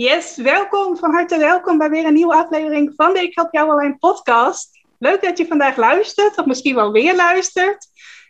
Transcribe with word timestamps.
Yes, 0.00 0.36
welkom, 0.36 0.96
van 0.96 1.10
harte 1.10 1.38
welkom 1.38 1.78
bij 1.78 1.90
weer 1.90 2.04
een 2.04 2.14
nieuwe 2.14 2.34
aflevering 2.34 2.92
van 2.96 3.12
de 3.12 3.22
Ik 3.22 3.34
Help 3.34 3.52
Jou 3.52 3.70
Alleen 3.70 3.98
podcast. 3.98 4.80
Leuk 4.98 5.22
dat 5.22 5.38
je 5.38 5.46
vandaag 5.46 5.76
luistert, 5.76 6.38
of 6.38 6.46
misschien 6.46 6.74
wel 6.74 6.92
weer 6.92 7.16
luistert. 7.16 7.86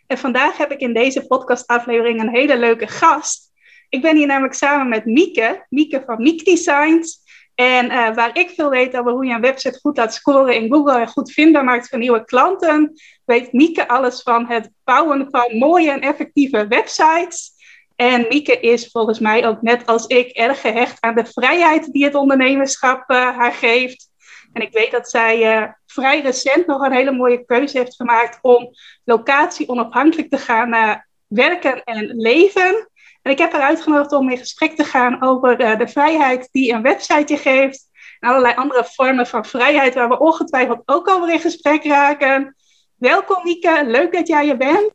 En 0.07 0.17
vandaag 0.17 0.57
heb 0.57 0.71
ik 0.71 0.79
in 0.79 0.93
deze 0.93 1.27
podcastaflevering 1.27 2.21
een 2.21 2.29
hele 2.29 2.57
leuke 2.57 2.87
gast. 2.87 3.51
Ik 3.89 4.01
ben 4.01 4.15
hier 4.15 4.27
namelijk 4.27 4.53
samen 4.53 4.89
met 4.89 5.05
Mieke, 5.05 5.65
Mieke 5.69 6.03
van 6.05 6.21
Miek 6.21 6.45
Designs. 6.45 7.19
En 7.55 7.85
uh, 7.85 8.15
waar 8.15 8.37
ik 8.37 8.49
veel 8.49 8.69
weet 8.69 8.97
over 8.97 9.11
hoe 9.11 9.25
je 9.25 9.33
een 9.33 9.41
website 9.41 9.79
goed 9.79 9.97
laat 9.97 10.13
scoren 10.13 10.55
in 10.55 10.71
Google 10.71 10.99
en 10.99 11.07
goed 11.07 11.31
vindbaar 11.31 11.63
maakt 11.63 11.89
voor 11.89 11.99
nieuwe 11.99 12.25
klanten, 12.25 12.93
weet 13.25 13.53
Mieke 13.53 13.87
alles 13.87 14.21
van 14.21 14.47
het 14.47 14.69
bouwen 14.83 15.27
van 15.29 15.57
mooie 15.57 15.91
en 15.91 16.01
effectieve 16.01 16.67
websites. 16.67 17.57
En 17.99 18.25
Mieke 18.29 18.59
is 18.59 18.89
volgens 18.91 19.19
mij 19.19 19.47
ook 19.47 19.61
net 19.61 19.85
als 19.85 20.05
ik 20.05 20.29
erg 20.29 20.61
gehecht 20.61 21.01
aan 21.01 21.15
de 21.15 21.25
vrijheid 21.25 21.91
die 21.91 22.03
het 22.03 22.15
ondernemerschap 22.15 23.09
uh, 23.11 23.37
haar 23.37 23.51
geeft. 23.51 24.11
En 24.53 24.61
ik 24.61 24.71
weet 24.71 24.91
dat 24.91 25.09
zij 25.09 25.57
uh, 25.57 25.67
vrij 25.85 26.21
recent 26.21 26.67
nog 26.67 26.81
een 26.81 26.91
hele 26.91 27.11
mooie 27.11 27.45
keuze 27.45 27.77
heeft 27.77 27.95
gemaakt 27.95 28.39
om 28.41 28.69
locatie 29.03 29.69
onafhankelijk 29.69 30.29
te 30.29 30.37
gaan 30.37 30.73
uh, 30.73 30.95
werken 31.27 31.83
en 31.83 32.05
leven. 32.15 32.89
En 33.21 33.31
ik 33.31 33.37
heb 33.37 33.51
haar 33.51 33.61
uitgenodigd 33.61 34.11
om 34.11 34.29
in 34.29 34.37
gesprek 34.37 34.75
te 34.75 34.83
gaan 34.83 35.21
over 35.21 35.57
de 35.57 35.87
vrijheid 35.87 36.49
die 36.51 36.73
een 36.73 36.81
website 36.81 37.33
je 37.33 37.39
geeft. 37.39 37.89
En 38.19 38.29
allerlei 38.29 38.55
andere 38.55 38.85
vormen 38.85 39.27
van 39.27 39.45
vrijheid 39.45 39.93
waar 39.93 40.09
we 40.09 40.19
ongetwijfeld 40.19 40.81
ook 40.85 41.09
over 41.09 41.29
in 41.29 41.39
gesprek 41.39 41.83
raken. 41.83 42.55
Welkom 42.95 43.43
Mieke, 43.43 43.83
leuk 43.85 44.13
dat 44.13 44.27
jij 44.27 44.49
er 44.49 44.57
bent. 44.57 44.91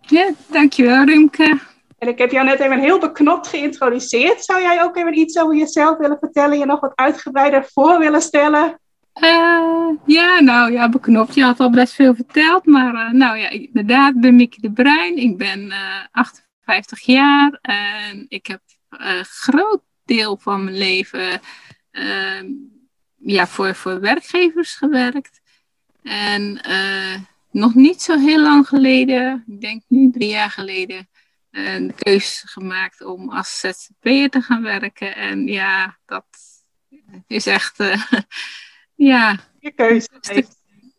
Ja, 0.00 0.30
dankjewel 0.50 1.04
Rimke. 1.04 1.72
En 1.98 2.08
ik 2.08 2.18
heb 2.18 2.30
jou 2.30 2.46
net 2.46 2.60
even 2.60 2.80
heel 2.80 2.98
beknopt 2.98 3.46
geïntroduceerd. 3.46 4.44
Zou 4.44 4.62
jij 4.62 4.82
ook 4.82 4.96
even 4.96 5.18
iets 5.18 5.38
over 5.38 5.56
jezelf 5.56 5.98
willen 5.98 6.18
vertellen? 6.20 6.58
Je 6.58 6.66
nog 6.66 6.80
wat 6.80 6.92
uitgebreider 6.94 7.68
voor 7.72 7.98
willen 7.98 8.22
stellen? 8.22 8.78
Uh, 9.22 9.88
ja, 10.06 10.40
nou 10.40 10.72
ja, 10.72 10.88
beknopt. 10.88 11.34
Je 11.34 11.44
had 11.44 11.60
al 11.60 11.70
best 11.70 11.94
veel 11.94 12.14
verteld. 12.14 12.66
Maar 12.66 12.94
uh, 12.94 13.10
nou 13.10 13.38
ja, 13.38 13.48
inderdaad, 13.48 14.20
ben 14.20 14.36
Mieke 14.36 14.60
de 14.60 14.72
Bruin. 14.72 15.16
Ik 15.16 15.36
ben 15.36 15.60
uh, 15.60 15.76
58 16.10 17.00
jaar. 17.00 17.58
En 17.60 18.26
ik 18.28 18.46
heb 18.46 18.60
een 18.88 19.24
groot 19.24 19.82
deel 20.04 20.38
van 20.40 20.64
mijn 20.64 20.76
leven 20.76 21.40
ehm, 21.90 22.46
ja, 23.16 23.46
voor, 23.46 23.74
voor 23.74 24.00
werkgevers 24.00 24.74
gewerkt. 24.74 25.40
En 26.02 26.60
nog 27.50 27.74
niet 27.74 28.02
zo 28.02 28.18
heel 28.18 28.40
lang 28.40 28.68
geleden, 28.68 29.44
ik 29.46 29.60
denk 29.60 29.82
nu 29.88 30.10
drie 30.10 30.28
jaar 30.28 30.50
geleden, 30.50 31.08
een 31.54 31.94
keuze 31.94 32.48
gemaakt 32.48 33.04
om 33.04 33.30
als 33.30 33.60
ZZP'er 33.60 34.30
te 34.30 34.40
gaan 34.40 34.62
werken. 34.62 35.16
En 35.16 35.46
ja, 35.46 35.98
dat 36.06 36.26
is 37.26 37.46
echt, 37.46 37.80
uh, 37.80 38.02
ja. 39.10 39.38
Je 39.60 39.70
keuze. 39.70 40.08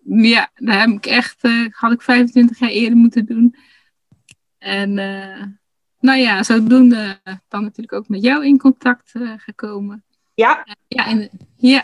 Ja, 0.03 0.49
daar 0.55 0.79
heb 0.79 0.89
ik 0.89 1.05
echt, 1.05 1.43
uh, 1.43 1.67
had 1.71 1.91
ik 1.91 2.01
25 2.01 2.59
jaar 2.59 2.69
eerder 2.69 2.97
moeten 2.97 3.25
doen. 3.25 3.55
En 4.57 4.97
uh, 4.97 5.43
nou 5.99 6.19
ja, 6.19 6.43
zodoende 6.43 7.19
dan 7.47 7.61
natuurlijk 7.61 7.93
ook 7.93 8.07
met 8.07 8.23
jou 8.23 8.45
in 8.45 8.57
contact 8.57 9.11
gekomen. 9.37 10.03
Ja. 10.33 10.67
ja, 10.87 11.07
en, 11.07 11.29
ja. 11.55 11.83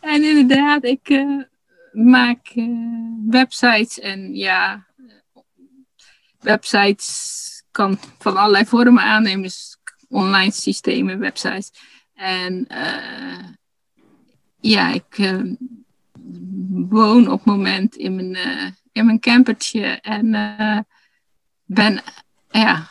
en 0.00 0.24
inderdaad, 0.36 0.84
ik 0.84 1.24
maak 1.92 2.54
websites 3.26 4.00
en 4.00 4.34
ja, 4.34 4.86
websites 6.40 7.55
kan 7.76 7.98
van 8.18 8.36
allerlei 8.36 8.64
vormen 8.64 9.02
aannemen. 9.02 9.42
Dus 9.42 9.76
online 10.08 10.50
systemen, 10.52 11.18
websites. 11.18 11.72
En 12.14 12.66
uh, 12.70 13.44
ja, 14.60 14.92
ik 14.92 15.18
uh, 15.18 15.54
woon 16.88 17.30
op 17.30 17.38
het 17.38 17.44
moment 17.44 17.96
in 17.96 18.14
mijn, 18.14 18.34
uh, 18.34 18.66
in 18.92 19.06
mijn 19.06 19.20
campertje 19.20 19.86
en 20.00 20.30
ben 21.64 22.00
ja, 22.50 22.90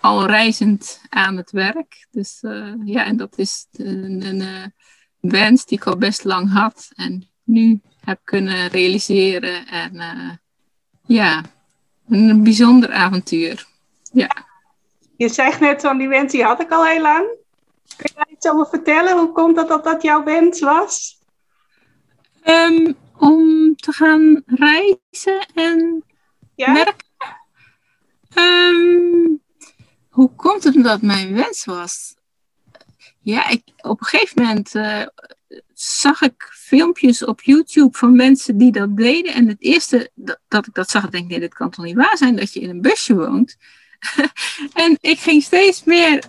al 0.00 0.26
reizend 0.26 1.00
aan 1.08 1.36
het 1.36 1.50
werk. 1.50 2.06
Dus 2.10 2.38
ja, 2.84 3.04
en 3.04 3.16
dat 3.16 3.38
is 3.38 3.66
een, 3.72 4.26
een 4.26 4.72
wens 5.20 5.64
die 5.66 5.78
ik 5.78 5.86
al 5.86 5.96
best 5.96 6.24
lang 6.24 6.52
had 6.52 6.88
en 6.94 7.28
nu 7.44 7.80
heb 8.00 8.20
kunnen 8.24 8.68
realiseren. 8.68 9.66
En 9.66 10.00
ja, 11.06 11.42
een 12.08 12.42
bijzonder 12.42 12.92
avontuur. 12.92 13.66
Ja. 14.16 14.46
Je 15.16 15.28
zegt 15.28 15.60
net 15.60 15.80
van 15.80 15.98
die 15.98 16.08
wens, 16.08 16.32
die 16.32 16.44
had 16.44 16.60
ik 16.60 16.70
al 16.70 16.84
heel 16.84 17.00
lang. 17.00 17.26
Kun 17.96 18.10
je 18.12 18.14
daar 18.14 18.30
iets 18.30 18.48
over 18.48 18.66
vertellen? 18.66 19.18
Hoe 19.18 19.32
komt 19.32 19.56
het 19.56 19.68
dat 19.68 19.84
dat 19.84 20.02
jouw 20.02 20.24
wens 20.24 20.60
was? 20.60 21.18
Um, 22.44 22.96
om 23.16 23.74
te 23.76 23.92
gaan 23.92 24.42
reizen 24.46 25.46
en 25.54 26.04
ja? 26.54 26.72
werken. 26.72 27.06
Um, 28.34 29.42
hoe 30.08 30.34
komt 30.36 30.64
het 30.64 30.84
dat 30.84 31.02
mijn 31.02 31.34
wens 31.34 31.64
was? 31.64 32.14
Ja, 33.20 33.48
ik, 33.48 33.62
op 33.76 34.00
een 34.00 34.06
gegeven 34.06 34.42
moment 34.42 34.74
uh, 34.74 35.06
zag 35.74 36.22
ik 36.22 36.50
filmpjes 36.52 37.24
op 37.24 37.40
YouTube 37.40 37.98
van 37.98 38.16
mensen 38.16 38.56
die 38.56 38.72
dat 38.72 38.96
deden. 38.96 39.34
En 39.34 39.48
het 39.48 39.62
eerste 39.62 40.10
dat, 40.14 40.38
dat 40.48 40.66
ik 40.66 40.74
dat 40.74 40.90
zag, 40.90 41.10
denk 41.10 41.24
ik, 41.24 41.30
nee, 41.30 41.40
dit 41.40 41.54
kan 41.54 41.70
toch 41.70 41.84
niet 41.84 41.96
waar 41.96 42.16
zijn 42.16 42.36
dat 42.36 42.52
je 42.52 42.60
in 42.60 42.70
een 42.70 42.80
busje 42.80 43.14
woont. 43.14 43.56
en 44.84 44.96
ik 45.00 45.18
ging 45.18 45.42
steeds 45.42 45.84
meer 45.84 46.24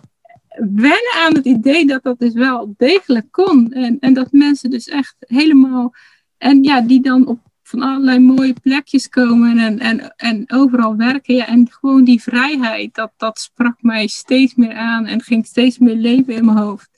wennen 0.59 1.13
aan 1.16 1.33
het 1.33 1.45
idee 1.45 1.85
dat 1.85 2.03
dat 2.03 2.19
dus 2.19 2.33
wel 2.33 2.73
degelijk 2.78 3.31
kon. 3.31 3.73
En, 3.73 3.97
en 4.00 4.13
dat 4.13 4.31
mensen 4.31 4.69
dus 4.69 4.88
echt 4.88 5.16
helemaal. 5.19 5.94
En 6.38 6.63
ja, 6.63 6.81
die 6.81 7.01
dan 7.01 7.27
op 7.27 7.39
van 7.67 7.81
allerlei 7.81 8.19
mooie 8.19 8.53
plekjes 8.61 9.09
komen 9.09 9.57
en, 9.57 9.79
en, 9.79 10.16
en 10.16 10.44
overal 10.47 10.95
werken. 10.95 11.35
Ja, 11.35 11.47
en 11.47 11.67
gewoon 11.72 12.03
die 12.03 12.22
vrijheid, 12.22 12.95
dat, 12.95 13.11
dat 13.17 13.39
sprak 13.39 13.81
mij 13.81 14.07
steeds 14.07 14.56
meer 14.56 14.73
aan 14.73 15.06
en 15.06 15.22
ging 15.22 15.45
steeds 15.45 15.77
meer 15.77 15.95
leven 15.95 16.33
in 16.33 16.45
mijn 16.45 16.57
hoofd. 16.57 16.89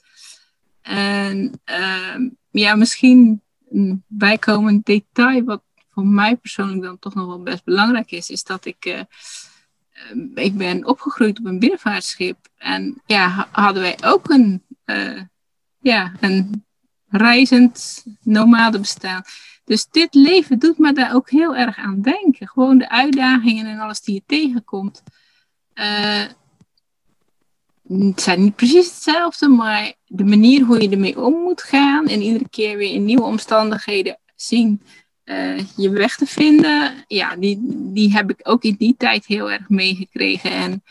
En 0.82 1.60
uh, 1.70 2.30
ja, 2.50 2.74
misschien 2.74 3.42
een 3.70 4.04
bijkomend 4.06 4.86
detail, 4.86 5.44
wat 5.44 5.62
voor 5.88 6.06
mij 6.06 6.36
persoonlijk 6.36 6.82
dan 6.82 6.98
toch 6.98 7.14
nog 7.14 7.26
wel 7.26 7.42
best 7.42 7.64
belangrijk 7.64 8.10
is, 8.10 8.30
is 8.30 8.44
dat 8.44 8.64
ik. 8.64 8.84
Ehm, 8.84 9.04
ik 10.34 10.56
ben 10.56 10.86
opgegroeid 10.86 11.38
op 11.38 11.44
een 11.44 11.58
binnenvaartschip. 11.58 12.36
En 12.56 13.02
ja, 13.06 13.48
hadden 13.50 13.82
wij 13.82 13.98
ook 14.04 14.30
een, 14.30 14.62
uh, 14.86 15.22
ja, 15.80 16.12
een 16.20 16.64
reizend 17.08 18.04
nomade 18.22 18.78
bestaan. 18.78 19.22
Dus 19.64 19.86
dit 19.90 20.14
leven 20.14 20.58
doet 20.58 20.78
me 20.78 20.92
daar 20.92 21.14
ook 21.14 21.30
heel 21.30 21.56
erg 21.56 21.76
aan 21.76 22.00
denken. 22.00 22.48
Gewoon 22.48 22.78
de 22.78 22.88
uitdagingen 22.88 23.66
en 23.66 23.78
alles 23.78 24.00
die 24.00 24.14
je 24.14 24.22
tegenkomt. 24.26 25.02
Uh, 25.74 26.24
het 27.88 28.20
zijn 28.20 28.42
niet 28.42 28.56
precies 28.56 28.86
hetzelfde, 28.86 29.48
maar 29.48 29.94
de 30.06 30.24
manier 30.24 30.64
hoe 30.64 30.82
je 30.82 30.88
ermee 30.88 31.20
om 31.20 31.32
moet 31.32 31.62
gaan 31.62 32.06
en 32.06 32.22
iedere 32.22 32.48
keer 32.48 32.76
weer 32.76 32.92
in 32.92 33.04
nieuwe 33.04 33.22
omstandigheden 33.22 34.18
zien 34.36 34.82
uh, 35.30 35.58
je 35.76 35.90
weg 35.90 36.16
te 36.16 36.26
vinden, 36.26 37.04
ja, 37.06 37.36
die, 37.36 37.58
die 37.92 38.12
heb 38.12 38.30
ik 38.30 38.40
ook 38.42 38.62
in 38.62 38.74
die 38.78 38.94
tijd 38.98 39.26
heel 39.26 39.50
erg 39.50 39.68
meegekregen. 39.68 40.50
En 40.50 40.82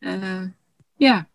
uh, 0.00 0.42
ja, 0.96 1.26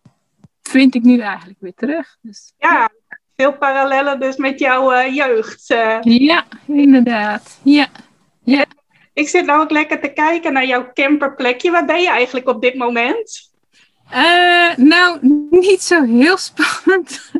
vind 0.62 0.94
ik 0.94 1.02
nu 1.02 1.18
eigenlijk 1.18 1.60
weer 1.60 1.74
terug. 1.74 2.16
Dus, 2.20 2.52
ja, 2.58 2.90
veel 3.36 3.52
parallellen 3.52 4.20
dus 4.20 4.36
met 4.36 4.58
jouw 4.58 4.92
uh, 4.92 5.14
jeugd. 5.14 5.66
Ja, 6.00 6.44
inderdaad. 6.66 7.60
Ja. 7.62 7.88
ja. 8.44 8.64
Ik 9.12 9.28
zit 9.28 9.46
nou 9.46 9.60
ook 9.60 9.70
lekker 9.70 10.00
te 10.00 10.12
kijken 10.12 10.52
naar 10.52 10.66
jouw 10.66 10.90
camperplekje. 10.92 11.70
Waar 11.70 11.84
ben 11.84 12.00
je 12.00 12.10
eigenlijk 12.10 12.48
op 12.48 12.62
dit 12.62 12.74
moment? 12.74 13.52
nou, 14.76 15.18
niet 15.50 15.82
zo 15.82 16.04
heel 16.04 16.36
spannend. 16.36 17.32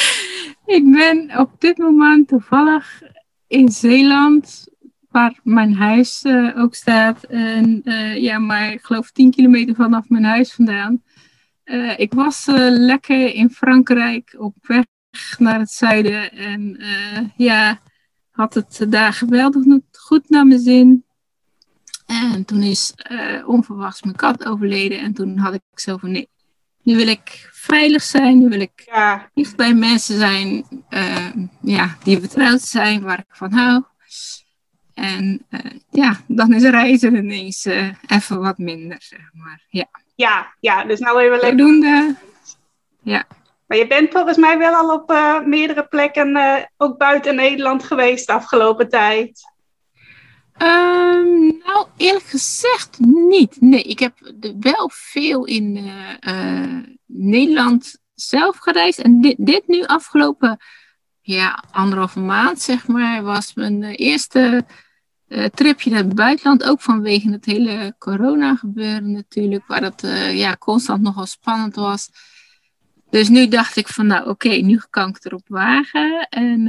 ik 0.76 0.92
ben 0.92 1.38
op 1.38 1.50
dit 1.58 1.78
moment 1.78 2.28
toevallig 2.28 3.02
in 3.46 3.68
Zeeland, 3.68 4.69
waar 5.10 5.40
mijn 5.42 5.74
huis 5.74 6.24
uh, 6.24 6.58
ook 6.58 6.74
staat. 6.74 7.24
En 7.24 7.80
uh, 7.84 8.16
ja, 8.16 8.38
maar 8.38 8.72
ik 8.72 8.82
geloof 8.82 9.10
10 9.10 9.30
kilometer 9.30 9.74
vanaf 9.74 10.08
mijn 10.08 10.24
huis 10.24 10.52
vandaan. 10.52 11.02
Uh, 11.64 11.98
ik 11.98 12.12
was 12.12 12.44
lekker 12.68 13.34
in 13.34 13.50
Frankrijk 13.50 14.34
op 14.38 14.54
weg 14.60 14.84
naar 15.38 15.58
het 15.58 15.70
zuiden. 15.70 16.32
En 16.32 16.80
ja, 17.36 17.78
had 18.30 18.54
het 18.54 18.86
daar 18.88 19.12
geweldig 19.12 19.64
goed 19.92 20.28
naar 20.28 20.46
mijn 20.46 20.60
zin. 20.60 21.04
En 22.06 22.44
toen 22.44 22.62
is 22.62 22.94
onverwachts 23.46 24.02
mijn 24.02 24.16
kat 24.16 24.44
overleden. 24.44 25.00
En 25.00 25.12
toen 25.12 25.38
had 25.38 25.54
ik 25.54 25.62
zo 25.74 25.96
van 25.96 26.10
nee, 26.10 26.28
nu 26.82 26.96
wil 26.96 27.08
ik 27.08 27.48
veilig 27.52 28.02
zijn. 28.02 28.38
Nu 28.38 28.48
wil 28.48 28.60
ik 28.60 28.82
ja. 28.86 29.30
dicht 29.34 29.56
bij 29.56 29.74
mensen 29.74 30.18
zijn 30.18 30.64
ja, 31.60 31.96
die 32.02 32.18
vertrouwd 32.20 32.62
zijn, 32.62 33.02
waar 33.02 33.18
ik 33.18 33.36
van 33.36 33.52
hou. 33.52 33.82
En 35.00 35.46
uh, 35.50 35.60
ja, 35.90 36.16
dan 36.26 36.52
is 36.52 36.62
reizen 36.62 37.14
ineens 37.14 37.64
even 38.06 38.40
wat 38.40 38.58
minder, 38.58 38.96
zeg 39.00 39.30
maar. 39.32 39.66
Ja, 39.68 39.86
ja, 40.14 40.54
ja 40.60 40.84
dus 40.84 40.98
nou 40.98 41.20
even 41.20 41.30
lekker. 41.30 41.48
Zodoende, 41.48 42.16
ja. 43.02 43.24
Maar 43.66 43.78
je 43.78 43.86
bent 43.86 44.10
volgens 44.10 44.36
mij 44.36 44.58
wel 44.58 44.74
al 44.74 44.94
op 44.94 45.10
uh, 45.10 45.44
meerdere 45.44 45.86
plekken, 45.86 46.68
ook 46.76 46.98
buiten 46.98 47.34
Nederland 47.34 47.84
geweest 47.84 48.26
de 48.26 48.32
afgelopen 48.32 48.88
tijd. 48.88 49.40
Um, 50.62 51.60
nou, 51.64 51.86
eerlijk 51.96 52.24
gezegd 52.24 52.98
niet. 53.28 53.60
Nee, 53.60 53.82
ik 53.82 53.98
heb 53.98 54.32
wel 54.60 54.90
veel 54.92 55.44
in 55.44 55.90
Nederland 57.06 57.98
zelf 58.14 58.56
gereisd. 58.56 58.98
En 58.98 59.20
dit, 59.20 59.36
dit 59.38 59.62
nu 59.66 59.84
afgelopen 59.84 60.58
ja, 61.20 61.64
anderhalve 61.70 62.20
maand, 62.20 62.60
zeg 62.60 62.86
maar, 62.86 63.22
was 63.22 63.54
mijn 63.54 63.82
eerste 63.82 64.64
tripje 65.54 65.90
naar 65.90 66.04
het 66.04 66.14
buitenland. 66.14 66.64
Ook 66.64 66.80
vanwege 66.80 67.30
het 67.30 67.44
hele 67.44 67.94
corona 67.98 68.54
gebeuren 68.54 69.12
natuurlijk, 69.12 69.66
waar 69.66 69.82
het 69.82 70.00
ja, 70.32 70.56
constant 70.56 71.02
nogal 71.02 71.26
spannend 71.26 71.74
was. 71.74 72.10
Dus 73.10 73.28
nu 73.28 73.48
dacht 73.48 73.76
ik 73.76 73.88
van, 73.88 74.06
nou 74.06 74.28
oké, 74.28 74.48
nu 74.48 74.80
kan 74.90 75.08
ik 75.08 75.24
erop 75.24 75.44
wagen. 75.46 76.26
En 76.28 76.60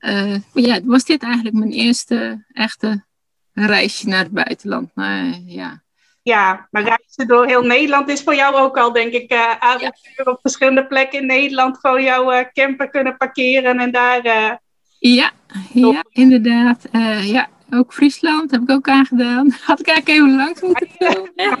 uh, 0.00 0.36
ja, 0.52 0.80
was 0.84 1.04
dit 1.04 1.22
eigenlijk 1.22 1.54
mijn 1.56 1.70
eerste 1.70 2.44
echte 2.52 3.04
reisje 3.52 4.08
naar 4.08 4.22
het 4.22 4.32
buitenland. 4.32 4.90
Nou, 4.94 5.42
ja. 5.46 5.82
ja, 6.22 6.68
maar 6.70 6.82
reizen 6.82 7.26
door 7.26 7.46
heel 7.46 7.62
Nederland 7.62 8.08
is 8.08 8.22
voor 8.22 8.34
jou 8.34 8.54
ook 8.54 8.76
al, 8.76 8.92
denk 8.92 9.12
ik, 9.12 9.32
avontuur 9.58 10.26
op 10.28 10.38
verschillende 10.40 10.86
plekken 10.86 11.20
in 11.20 11.26
Nederland. 11.26 11.78
Gewoon 11.78 12.02
jouw 12.02 12.50
camper 12.52 12.90
kunnen 12.90 13.16
parkeren 13.16 13.78
en 13.78 13.92
daar... 13.92 14.64
ja, 15.14 15.32
ja, 15.72 16.04
inderdaad. 16.10 16.88
ja, 17.22 17.48
ook 17.70 17.92
Friesland 17.92 18.50
heb 18.50 18.62
ik 18.62 18.70
ook 18.70 18.88
aangedaan. 18.88 19.50
Had 19.64 19.80
ik 19.80 19.86
eigenlijk 19.86 20.18
even 20.18 20.36
langs 20.36 20.60
moeten 20.60 20.88
komen. 20.98 21.32
Ja, 21.34 21.58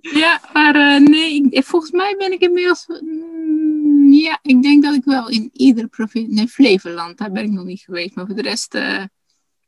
ja 0.20 0.40
maar 0.52 0.76
uh, 0.76 1.08
nee, 1.08 1.48
volgens 1.50 1.90
mij 1.90 2.14
ben 2.18 2.32
ik 2.32 2.40
inmiddels... 2.40 2.86
Mm, 2.86 4.12
ja, 4.12 4.38
ik 4.42 4.62
denk 4.62 4.82
dat 4.82 4.94
ik 4.94 5.04
wel 5.04 5.28
in 5.28 5.50
iedere 5.52 5.86
provincie... 5.86 6.34
Nee, 6.34 6.48
Flevoland, 6.48 7.18
daar 7.18 7.32
ben 7.32 7.44
ik 7.44 7.50
nog 7.50 7.64
niet 7.64 7.80
geweest. 7.80 8.14
Maar 8.14 8.26
voor 8.26 8.34
de 8.34 8.42
rest, 8.42 8.74
uh, 8.74 9.02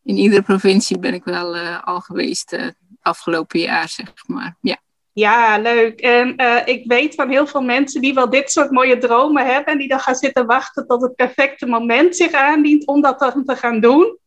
in 0.02 0.16
iedere 0.16 0.42
provincie 0.42 0.98
ben 0.98 1.14
ik 1.14 1.24
wel 1.24 1.56
al 1.56 2.00
geweest 2.00 2.56
afgelopen 3.00 3.60
jaar, 3.60 3.88
zeg 3.88 4.12
maar. 4.26 4.56
Ja. 4.60 4.78
Ja, 5.18 5.58
leuk. 5.58 6.00
En 6.00 6.36
ik 6.64 6.82
weet 6.86 7.14
van 7.14 7.30
heel 7.30 7.46
veel 7.46 7.62
mensen 7.62 8.00
die 8.00 8.14
wel 8.14 8.30
dit 8.30 8.50
soort 8.50 8.70
mooie 8.70 8.98
dromen 8.98 9.46
hebben 9.46 9.72
en 9.72 9.78
die 9.78 9.88
dan 9.88 10.00
gaan 10.00 10.14
zitten 10.14 10.46
wachten 10.46 10.86
tot 10.86 11.02
het 11.02 11.14
perfecte 11.14 11.66
moment 11.66 12.16
zich 12.16 12.32
aandient 12.32 12.86
om 12.86 13.00
dat 13.00 13.18
dan 13.18 13.44
te 13.44 13.56
gaan 13.56 13.80
doen. 13.80 14.18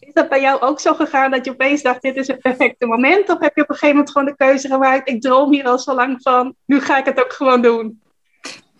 Is 0.00 0.12
dat 0.12 0.28
bij 0.28 0.40
jou 0.40 0.60
ook 0.60 0.80
zo 0.80 0.94
gegaan 0.94 1.30
dat 1.30 1.44
je 1.44 1.50
opeens 1.50 1.82
dacht, 1.82 2.02
dit 2.02 2.16
is 2.16 2.26
het 2.26 2.38
perfecte 2.38 2.86
moment? 2.86 3.28
Of 3.30 3.38
heb 3.38 3.56
je 3.56 3.62
op 3.62 3.68
een 3.68 3.74
gegeven 3.74 3.96
moment 3.96 4.10
gewoon 4.10 4.28
de 4.28 4.36
keuze 4.36 4.68
gemaakt, 4.68 5.08
ik 5.08 5.20
droom 5.20 5.52
hier 5.52 5.64
al 5.64 5.78
zo 5.78 5.94
lang 5.94 6.22
van, 6.22 6.54
nu 6.64 6.80
ga 6.80 6.98
ik 6.98 7.04
het 7.04 7.24
ook 7.24 7.32
gewoon 7.32 7.62
doen? 7.62 8.00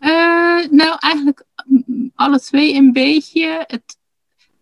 Uh, 0.00 0.66
nou, 0.70 0.96
eigenlijk 0.98 1.44
mm, 1.64 2.12
alle 2.14 2.40
twee 2.40 2.74
een 2.74 2.92
beetje. 2.92 3.64
Het, 3.66 3.96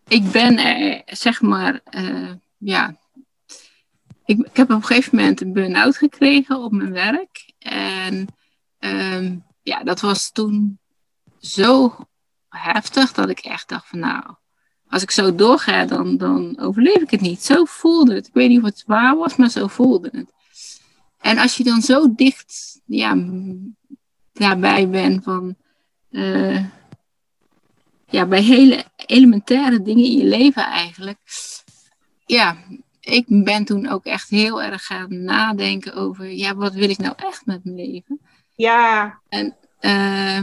ik 0.09 0.31
ben 0.33 0.59
zeg 1.07 1.41
maar, 1.41 1.81
uh, 1.91 2.31
ja. 2.59 2.95
Ik, 4.31 4.38
ik, 4.38 4.56
heb 4.56 4.71
op 4.71 4.77
een 4.77 4.85
gegeven 4.85 5.17
moment 5.17 5.41
een 5.41 5.53
burn-out 5.53 5.97
gekregen 5.97 6.62
op 6.62 6.73
mijn 6.73 6.93
werk. 6.93 7.53
En 7.59 8.27
um, 8.79 9.44
ja, 9.62 9.82
dat 9.82 10.00
was 10.00 10.31
toen 10.32 10.79
zo 11.41 11.97
heftig 12.49 13.12
dat 13.12 13.29
ik 13.29 13.38
echt 13.38 13.69
dacht 13.69 13.88
van 13.88 13.99
nou, 13.99 14.35
als 14.88 15.03
ik 15.03 15.11
zo 15.11 15.35
doorga, 15.35 15.85
dan, 15.85 16.17
dan 16.17 16.59
overleef 16.59 17.03
ik 17.03 17.11
het 17.11 17.21
niet. 17.21 17.43
Zo 17.43 17.65
voelde 17.65 18.15
het. 18.15 18.27
Ik 18.27 18.35
weet 18.35 18.49
niet 18.49 18.59
of 18.59 18.65
het 18.65 18.85
waar 18.87 19.17
was, 19.17 19.37
maar 19.37 19.50
zo 19.50 19.67
voelde 19.67 20.09
het. 20.12 20.33
En 21.21 21.38
als 21.38 21.56
je 21.56 21.65
dan 21.65 21.81
zo 21.83 22.15
dicht 22.15 22.81
ja, 22.85 23.26
daarbij 24.33 24.88
bent 24.88 25.25
van. 25.25 25.56
Uh, 26.11 26.65
ja, 28.06 28.26
bij 28.26 28.43
hele 28.43 28.85
elementaire 28.97 29.83
dingen 29.83 30.05
in 30.05 30.17
je 30.17 30.25
leven 30.25 30.65
eigenlijk. 30.65 31.19
Ja, 32.26 32.56
ik 33.11 33.45
ben 33.45 33.65
toen 33.65 33.89
ook 33.89 34.05
echt 34.05 34.31
heel 34.31 34.62
erg 34.62 34.85
gaan 34.85 35.25
nadenken 35.25 35.95
over. 35.95 36.31
Ja, 36.33 36.55
wat 36.55 36.73
wil 36.73 36.91
ik 36.91 36.99
nou 36.99 37.15
echt 37.17 37.47
met 37.47 37.65
mijn 37.65 37.77
leven? 37.77 38.21
Ja. 38.55 39.21
En. 39.29 39.55
Uh, 39.81 40.41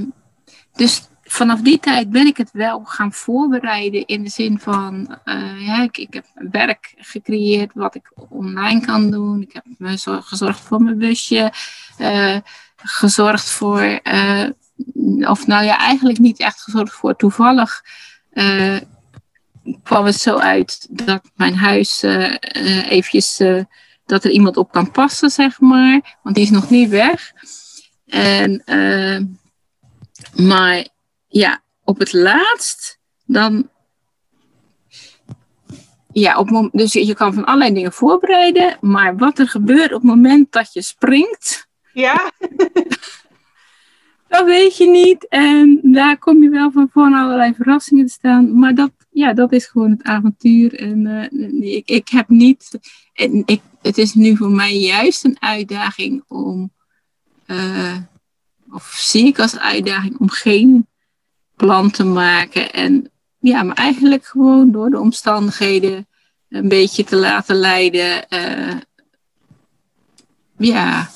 dus 0.73 1.07
vanaf 1.23 1.61
die 1.61 1.79
tijd 1.79 2.09
ben 2.09 2.27
ik 2.27 2.37
het 2.37 2.51
wel 2.51 2.83
gaan 2.83 3.13
voorbereiden 3.13 4.05
in 4.05 4.23
de 4.23 4.29
zin 4.29 4.59
van, 4.59 5.17
uh, 5.25 5.67
ja, 5.67 5.81
ik, 5.83 5.97
ik, 5.97 6.13
heb 6.13 6.25
werk 6.33 6.93
gecreëerd 6.97 7.71
wat 7.73 7.95
ik 7.95 8.11
online 8.29 8.85
kan 8.85 9.11
doen. 9.11 9.41
Ik 9.41 9.53
heb 9.53 9.65
me 9.77 9.97
gezorgd 10.21 10.59
voor 10.59 10.81
mijn 10.81 10.97
busje, 10.97 11.51
uh, 11.99 12.37
gezorgd 12.75 13.49
voor, 13.49 13.99
uh, 14.03 14.49
of 15.29 15.47
nou 15.47 15.63
ja, 15.65 15.77
eigenlijk 15.77 16.19
niet 16.19 16.39
echt 16.39 16.61
gezorgd 16.61 16.93
voor. 16.93 17.15
Toevallig 17.15 17.83
kwam 19.83 20.05
het 20.05 20.15
zo 20.15 20.35
uit 20.35 20.87
dat 20.89 21.21
mijn 21.35 21.55
huis 21.55 22.01
eventjes, 22.89 23.37
dat 24.05 24.23
er 24.23 24.31
iemand 24.31 24.57
op 24.57 24.71
kan 24.71 24.91
passen, 24.91 25.29
zeg 25.29 25.59
maar. 25.59 26.17
Want 26.23 26.35
die 26.35 26.43
is 26.43 26.51
nog 26.51 26.69
niet 26.69 26.89
weg. 26.89 27.31
En, 28.05 28.63
maar 30.35 30.87
ja, 31.27 31.61
op 31.83 31.99
het 31.99 32.13
laatst, 32.13 32.99
dan. 33.25 33.69
Ja, 36.11 36.37
op, 36.37 36.69
dus 36.71 36.93
je 36.93 37.13
kan 37.13 37.33
van 37.33 37.45
allerlei 37.45 37.73
dingen 37.73 37.93
voorbereiden, 37.93 38.77
maar 38.81 39.17
wat 39.17 39.39
er 39.39 39.47
gebeurt 39.47 39.93
op 39.93 40.01
het 40.01 40.09
moment 40.09 40.51
dat 40.51 40.73
je 40.73 40.81
springt. 40.81 41.67
Ja. 41.93 42.31
dat 44.27 44.45
weet 44.45 44.77
je 44.77 44.87
niet. 44.87 45.27
En 45.27 45.79
daar 45.83 46.17
kom 46.17 46.43
je 46.43 46.49
wel 46.49 46.71
van 46.71 46.89
voor 46.91 47.03
allerlei 47.03 47.53
verrassingen 47.53 48.05
te 48.05 48.11
staan. 48.11 48.59
Maar 48.59 48.75
dat, 48.75 48.91
ja, 49.17 49.33
dat 49.33 49.51
is 49.51 49.65
gewoon 49.65 49.91
het 49.91 50.03
avontuur. 50.03 50.79
En 50.79 51.29
uh, 51.31 51.75
ik, 51.75 51.87
ik 51.89 52.09
heb 52.09 52.29
niet. 52.29 52.79
En 53.13 53.43
ik, 53.45 53.61
het 53.81 53.97
is 53.97 54.13
nu 54.13 54.35
voor 54.35 54.51
mij 54.51 54.77
juist 54.77 55.23
een 55.23 55.37
uitdaging 55.39 56.23
om. 56.27 56.71
Uh, 57.47 57.97
of 58.71 58.95
zie 58.97 59.25
ik 59.25 59.39
als 59.39 59.59
uitdaging 59.59 60.17
om 60.19 60.29
geen 60.29 60.87
plan 61.55 61.91
te 61.91 62.03
maken. 62.03 62.73
En 62.73 63.11
ja, 63.39 63.63
maar 63.63 63.75
eigenlijk 63.75 64.25
gewoon 64.25 64.71
door 64.71 64.89
de 64.89 64.99
omstandigheden 64.99 66.07
een 66.49 66.67
beetje 66.67 67.03
te 67.03 67.15
laten 67.15 67.55
leiden. 67.55 68.25
Uh, 68.29 68.77
ja, 70.57 71.09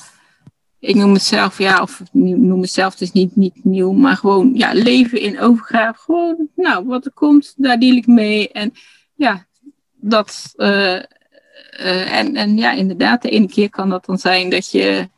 ik 0.82 0.94
noem 0.94 1.12
het 1.12 1.22
zelf, 1.22 1.58
ja, 1.58 1.82
of 1.82 2.02
noem 2.12 2.60
het 2.60 2.70
zelf, 2.70 2.92
het 2.92 3.00
is 3.00 3.12
niet, 3.12 3.36
niet 3.36 3.64
nieuw, 3.64 3.92
maar 3.92 4.16
gewoon 4.16 4.50
ja, 4.54 4.72
leven 4.72 5.20
in 5.20 5.40
overgave. 5.40 5.98
Gewoon, 5.98 6.48
nou, 6.56 6.86
wat 6.86 7.04
er 7.04 7.12
komt, 7.12 7.54
daar 7.56 7.78
deal 7.78 7.96
ik 7.96 8.06
mee. 8.06 8.48
En 8.48 8.72
ja, 9.14 9.46
dat. 9.94 10.52
Uh, 10.56 10.96
en, 12.18 12.36
en 12.36 12.56
ja, 12.56 12.72
inderdaad, 12.72 13.22
de 13.22 13.28
ene 13.28 13.48
keer 13.48 13.70
kan 13.70 13.88
dat 13.88 14.04
dan 14.04 14.18
zijn 14.18 14.50
dat 14.50 14.70
je 14.70 15.08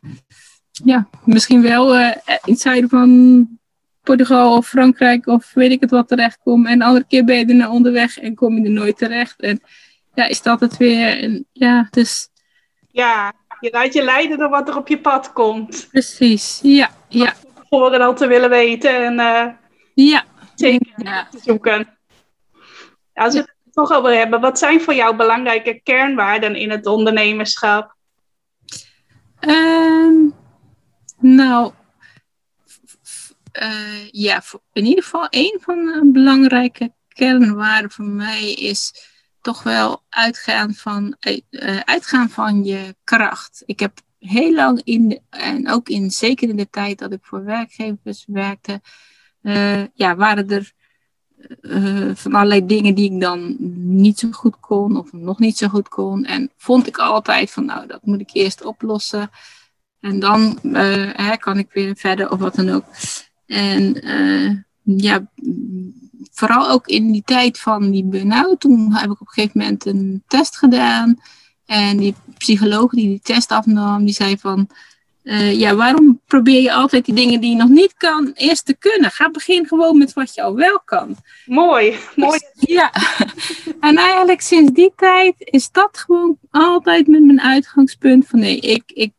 ja, 0.83 1.07
misschien 1.23 1.61
wel 1.61 1.97
uh, 1.99 2.11
iets 2.45 2.61
zuiden 2.61 2.89
van 2.89 3.47
Portugal 4.03 4.57
of 4.57 4.67
Frankrijk 4.67 5.27
of 5.27 5.51
weet 5.53 5.71
ik 5.71 5.81
het 5.81 5.89
wat 5.91 6.07
terechtkom. 6.07 6.65
En 6.65 6.79
de 6.79 6.85
andere 6.85 7.05
keer 7.07 7.25
ben 7.25 7.37
je 7.37 7.45
er 7.45 7.55
naar 7.55 7.69
onderweg 7.69 8.17
en 8.17 8.35
kom 8.35 8.57
je 8.57 8.63
er 8.63 8.71
nooit 8.71 8.97
terecht. 8.97 9.39
En 9.41 9.61
ja, 10.13 10.27
is 10.27 10.41
dat 10.41 10.59
het 10.59 10.77
weer. 10.77 11.19
En, 11.19 11.45
ja, 11.51 11.87
dus... 11.89 12.29
Ja, 12.91 13.33
je 13.59 13.69
laat 13.71 13.93
je 13.93 14.03
leiden 14.03 14.37
door 14.37 14.49
wat 14.49 14.69
er 14.69 14.77
op 14.77 14.87
je 14.87 14.99
pad 14.99 15.33
komt. 15.33 15.87
Precies, 15.91 16.59
ja. 16.63 16.89
ja. 17.09 17.33
Voor 17.69 17.99
al 17.99 18.15
te 18.15 18.27
willen 18.27 18.49
weten 18.49 19.05
en 19.05 19.13
uh, 19.13 19.53
ja. 19.93 20.23
zeker 20.55 20.93
ja. 20.97 21.27
te 21.31 21.39
zoeken. 21.43 21.97
Als 23.13 23.33
we 23.33 23.39
het 23.39 23.73
toch 23.73 23.91
over 23.91 24.17
hebben, 24.17 24.41
wat 24.41 24.59
zijn 24.59 24.81
voor 24.81 24.93
jou 24.93 25.15
belangrijke 25.15 25.81
kernwaarden 25.83 26.55
in 26.55 26.69
het 26.69 26.85
ondernemerschap? 26.85 27.95
Um, 29.39 30.33
nou, 31.19 31.71
uh, 33.61 34.09
ja, 34.11 34.41
in 34.73 34.85
ieder 34.85 35.03
geval 35.03 35.27
een 35.29 35.59
van 35.61 35.85
de 35.85 36.09
belangrijke 36.13 36.93
kernwaarden 37.07 37.91
voor 37.91 38.05
mij 38.05 38.53
is 38.53 38.93
toch 39.45 39.63
wel 39.63 40.03
uitgaan 40.09 40.73
van, 40.73 41.15
uh, 41.49 41.79
uitgaan 41.79 42.29
van 42.29 42.63
je 42.63 42.95
kracht. 43.03 43.63
Ik 43.65 43.79
heb 43.79 43.99
heel 44.19 44.53
lang 44.53 44.81
in, 44.83 45.19
en 45.29 45.69
ook 45.69 45.89
in, 45.89 46.11
zeker 46.11 46.49
in 46.49 46.55
de 46.55 46.69
tijd 46.69 46.99
dat 46.99 47.11
ik 47.11 47.19
voor 47.21 47.43
werkgevers 47.43 48.25
werkte, 48.27 48.81
ja, 49.93 50.15
waren 50.15 50.49
er 50.49 50.73
van 52.15 52.33
allerlei 52.33 52.65
dingen 52.65 52.95
die 52.95 53.13
ik 53.13 53.21
dan 53.21 53.55
niet 53.99 54.19
zo 54.19 54.31
goed 54.31 54.59
kon 54.59 54.97
of 54.97 55.11
nog 55.13 55.39
niet 55.39 55.57
zo 55.57 55.67
goed 55.67 55.87
kon. 55.87 56.25
En 56.25 56.51
vond 56.57 56.87
ik 56.87 56.97
altijd 56.97 57.51
van, 57.51 57.65
nou, 57.65 57.87
dat 57.87 58.05
moet 58.05 58.21
ik 58.21 58.29
eerst 58.33 58.63
oplossen. 58.63 59.29
En 59.99 60.19
dan 60.19 60.59
hè, 61.13 61.37
kan 61.37 61.57
ik 61.57 61.67
weer 61.73 61.95
verder 61.95 62.31
of 62.31 62.39
wat 62.39 62.55
dan 62.55 62.69
ook. 62.69 62.85
En 63.45 63.93
ja, 64.85 65.27
vooral 66.31 66.69
ook 66.69 66.87
in 66.87 67.11
die 67.11 67.23
tijd 67.25 67.59
van 67.59 67.91
die 67.91 68.05
burn-out, 68.05 68.59
toen 68.59 68.93
heb 68.93 69.11
ik 69.11 69.21
op 69.21 69.27
een 69.27 69.33
gegeven 69.33 69.59
moment 69.59 69.85
een 69.85 70.23
test 70.27 70.57
gedaan. 70.57 71.19
En 71.65 71.97
die 71.97 72.15
psycholoog 72.37 72.91
die 72.91 73.07
die 73.07 73.21
test 73.21 73.51
afnam, 73.51 74.05
die 74.05 74.13
zei 74.13 74.37
van, 74.37 74.69
uh, 75.23 75.59
ja, 75.59 75.75
waarom 75.75 76.21
probeer 76.27 76.61
je 76.61 76.73
altijd 76.73 77.05
die 77.05 77.15
dingen 77.15 77.41
die 77.41 77.49
je 77.49 77.55
nog 77.55 77.69
niet 77.69 77.93
kan, 77.97 78.31
eerst 78.33 78.65
te 78.65 78.75
kunnen? 78.77 79.11
Ga 79.11 79.29
begin 79.29 79.67
gewoon 79.67 79.97
met 79.97 80.13
wat 80.13 80.35
je 80.35 80.41
al 80.41 80.55
wel 80.55 80.81
kan. 80.85 81.15
Mooi, 81.45 81.97
mooi. 82.15 82.39
ja, 82.53 82.91
en 83.79 83.97
eigenlijk 83.97 84.41
sinds 84.41 84.71
die 84.71 84.93
tijd 84.95 85.33
is 85.37 85.71
dat 85.71 85.97
gewoon 85.97 86.37
altijd 86.49 87.07
met 87.07 87.23
mijn 87.23 87.41
uitgangspunt 87.41 88.27
van 88.27 88.39
nee, 88.39 88.59
ik, 88.59 88.83
ik 88.85 89.11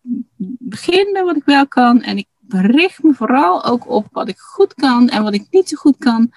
begin 0.58 1.12
met 1.12 1.24
wat 1.24 1.36
ik 1.36 1.44
wel 1.44 1.66
kan 1.68 2.02
en 2.02 2.16
ik 2.16 2.26
richt 2.48 3.02
me 3.02 3.14
vooral 3.14 3.64
ook 3.64 3.88
op 3.88 4.06
wat 4.10 4.28
ik 4.28 4.38
goed 4.38 4.74
kan 4.74 5.08
en 5.08 5.22
wat 5.22 5.34
ik 5.34 5.46
niet 5.50 5.68
zo 5.68 5.76
goed 5.76 5.96
kan. 5.98 6.32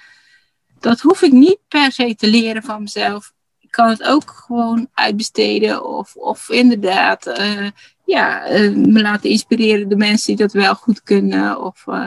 Dat 0.80 1.00
hoef 1.00 1.22
ik 1.22 1.32
niet 1.32 1.60
per 1.68 1.92
se 1.92 2.16
te 2.16 2.28
leren 2.28 2.64
van 2.64 2.82
mezelf. 2.82 3.34
Ik 3.60 3.72
kan 3.72 3.90
het 3.90 4.04
ook 4.04 4.32
gewoon 4.46 4.88
uitbesteden 4.94 5.86
of, 5.86 6.16
of 6.16 6.50
inderdaad 6.50 7.28
uh, 7.28 7.68
ja, 8.06 8.52
uh, 8.52 8.76
me 8.76 9.02
laten 9.02 9.30
inspireren 9.30 9.90
door 9.90 9.98
mensen 9.98 10.28
die 10.28 10.46
dat 10.46 10.54
wel 10.54 10.76
goed 10.76 11.04
kunnen. 11.04 11.62
Of, 11.62 11.84
uh, 11.88 12.06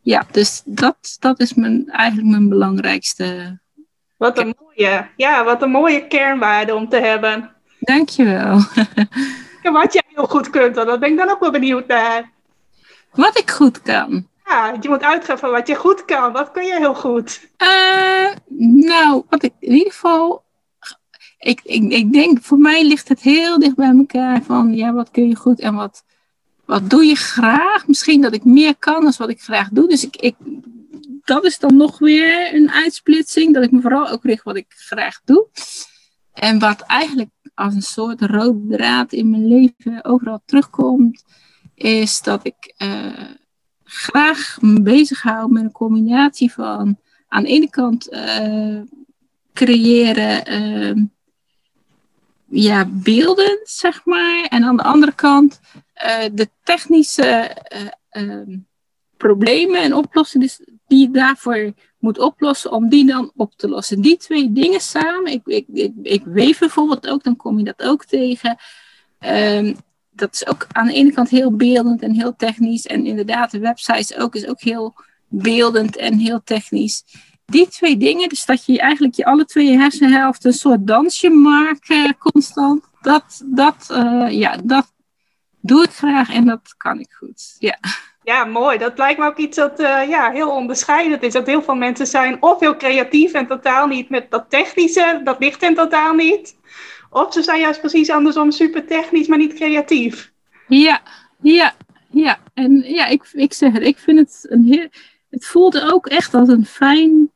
ja, 0.00 0.26
dus 0.30 0.62
dat, 0.64 1.16
dat 1.18 1.40
is 1.40 1.54
mijn, 1.54 1.88
eigenlijk 1.90 2.28
mijn 2.28 2.48
belangrijkste. 2.48 3.58
Wat 4.16 4.38
een 4.38 4.54
mooie, 4.60 5.08
ja, 5.16 5.44
wat 5.44 5.62
een 5.62 5.70
mooie 5.70 6.06
kernwaarde 6.06 6.74
om 6.74 6.88
te 6.88 6.96
hebben. 6.96 7.50
Dankjewel. 7.80 8.60
en 9.62 9.72
wat 9.72 9.92
jij 9.92 10.02
heel 10.06 10.26
goed 10.26 10.50
kunt, 10.50 10.74
dan 10.74 11.00
ben 11.00 11.10
ik 11.10 11.16
dan 11.16 11.30
ook 11.30 11.40
wel 11.40 11.50
benieuwd 11.50 11.86
naar. 11.86 12.34
Wat 13.16 13.38
ik 13.38 13.50
goed 13.50 13.82
kan. 13.82 14.28
Ja, 14.44 14.76
je 14.80 14.88
moet 14.88 15.02
uitgaan 15.02 15.38
van 15.38 15.50
wat 15.50 15.68
je 15.68 15.74
goed 15.74 16.04
kan. 16.04 16.32
Wat 16.32 16.50
kun 16.50 16.64
je 16.64 16.76
heel 16.76 16.94
goed? 16.94 17.48
Uh, 17.62 18.30
nou, 18.88 19.22
wat 19.28 19.42
ik 19.42 19.52
in 19.58 19.72
ieder 19.72 19.92
geval. 19.92 20.44
Ik, 21.38 21.60
ik, 21.62 21.82
ik 21.82 22.12
denk, 22.12 22.42
voor 22.42 22.58
mij 22.58 22.84
ligt 22.84 23.08
het 23.08 23.20
heel 23.20 23.58
dicht 23.58 23.74
bij 23.74 23.94
elkaar 23.96 24.42
van 24.42 24.74
ja, 24.74 24.92
wat 24.92 25.10
kun 25.10 25.28
je 25.28 25.36
goed 25.36 25.60
en 25.60 25.74
wat, 25.74 26.04
wat 26.64 26.90
doe 26.90 27.04
je 27.04 27.14
graag? 27.14 27.86
Misschien 27.86 28.20
dat 28.20 28.34
ik 28.34 28.44
meer 28.44 28.76
kan 28.76 29.02
dan 29.02 29.12
wat 29.18 29.28
ik 29.28 29.42
graag 29.42 29.68
doe. 29.68 29.88
Dus 29.88 30.04
ik, 30.04 30.16
ik, 30.16 30.34
dat 31.24 31.44
is 31.44 31.58
dan 31.58 31.76
nog 31.76 31.98
weer 31.98 32.54
een 32.54 32.70
uitsplitsing. 32.70 33.54
Dat 33.54 33.64
ik 33.64 33.70
me 33.70 33.80
vooral 33.80 34.08
ook 34.08 34.24
richt 34.24 34.42
wat 34.44 34.56
ik 34.56 34.66
graag 34.68 35.20
doe. 35.24 35.46
En 36.32 36.58
wat 36.58 36.80
eigenlijk 36.80 37.30
als 37.54 37.74
een 37.74 37.82
soort 37.82 38.20
rode 38.20 38.76
draad 38.76 39.12
in 39.12 39.30
mijn 39.30 39.46
leven 39.46 40.04
overal 40.04 40.42
terugkomt, 40.44 41.24
is 41.76 42.22
dat 42.22 42.44
ik 42.44 42.74
uh, 42.78 43.30
graag 43.84 44.58
me 44.60 44.82
bezighoud 44.82 45.50
met 45.50 45.62
een 45.62 45.72
combinatie 45.72 46.52
van 46.52 46.98
aan 47.28 47.42
de 47.42 47.48
ene 47.48 47.70
kant 47.70 48.12
uh, 48.12 48.80
creëren 49.52 50.52
uh, 50.52 51.04
ja, 52.48 52.86
beelden, 52.88 53.60
zeg 53.62 54.04
maar, 54.04 54.44
en 54.44 54.64
aan 54.64 54.76
de 54.76 54.82
andere 54.82 55.14
kant 55.14 55.60
de 56.32 56.48
technische 56.62 57.56
ehm, 58.08 58.58
problemen 59.16 59.82
en 59.82 59.94
oplossingen 59.94 60.50
die 60.86 61.00
je 61.00 61.10
daarvoor 61.10 61.72
moet 61.98 62.18
oplossen, 62.18 62.72
om 62.72 62.88
die 62.88 63.06
dan 63.06 63.32
op 63.36 63.52
te 63.56 63.68
lossen. 63.68 64.00
Die 64.00 64.16
twee 64.16 64.52
dingen 64.52 64.80
samen, 64.80 65.32
ik, 65.32 65.46
ik, 65.46 65.66
ik, 65.72 65.92
ik 66.02 66.24
weef 66.24 66.58
bijvoorbeeld 66.58 67.08
ook, 67.08 67.22
dan 67.22 67.36
kom 67.36 67.58
je 67.58 67.64
dat 67.64 67.82
ook 67.82 68.04
tegen. 68.04 68.56
Um, 69.20 69.76
dat 70.16 70.34
is 70.34 70.46
ook 70.46 70.66
aan 70.72 70.86
de 70.86 70.92
ene 70.92 71.12
kant 71.12 71.28
heel 71.28 71.56
beeldend 71.56 72.02
en 72.02 72.14
heel 72.14 72.36
technisch. 72.36 72.86
En 72.86 73.06
inderdaad, 73.06 73.50
de 73.50 73.58
website 73.58 74.18
ook, 74.18 74.34
is 74.34 74.46
ook 74.46 74.60
heel 74.60 74.94
beeldend 75.28 75.96
en 75.96 76.18
heel 76.18 76.40
technisch. 76.44 77.04
Die 77.44 77.68
twee 77.68 77.96
dingen, 77.96 78.28
dus 78.28 78.44
dat 78.44 78.66
je 78.66 78.78
eigenlijk 78.78 79.14
je 79.14 79.24
alle 79.24 79.44
twee 79.44 79.78
hersenhelften 79.78 80.50
een 80.50 80.56
soort 80.56 80.86
dansje 80.86 81.30
maakt 81.30 81.90
uh, 81.90 82.10
constant. 82.18 82.84
Dat, 83.00 83.42
dat, 83.44 83.88
uh, 83.90 84.30
ja, 84.30 84.56
dat 84.64 84.92
doe 85.60 85.82
ik 85.82 85.90
graag 85.90 86.32
en 86.32 86.44
dat 86.44 86.74
kan 86.76 87.00
ik 87.00 87.12
goed. 87.12 87.56
Ja. 87.58 87.78
Ja, 88.22 88.44
mooi. 88.44 88.78
Dat 88.78 88.98
lijkt 88.98 89.18
me 89.18 89.26
ook 89.26 89.36
iets 89.36 89.56
dat 89.56 89.80
uh, 89.80 90.08
ja, 90.08 90.30
heel 90.30 90.50
onderscheidend 90.50 91.22
is. 91.22 91.32
Dat 91.32 91.46
heel 91.46 91.62
veel 91.62 91.74
mensen 91.74 92.06
zijn 92.06 92.42
of 92.42 92.60
heel 92.60 92.76
creatief 92.76 93.32
en 93.32 93.46
totaal 93.46 93.86
niet 93.86 94.08
met 94.10 94.30
dat 94.30 94.44
technische. 94.48 95.20
Dat 95.24 95.38
ligt 95.38 95.60
hen 95.60 95.74
totaal 95.74 96.14
niet. 96.14 96.56
Of 97.16 97.32
ze 97.32 97.42
zijn 97.42 97.60
juist 97.60 97.80
precies 97.80 98.10
andersom, 98.10 98.50
super 98.50 98.86
technisch, 98.86 99.26
maar 99.26 99.38
niet 99.38 99.54
creatief. 99.54 100.32
Ja, 100.68 101.00
ja, 101.40 101.74
ja. 102.10 102.38
En 102.54 102.82
ja, 102.86 103.06
ik, 103.06 103.28
ik 103.32 103.52
zeg 103.52 103.72
het, 103.72 103.82
ik 103.82 103.98
vind 103.98 104.18
het 104.18 104.46
een 104.48 104.64
heel. 104.64 104.88
Het 105.30 105.46
voelde 105.46 105.92
ook 105.92 106.06
echt 106.06 106.34
als 106.34 106.48
een 106.48 106.66
fijn 106.66 107.30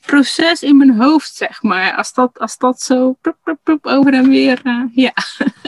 proces 0.00 0.62
in 0.62 0.76
mijn 0.76 1.00
hoofd, 1.00 1.34
zeg 1.34 1.62
maar. 1.62 1.96
Als 1.96 2.12
dat, 2.14 2.38
als 2.38 2.58
dat 2.58 2.80
zo 2.80 3.12
prup, 3.20 3.36
prup, 3.42 3.58
prup, 3.62 3.86
over 3.86 4.12
en 4.12 4.28
weer, 4.28 4.60
uh, 4.64 4.84
ja. 4.94 5.12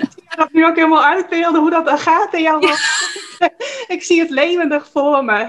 Ik 0.06 0.36
dat 0.36 0.52
nu 0.52 0.66
ook 0.66 0.76
helemaal 0.76 1.04
uitbeelden 1.04 1.60
hoe 1.60 1.70
dat 1.70 1.84
dan 1.84 1.98
gaat 1.98 2.34
in 2.34 2.42
jouw 2.42 2.60
ik 3.94 4.02
zie 4.02 4.20
het 4.20 4.30
levendig 4.30 4.88
voor 4.92 5.24
me. 5.24 5.48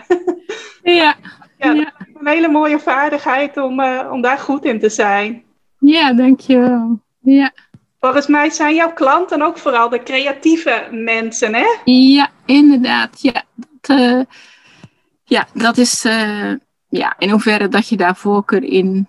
ja. 0.83 1.15
Ja, 1.57 1.71
ja. 1.71 1.93
een 2.19 2.27
hele 2.27 2.47
mooie 2.47 2.79
vaardigheid 2.79 3.57
om, 3.57 3.79
uh, 3.79 4.09
om 4.11 4.21
daar 4.21 4.37
goed 4.39 4.65
in 4.65 4.79
te 4.79 4.89
zijn. 4.89 5.43
Ja, 5.79 6.13
dankjewel. 6.13 7.05
Ja. 7.33 7.51
Volgens 7.99 8.27
mij 8.27 8.49
zijn 8.49 8.75
jouw 8.75 8.93
klanten 8.93 9.41
ook 9.41 9.57
vooral 9.57 9.89
de 9.89 10.03
creatieve 10.03 10.87
mensen, 10.91 11.53
hè? 11.53 11.65
Ja, 11.85 12.29
inderdaad. 12.45 13.21
Ja, 13.21 13.43
dat, 13.55 13.99
uh, 13.99 14.21
ja, 15.23 15.47
dat 15.53 15.77
is 15.77 16.05
uh, 16.05 16.53
ja, 16.89 17.15
in 17.17 17.29
hoeverre 17.29 17.67
dat 17.67 17.87
je 17.87 17.97
daar 17.97 18.15
voorkeur 18.15 18.63
in 18.63 19.07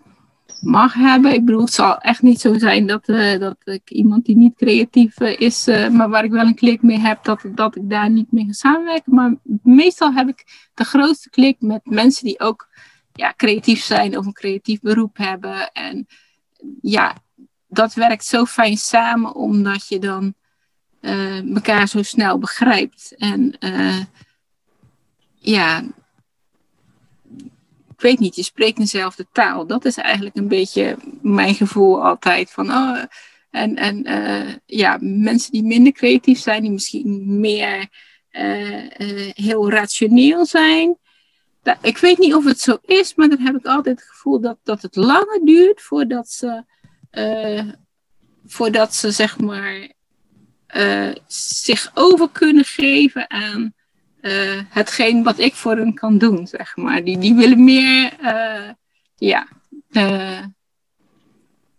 mag 0.61 0.95
hebben. 0.95 1.33
Ik 1.33 1.45
bedoel, 1.45 1.61
het 1.61 1.73
zal 1.73 1.99
echt 1.99 2.23
niet 2.23 2.41
zo 2.41 2.59
zijn 2.59 2.87
dat, 2.87 3.09
uh, 3.09 3.39
dat 3.39 3.57
ik 3.65 3.91
iemand 3.91 4.25
die 4.25 4.37
niet 4.37 4.57
creatief 4.57 5.21
is, 5.21 5.67
maar 5.67 6.09
waar 6.09 6.25
ik 6.25 6.31
wel 6.31 6.47
een 6.47 6.55
klik 6.55 6.83
mee 6.83 6.99
heb, 6.99 7.25
dat, 7.25 7.45
dat 7.55 7.77
ik 7.77 7.91
daar 7.91 8.11
niet 8.11 8.33
mee 8.33 8.45
ga 8.45 8.53
samenwerken. 8.53 9.15
Maar 9.15 9.35
meestal 9.63 10.13
heb 10.13 10.29
ik 10.29 10.71
de 10.75 10.85
grootste 10.85 11.31
klik 11.31 11.57
met 11.61 11.81
mensen 11.85 12.25
die 12.25 12.41
ook 12.41 12.69
ja, 13.13 13.35
creatief 13.37 13.83
zijn 13.83 14.19
of 14.19 14.27
een 14.27 14.33
creatief 14.33 14.81
beroep 14.81 15.17
hebben. 15.17 15.73
En 15.73 16.07
ja, 16.81 17.15
dat 17.69 17.95
werkt 17.95 18.25
zo 18.25 18.45
fijn 18.45 18.77
samen, 18.77 19.35
omdat 19.35 19.89
je 19.89 19.99
dan 19.99 20.35
uh, 21.01 21.55
elkaar 21.55 21.89
zo 21.89 22.03
snel 22.03 22.39
begrijpt. 22.39 23.15
En 23.17 23.57
uh, 23.61 24.05
ja, 25.35 25.83
ik 27.89 28.05
weet 28.05 28.19
niet, 28.19 28.37
je 28.37 28.43
spreekt 28.43 28.79
dezelfde 28.79 29.27
taal. 29.33 29.67
Dat 29.67 29.85
is 29.85 29.97
eigenlijk 29.97 30.37
een 30.37 30.49
beetje 30.49 30.97
mijn 31.23 31.55
gevoel 31.55 32.05
altijd. 32.05 32.51
Van, 32.51 32.71
oh, 32.71 33.03
en 33.51 33.77
en 33.77 34.09
uh, 34.09 34.55
ja, 34.67 34.99
mensen 35.01 35.53
die 35.53 35.65
minder 35.65 35.93
creatief 35.93 36.39
zijn, 36.39 36.63
die 36.63 36.71
misschien 36.71 37.41
meer 37.41 37.89
heel 39.35 39.71
rationeel 39.71 40.47
zijn. 40.47 40.97
Ik 41.83 41.99
weet 41.99 42.19
niet 42.19 42.35
of 42.35 42.45
het 42.45 42.61
zo 42.61 42.79
is, 42.85 43.15
maar 43.15 43.29
dan 43.29 43.41
heb 43.41 43.57
ik 43.57 43.67
altijd 43.67 43.99
het 43.99 44.09
gevoel 44.09 44.41
dat, 44.41 44.59
dat 44.63 44.83
het 44.83 44.97
langer 44.97 45.41
duurt 45.45 45.83
voordat 45.83 46.31
ze 46.31 46.65
voordat 48.47 48.95
ze 48.95 49.11
zeg 49.11 49.39
maar 49.39 49.89
uh, 50.77 51.15
zich 51.27 51.91
over 51.95 52.29
kunnen 52.33 52.65
geven 52.65 53.31
aan 53.31 53.73
uh, 54.21 54.61
hetgeen 54.69 55.23
wat 55.23 55.39
ik 55.39 55.55
voor 55.55 55.77
hen 55.77 55.95
kan 55.95 56.19
doen, 56.19 56.47
zeg 56.47 56.77
maar. 56.77 57.05
Die, 57.05 57.19
die 57.19 57.35
willen 57.35 57.65
meer, 57.65 58.13
ja. 59.17 59.49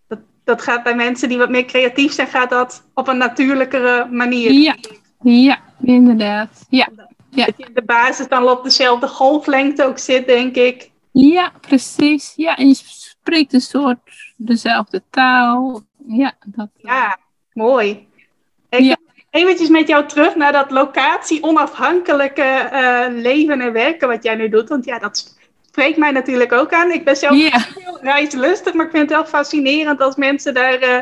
Dat, 0.08 0.20
dat 0.44 0.62
gaat 0.62 0.84
bij 0.84 0.96
mensen 0.96 1.30
die 1.30 1.38
wat 1.38 1.50
meer 1.50 1.66
creatief 1.66 2.12
zijn, 2.12 2.28
gaat 2.28 2.50
dat 2.50 2.84
op 2.94 3.08
een 3.08 3.18
natuurlijkere 3.18 4.08
manier. 4.12 4.52
Ja, 4.52 4.76
ja 5.24 5.62
inderdaad. 5.82 6.66
Ja. 6.70 6.90
ja. 7.30 7.46
Dat 7.46 7.58
je 7.58 7.66
in 7.66 7.74
de 7.74 7.84
basis 7.84 8.28
dan 8.28 8.50
op 8.50 8.64
dezelfde 8.64 9.08
golflengte 9.08 9.86
ook 9.86 9.98
zit, 9.98 10.28
denk 10.28 10.56
ik. 10.56 10.92
Ja, 11.12 11.52
precies. 11.62 12.34
Ja, 12.36 12.58
en 12.58 12.68
je 12.68 12.76
spreekt 12.76 13.54
een 13.54 13.62
soort 13.62 14.00
dezelfde 14.40 15.04
taal. 15.10 15.82
Ja, 16.08 16.34
dat... 16.46 16.70
ja 16.76 17.18
mooi. 17.54 18.08
Ik 18.70 18.80
ja. 18.80 18.98
eventjes 19.30 19.70
met 19.70 19.88
jou 19.88 20.08
terug 20.08 20.36
naar 20.36 20.52
dat 20.52 20.72
locatie-onafhankelijke 20.72 22.70
uh, 22.74 23.22
leven 23.22 23.62
en 23.62 23.74
werken 23.74 24.08
wat 24.08 24.24
jij 24.24 24.36
nu 24.36 24.50
doet. 24.50 24.70
Want 24.70 24.86
ja, 24.86 25.00
dat 25.00 25.38
spreekt 25.66 25.98
mij 25.98 26.12
natuurlijk 26.12 26.52
ook 26.52 26.74
aan. 26.74 26.92
Ik 26.92 27.06
ben 27.06 27.16
zelf 27.16 27.36
ja. 27.36 27.66
heel 27.76 28.00
reislustig, 28.02 28.74
maar 28.74 28.86
ik 28.86 28.92
vind 28.92 29.10
het 29.10 29.18
wel 29.20 29.26
fascinerend 29.26 30.02
als 30.02 30.16
mensen 30.16 30.54
daarvoor 30.54 30.88
uh, 30.88 31.02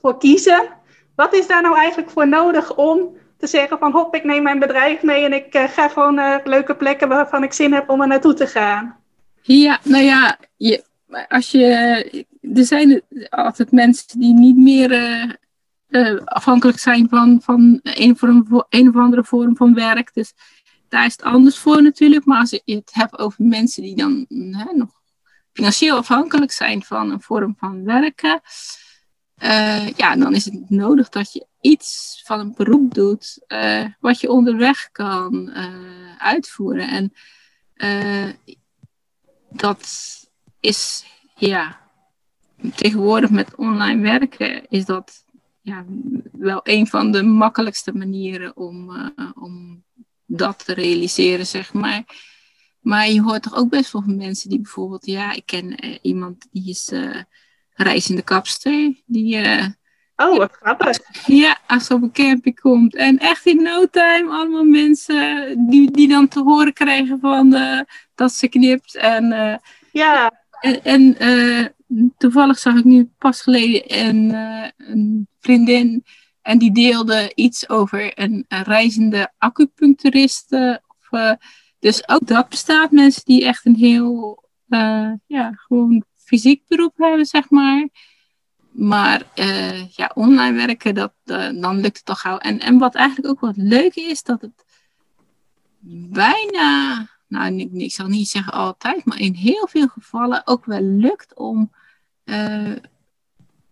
voor 0.00 0.18
kiezen. 0.18 0.68
Wat 1.14 1.34
is 1.34 1.46
daar 1.46 1.62
nou 1.62 1.76
eigenlijk 1.76 2.10
voor 2.10 2.28
nodig 2.28 2.76
om 2.76 3.16
te 3.38 3.46
zeggen 3.46 3.78
van 3.78 3.92
hop, 3.92 4.14
ik 4.14 4.24
neem 4.24 4.42
mijn 4.42 4.58
bedrijf 4.58 5.02
mee 5.02 5.24
en 5.24 5.32
ik 5.32 5.54
uh, 5.54 5.64
ga 5.64 5.88
gewoon 5.88 6.14
naar 6.14 6.40
leuke 6.44 6.74
plekken 6.74 7.08
waarvan 7.08 7.42
ik 7.42 7.52
zin 7.52 7.72
heb 7.72 7.90
om 7.90 8.00
er 8.00 8.06
naartoe 8.06 8.34
te 8.34 8.46
gaan? 8.46 8.96
Ja, 9.42 9.78
nou 9.82 10.04
ja, 10.04 10.38
je, 10.56 10.84
als 11.28 11.50
je, 11.50 12.26
er 12.54 12.64
zijn 12.64 13.02
altijd 13.28 13.72
mensen 13.72 14.18
die 14.18 14.34
niet 14.34 14.56
meer 14.56 14.90
uh, 15.88 16.20
afhankelijk 16.24 16.78
zijn 16.78 17.08
van, 17.08 17.40
van 17.42 17.80
een, 17.82 18.10
of 18.88 18.96
andere 18.96 19.24
vorm 19.24 19.56
van 19.56 19.74
werk. 19.74 20.14
Dus 20.14 20.32
daar 20.88 21.06
is 21.06 21.12
het 21.12 21.22
anders 21.22 21.58
voor 21.58 21.82
natuurlijk. 21.82 22.24
Maar 22.24 22.40
als 22.40 22.50
je 22.50 22.62
het 22.64 22.90
hebt 22.92 23.18
over 23.18 23.44
mensen 23.44 23.82
die 23.82 23.96
dan 23.96 24.26
nog 24.74 24.90
financieel 25.52 25.96
afhankelijk 25.96 26.52
zijn 26.52 26.82
van 26.82 27.10
een 27.10 27.22
vorm 27.22 27.54
van 27.58 27.84
werken. 27.84 28.40
Uh, 29.42 29.90
ja, 29.90 30.16
dan 30.16 30.34
is 30.34 30.44
het 30.44 30.70
nodig 30.70 31.08
dat 31.08 31.32
je 31.32 31.46
iets 31.60 32.20
van 32.24 32.40
een 32.40 32.54
beroep 32.56 32.94
doet 32.94 33.38
wat 34.00 34.20
je 34.20 34.30
onderweg 34.30 34.88
kan 34.92 35.52
uitvoeren. 36.18 36.88
En 36.88 37.12
dat 39.50 39.86
is, 40.68 41.04
ja, 41.34 41.80
tegenwoordig 42.74 43.30
met 43.30 43.54
online 43.54 44.02
werken 44.02 44.68
is 44.68 44.84
dat 44.84 45.24
ja, 45.60 45.84
wel 46.32 46.60
een 46.62 46.86
van 46.86 47.12
de 47.12 47.22
makkelijkste 47.22 47.92
manieren 47.92 48.56
om, 48.56 48.90
om 49.34 49.84
dat 50.26 50.64
te 50.64 50.74
realiseren, 50.74 51.46
zeg 51.46 51.72
maar. 51.72 52.04
Maar 52.80 53.08
je 53.08 53.22
hoort 53.22 53.42
toch 53.42 53.56
ook 53.56 53.68
best 53.68 53.92
wel 53.92 54.02
van 54.02 54.16
mensen 54.16 54.48
die 54.48 54.60
bijvoorbeeld, 54.60 55.06
ja, 55.06 55.32
ik 55.32 55.46
ken 55.46 55.86
uh, 55.86 55.98
iemand 56.02 56.46
die 56.50 56.68
is 56.68 56.90
uh, 56.92 57.22
reizende 57.70 58.22
kapster. 58.22 58.94
Die, 59.06 59.38
oh, 60.16 60.36
wat 60.36 60.52
grappig. 60.52 60.98
Ja, 61.26 61.58
als 61.66 61.86
ze 61.86 61.94
op 61.94 62.02
een 62.02 62.12
camping 62.12 62.60
komt. 62.60 62.94
En 62.94 63.18
echt 63.18 63.46
in 63.46 63.62
no 63.62 63.86
time 63.90 64.30
allemaal 64.30 64.64
mensen 64.64 65.54
die, 65.70 65.90
die 65.90 66.08
dan 66.08 66.28
te 66.28 66.40
horen 66.40 66.72
krijgen 66.72 67.20
van 67.20 67.56
dat 68.14 68.32
ze 68.32 68.48
knipt. 68.48 68.96
En, 68.96 69.60
ja. 69.92 70.32
En, 70.60 70.82
en 71.18 71.74
toevallig 72.16 72.58
zag 72.58 72.76
ik 72.76 72.84
nu 72.84 73.10
pas 73.18 73.42
geleden 73.42 73.98
een, 74.06 74.34
een 74.76 75.28
vriendin. 75.40 76.04
En 76.42 76.58
die 76.58 76.72
deelde 76.72 77.32
iets 77.34 77.68
over 77.68 78.18
een, 78.20 78.44
reizende 78.48 79.32
acupuncturist. 79.38 80.52
of, 80.52 81.36
dus 81.78 82.08
ook 82.08 82.26
dat 82.26 82.48
bestaat. 82.48 82.90
Mensen 82.90 83.22
die 83.24 83.44
echt 83.44 83.66
een 83.66 83.76
heel, 83.76 84.44
ja, 85.26 85.52
gewoon 85.52 86.04
fysiek 86.14 86.62
beroep 86.66 86.96
hebben, 86.96 87.26
zeg 87.26 87.50
maar. 87.50 87.88
Maar 88.70 89.22
ja, 89.90 90.10
online 90.14 90.66
werken, 90.66 90.94
dat, 90.94 91.12
dan 91.60 91.80
lukt 91.80 91.96
het 91.96 92.04
toch 92.04 92.20
gauw. 92.20 92.38
En, 92.38 92.60
en 92.60 92.78
wat 92.78 92.94
eigenlijk 92.94 93.28
ook 93.28 93.40
wat 93.40 93.56
leuk 93.56 93.94
is, 93.94 94.22
dat 94.22 94.40
het 94.40 94.64
bijna, 96.10 97.06
nou 97.28 97.58
ik, 97.58 97.72
ik 97.72 97.92
zal 97.92 98.06
niet 98.06 98.28
zeggen 98.28 98.52
altijd, 98.52 99.04
maar 99.04 99.20
in 99.20 99.34
heel 99.34 99.68
veel 99.70 99.88
gevallen 99.88 100.42
ook 100.44 100.64
wel 100.64 100.82
lukt 100.82 101.34
om, 101.34 101.72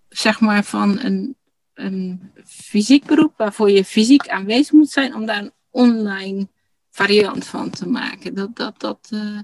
zeg 0.08 0.40
maar, 0.40 0.64
van 0.64 0.98
een, 0.98 1.36
een 1.74 2.30
fysiek 2.44 3.04
beroep 3.04 3.34
waarvoor 3.36 3.70
je 3.70 3.84
fysiek 3.84 4.28
aanwezig 4.28 4.72
moet 4.72 4.90
zijn, 4.90 5.14
om 5.14 5.26
daar 5.26 5.42
een 5.42 5.52
online 5.70 6.48
variant 6.90 7.46
van 7.46 7.70
te 7.70 7.88
maken. 7.88 8.34
Dat, 8.34 8.56
dat, 8.56 8.80
dat, 8.80 9.08
uh, 9.12 9.40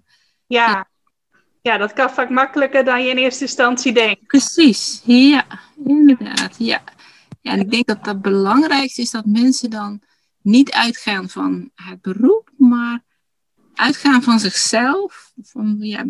ja. 0.47 0.88
ja, 1.61 1.76
dat 1.76 1.92
kan 1.92 2.11
vaak 2.11 2.31
makkelijker 2.31 2.85
dan 2.85 3.02
je 3.02 3.11
in 3.11 3.16
eerste 3.16 3.45
instantie 3.45 3.92
denkt. 3.92 4.26
Precies, 4.26 5.02
ja, 5.04 5.47
inderdaad. 5.85 6.54
Ja. 6.59 6.83
ja, 7.40 7.52
en 7.52 7.61
ik 7.61 7.71
denk 7.71 7.87
dat 7.87 8.07
het 8.07 8.23
belangrijkste 8.23 9.02
is 9.02 9.11
dat 9.11 9.25
mensen 9.26 9.71
dan 9.71 10.02
niet 10.42 10.73
uitgaan 10.73 11.28
van 11.28 11.71
het 11.75 12.00
beroep, 12.00 12.50
maar 12.56 13.02
uitgaan 13.82 14.23
van 14.23 14.38
zichzelf. 14.38 15.32
Van 15.42 15.76
ja, 15.80 16.04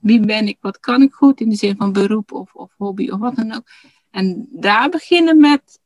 wie 0.00 0.20
ben 0.20 0.48
ik, 0.48 0.58
wat 0.60 0.80
kan 0.80 1.02
ik 1.02 1.12
goed 1.12 1.40
in 1.40 1.48
de 1.48 1.56
zin 1.56 1.76
van 1.76 1.92
beroep 1.92 2.32
of, 2.32 2.54
of 2.54 2.72
hobby 2.76 3.08
of 3.08 3.18
wat 3.18 3.36
dan 3.36 3.54
ook. 3.54 3.64
En 4.10 4.48
daar 4.50 4.88
beginnen 4.88 5.40
met 5.40 5.78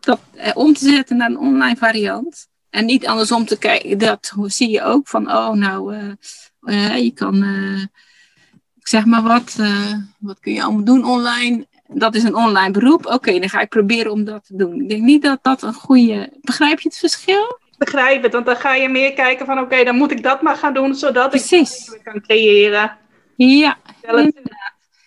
dat 0.00 0.20
eh, 0.32 0.56
om 0.56 0.72
te 0.72 0.88
zetten 0.88 1.16
naar 1.16 1.30
een 1.30 1.38
online 1.38 1.76
variant. 1.76 2.48
En 2.70 2.84
niet 2.84 3.06
andersom 3.06 3.44
te 3.44 3.58
kijken, 3.58 3.98
dat 3.98 4.32
zie 4.42 4.70
je 4.70 4.82
ook 4.82 5.08
van, 5.08 5.32
oh 5.32 5.52
nou, 5.52 5.94
uh, 6.62 6.98
je 6.98 7.10
kan, 7.10 7.44
zeg 8.78 9.04
maar 9.04 9.22
wat, 9.22 9.56
wat 10.18 10.40
kun 10.40 10.52
je 10.52 10.62
allemaal 10.62 10.84
doen 10.84 11.04
online? 11.04 11.66
Dat 11.88 12.14
is 12.14 12.22
een 12.22 12.34
online 12.34 12.70
beroep. 12.70 13.06
Oké, 13.06 13.38
dan 13.38 13.48
ga 13.48 13.60
ik 13.60 13.68
proberen 13.68 14.12
om 14.12 14.24
dat 14.24 14.46
te 14.46 14.56
doen. 14.56 14.80
Ik 14.80 14.88
denk 14.88 15.02
niet 15.02 15.22
dat 15.22 15.38
dat 15.42 15.62
een 15.62 15.74
goede, 15.74 16.32
begrijp 16.40 16.80
je 16.80 16.88
het 16.88 16.98
verschil? 16.98 17.58
Ik 17.78 17.84
begrijp 17.84 18.22
het, 18.22 18.32
want 18.32 18.46
dan 18.46 18.56
ga 18.56 18.74
je 18.74 18.88
meer 18.88 19.12
kijken 19.12 19.46
van, 19.46 19.58
oké, 19.58 19.84
dan 19.84 19.96
moet 19.96 20.10
ik 20.10 20.22
dat 20.22 20.42
maar 20.42 20.56
gaan 20.56 20.74
doen, 20.74 20.94
zodat 20.94 21.30
Precies. 21.30 21.88
ik 21.88 22.04
kan 22.04 22.20
creëren. 22.20 22.96
Ja, 23.36 23.76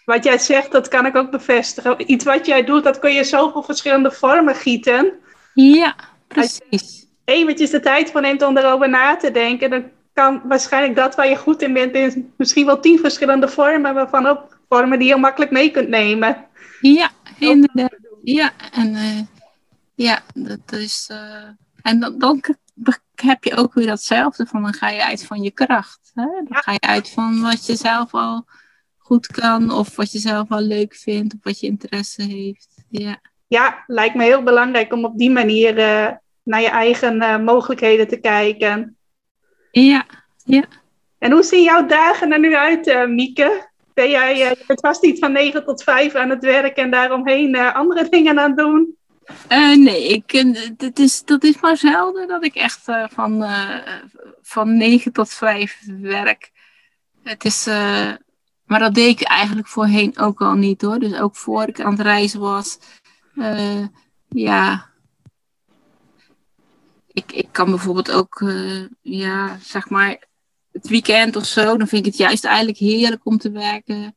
Wat 0.05 0.23
jij 0.23 0.37
zegt, 0.37 0.71
dat 0.71 0.87
kan 0.87 1.05
ik 1.05 1.15
ook 1.15 1.31
bevestigen. 1.31 2.11
Iets 2.11 2.25
wat 2.25 2.45
jij 2.45 2.63
doet, 2.63 2.83
dat 2.83 2.99
kun 2.99 3.13
je 3.13 3.23
zoveel 3.23 3.63
verschillende 3.63 4.11
vormen 4.11 4.55
gieten. 4.55 5.13
Ja, 5.53 5.95
precies 6.27 6.99
eventjes 7.29 7.69
de 7.69 7.79
tijd 7.79 8.11
voor 8.11 8.21
neemt 8.21 8.41
om 8.41 8.57
erover 8.57 8.89
na 8.89 9.15
te 9.15 9.31
denken, 9.31 9.69
dan 9.69 9.83
kan 10.13 10.41
waarschijnlijk 10.43 10.95
dat 10.95 11.15
waar 11.15 11.29
je 11.29 11.35
goed 11.35 11.61
in 11.61 11.73
bent, 11.73 11.95
in 11.95 12.33
misschien 12.37 12.65
wel 12.65 12.79
tien 12.79 12.99
verschillende 12.99 13.47
vormen, 13.47 13.93
waarvan 13.93 14.25
ook 14.25 14.57
vormen 14.69 14.99
die 14.99 15.07
je 15.07 15.15
makkelijk 15.15 15.51
mee 15.51 15.71
kunt 15.71 15.89
nemen. 15.89 16.45
Ja, 16.81 17.09
inderdaad. 17.39 17.95
Ja, 18.23 18.51
en 18.71 18.93
uh, 18.93 19.19
ja, 19.95 20.21
dat 20.33 20.71
is. 20.71 21.09
Uh, 21.11 21.17
en 21.81 21.99
dan, 21.99 22.19
dan, 22.19 22.41
heb 23.15 23.43
je 23.43 23.55
ook 23.55 23.73
weer 23.73 23.85
datzelfde 23.85 24.45
van 24.45 24.61
dan 24.61 24.73
ga 24.73 24.89
je 24.89 25.05
uit 25.05 25.25
van 25.25 25.41
je 25.41 25.51
kracht. 25.51 26.11
Hè? 26.13 26.23
Dan 26.23 26.57
ga 26.57 26.71
je 26.71 26.81
uit 26.81 27.09
van 27.09 27.41
wat 27.41 27.65
je 27.65 27.75
zelf 27.75 28.13
al 28.13 28.45
goed 28.97 29.27
kan, 29.27 29.71
of 29.71 29.95
wat 29.95 30.11
je 30.11 30.19
zelf 30.19 30.51
al 30.51 30.61
leuk 30.61 30.95
vindt, 30.95 31.33
of 31.33 31.39
wat 31.43 31.59
je 31.59 31.67
interesse 31.67 32.23
heeft. 32.23 32.83
Ja, 32.89 33.19
ja 33.47 33.83
lijkt 33.87 34.15
me 34.15 34.23
heel 34.23 34.43
belangrijk 34.43 34.93
om 34.93 35.05
op 35.05 35.17
die 35.17 35.31
manier 35.31 35.77
uh, 35.77 36.11
naar 36.43 36.61
je 36.61 36.69
eigen 36.69 37.15
uh, 37.15 37.39
mogelijkheden 37.39 38.07
te 38.07 38.19
kijken. 38.19 38.97
Ja, 39.71 40.05
ja. 40.43 40.63
En 41.17 41.31
hoe 41.31 41.43
zien 41.43 41.63
jouw 41.63 41.85
dagen 41.85 42.31
er 42.31 42.39
nu 42.39 42.55
uit, 42.55 42.87
uh, 42.87 43.05
Mieke? 43.05 43.67
Ben 43.93 44.09
jij 44.09 44.51
uh, 44.51 44.67
het 44.67 44.79
vast 44.79 45.01
niet 45.01 45.19
van 45.19 45.31
9 45.31 45.65
tot 45.65 45.83
5 45.83 46.15
aan 46.15 46.29
het 46.29 46.43
werk 46.43 46.77
en 46.77 46.91
daaromheen 46.91 47.55
andere 47.55 48.09
dingen 48.09 48.39
aan 48.39 48.49
het 48.49 48.57
doen? 48.57 48.97
Nee, 49.75 50.07
ik, 50.07 50.53
dat, 50.77 50.99
is, 50.99 51.23
dat 51.25 51.43
is 51.43 51.59
maar 51.59 51.77
zelden 51.77 52.27
dat 52.27 52.43
ik 52.43 52.55
echt 52.55 52.81
van, 53.11 53.45
van 54.41 54.77
9 54.77 55.11
tot 55.11 55.29
5 55.29 55.79
werk. 56.01 56.51
Het 57.23 57.45
is, 57.45 57.65
maar 58.65 58.79
dat 58.79 58.93
deed 58.93 59.21
ik 59.21 59.27
eigenlijk 59.27 59.67
voorheen 59.67 60.17
ook 60.17 60.41
al 60.41 60.53
niet 60.53 60.81
hoor. 60.81 60.99
Dus 60.99 61.19
ook 61.19 61.35
voor 61.35 61.67
ik 61.67 61.79
aan 61.79 61.91
het 61.91 62.01
reizen 62.01 62.39
was. 62.39 62.79
ja, 64.27 64.89
ik, 67.19 67.31
ik 67.31 67.47
kan 67.51 67.69
bijvoorbeeld 67.69 68.11
ook, 68.11 68.39
uh, 68.39 68.85
ja, 69.01 69.57
zeg 69.61 69.89
maar, 69.89 70.27
het 70.71 70.87
weekend 70.87 71.35
of 71.35 71.45
zo, 71.45 71.77
dan 71.77 71.87
vind 71.87 72.05
ik 72.05 72.11
het 72.11 72.21
juist 72.21 72.45
eigenlijk 72.45 72.77
heerlijk 72.77 73.25
om 73.25 73.37
te 73.37 73.51
werken. 73.51 74.15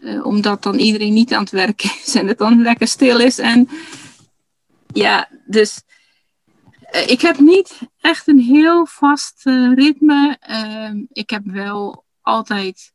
Uh, 0.00 0.26
omdat 0.26 0.62
dan 0.62 0.74
iedereen 0.74 1.12
niet 1.12 1.32
aan 1.32 1.40
het 1.40 1.50
werken 1.50 1.90
is 2.04 2.14
en 2.14 2.26
het 2.26 2.38
dan 2.38 2.62
lekker 2.62 2.88
stil 2.88 3.20
is. 3.20 3.38
En 3.38 3.68
ja, 4.94 5.28
dus 5.46 5.82
uh, 6.94 7.08
ik 7.08 7.20
heb 7.20 7.38
niet 7.38 7.78
echt 8.00 8.28
een 8.28 8.38
heel 8.38 8.86
vast 8.86 9.42
ritme. 9.74 10.36
Ehm, 10.40 11.02
ik 11.08 11.30
heb 11.30 11.42
wel 11.44 12.04
altijd, 12.20 12.92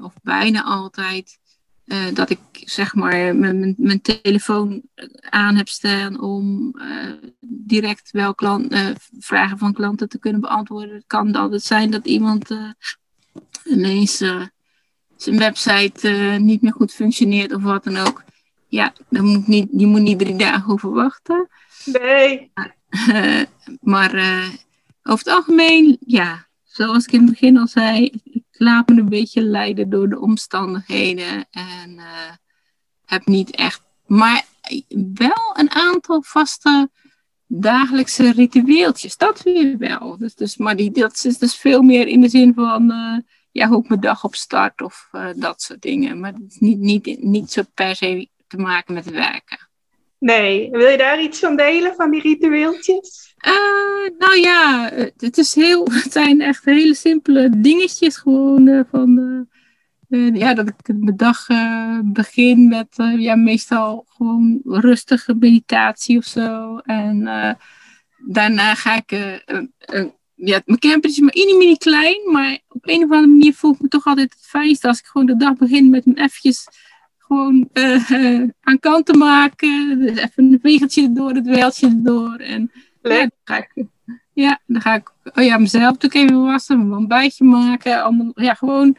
of 0.00 0.14
bijna 0.22 0.62
altijd, 0.62 1.38
dat 2.12 2.30
ik 2.30 2.38
zeg 2.52 2.94
maar 2.94 3.36
mijn, 3.36 3.74
mijn 3.78 4.00
telefoon 4.00 4.82
aan 5.20 5.56
heb 5.56 5.68
staan 5.68 6.20
om 6.20 6.74
direct 7.40 8.10
wel 8.10 8.34
klant, 8.34 8.74
vragen 9.18 9.58
van 9.58 9.72
klanten 9.72 10.08
te 10.08 10.18
kunnen 10.18 10.40
beantwoorden. 10.40 10.94
Het 10.94 11.04
kan 11.06 11.34
altijd 11.34 11.62
zijn 11.62 11.90
dat 11.90 12.06
iemand 12.06 12.50
ineens 13.64 14.16
zijn 15.16 15.38
website 15.38 16.08
niet 16.40 16.62
meer 16.62 16.72
goed 16.72 16.92
functioneert 16.92 17.52
of 17.54 17.62
wat 17.62 17.84
dan 17.84 17.96
ook. 17.96 18.24
Ja, 18.68 18.92
dan 19.08 19.24
moet 19.24 19.46
niet, 19.46 19.68
je 19.70 19.86
moet 19.86 20.00
niet 20.00 20.18
drie 20.18 20.36
dagen 20.36 20.64
hoeven 20.64 20.92
wachten. 20.92 21.48
Nee. 21.84 22.52
maar 23.80 24.10
over 25.02 25.24
het 25.24 25.28
algemeen, 25.28 25.96
ja, 26.00 26.46
zoals 26.64 27.04
ik 27.06 27.12
in 27.12 27.20
het 27.20 27.30
begin 27.30 27.58
al 27.58 27.66
zei, 27.66 28.10
laat 28.50 28.88
me 28.88 29.00
een 29.00 29.08
beetje 29.08 29.42
leiden 29.42 29.90
door 29.90 30.08
de 30.08 30.20
omstandigheden. 30.20 31.46
En 31.50 31.90
uh, 31.96 32.30
heb 33.04 33.26
niet 33.26 33.50
echt. 33.50 33.82
Maar 34.06 34.44
wel 35.14 35.54
een 35.54 35.70
aantal 35.70 36.22
vaste 36.22 36.90
dagelijkse 37.46 38.32
ritueeltjes. 38.32 39.16
Dat 39.16 39.42
weer 39.42 39.78
wel. 39.78 40.18
Dus, 40.18 40.34
dus, 40.34 40.56
maar 40.56 40.76
die, 40.76 40.90
dat 40.90 41.24
is 41.24 41.38
dus 41.38 41.54
veel 41.54 41.82
meer 41.82 42.06
in 42.06 42.20
de 42.20 42.28
zin 42.28 42.54
van. 42.54 42.92
Ja, 43.50 43.68
hoe 43.68 43.82
ik 43.82 43.88
mijn 43.88 44.00
dag 44.00 44.24
op 44.24 44.34
start 44.34 44.82
of 44.82 45.08
uh, 45.12 45.28
dat 45.36 45.62
soort 45.62 45.82
dingen. 45.82 46.20
Maar 46.20 46.32
het 46.32 46.42
is 46.48 46.58
niet, 46.58 46.78
niet, 46.78 47.22
niet 47.22 47.52
zo 47.52 47.62
per 47.74 47.96
se 47.96 48.28
te 48.46 48.56
maken 48.56 48.94
met 48.94 49.10
werken. 49.10 49.68
Nee. 50.18 50.70
Wil 50.70 50.88
je 50.88 50.96
daar 50.96 51.22
iets 51.22 51.38
van 51.38 51.56
delen, 51.56 51.94
van 51.94 52.10
die 52.10 52.20
ritueeltjes? 52.20 53.34
Uh, 53.46 54.18
nou 54.18 54.40
ja, 54.40 54.90
het, 55.16 55.38
is 55.38 55.54
heel, 55.54 55.86
het 56.02 56.12
zijn 56.12 56.40
echt 56.40 56.64
hele 56.64 56.94
simpele 56.94 57.50
dingetjes. 57.60 58.16
Gewoon 58.16 58.66
uh, 58.66 58.80
van, 58.90 59.46
uh, 60.08 60.34
ja, 60.34 60.54
dat 60.54 60.68
ik 60.68 60.96
mijn 60.96 61.16
dag 61.16 61.46
begin 62.04 62.68
met 62.68 62.94
ja, 63.18 63.36
meestal 63.36 64.04
gewoon 64.08 64.60
rustige 64.64 65.34
meditatie 65.34 66.18
of 66.18 66.24
zo. 66.24 66.76
En 66.76 67.24
daarna 68.26 68.74
ga 68.74 68.96
ik, 68.96 69.10
ja, 70.34 70.62
mijn 70.64 70.78
camper 70.78 71.10
is 71.10 71.18
maar 71.18 71.34
mini, 71.34 71.56
mini 71.56 71.76
klein. 71.76 72.32
Maar 72.32 72.58
op 72.68 72.88
een 72.88 73.04
of 73.04 73.10
andere 73.10 73.26
manier 73.26 73.54
voel 73.54 73.72
ik 73.72 73.80
me 73.80 73.88
toch 73.88 74.06
altijd 74.06 74.32
het 74.32 74.46
fijnst 74.46 74.84
als 74.84 74.98
ik 74.98 75.06
gewoon 75.06 75.26
de 75.26 75.36
dag 75.36 75.56
begin 75.56 75.90
met 75.90 76.06
een 76.06 76.18
eventjes 76.18 76.66
gewoon 77.26 77.68
aan 78.60 78.78
kant 78.80 79.06
te 79.06 79.16
maken. 79.16 79.98
Dus 79.98 80.18
even 80.18 80.52
een 80.52 80.58
vegeltje 80.62 81.02
erdoor, 81.02 81.30
het 81.30 81.46
weiltje 81.46 81.86
erdoor. 81.86 82.36
En 82.36 82.70
ja, 83.02 83.18
dan 83.18 83.30
ga 83.44 83.56
ik, 83.56 83.84
ja, 84.32 84.60
dan 84.66 84.80
ga 84.80 84.94
ik 84.94 85.12
oh 85.34 85.44
ja, 85.44 85.58
mezelf 85.58 85.92
natuurlijk 85.92 86.14
even 86.14 86.44
wassen, 86.44 86.80
een 86.80 86.94
ontbijtje 86.94 87.44
maken. 87.44 88.02
Allemaal, 88.02 88.32
ja, 88.34 88.54
gewoon. 88.54 88.96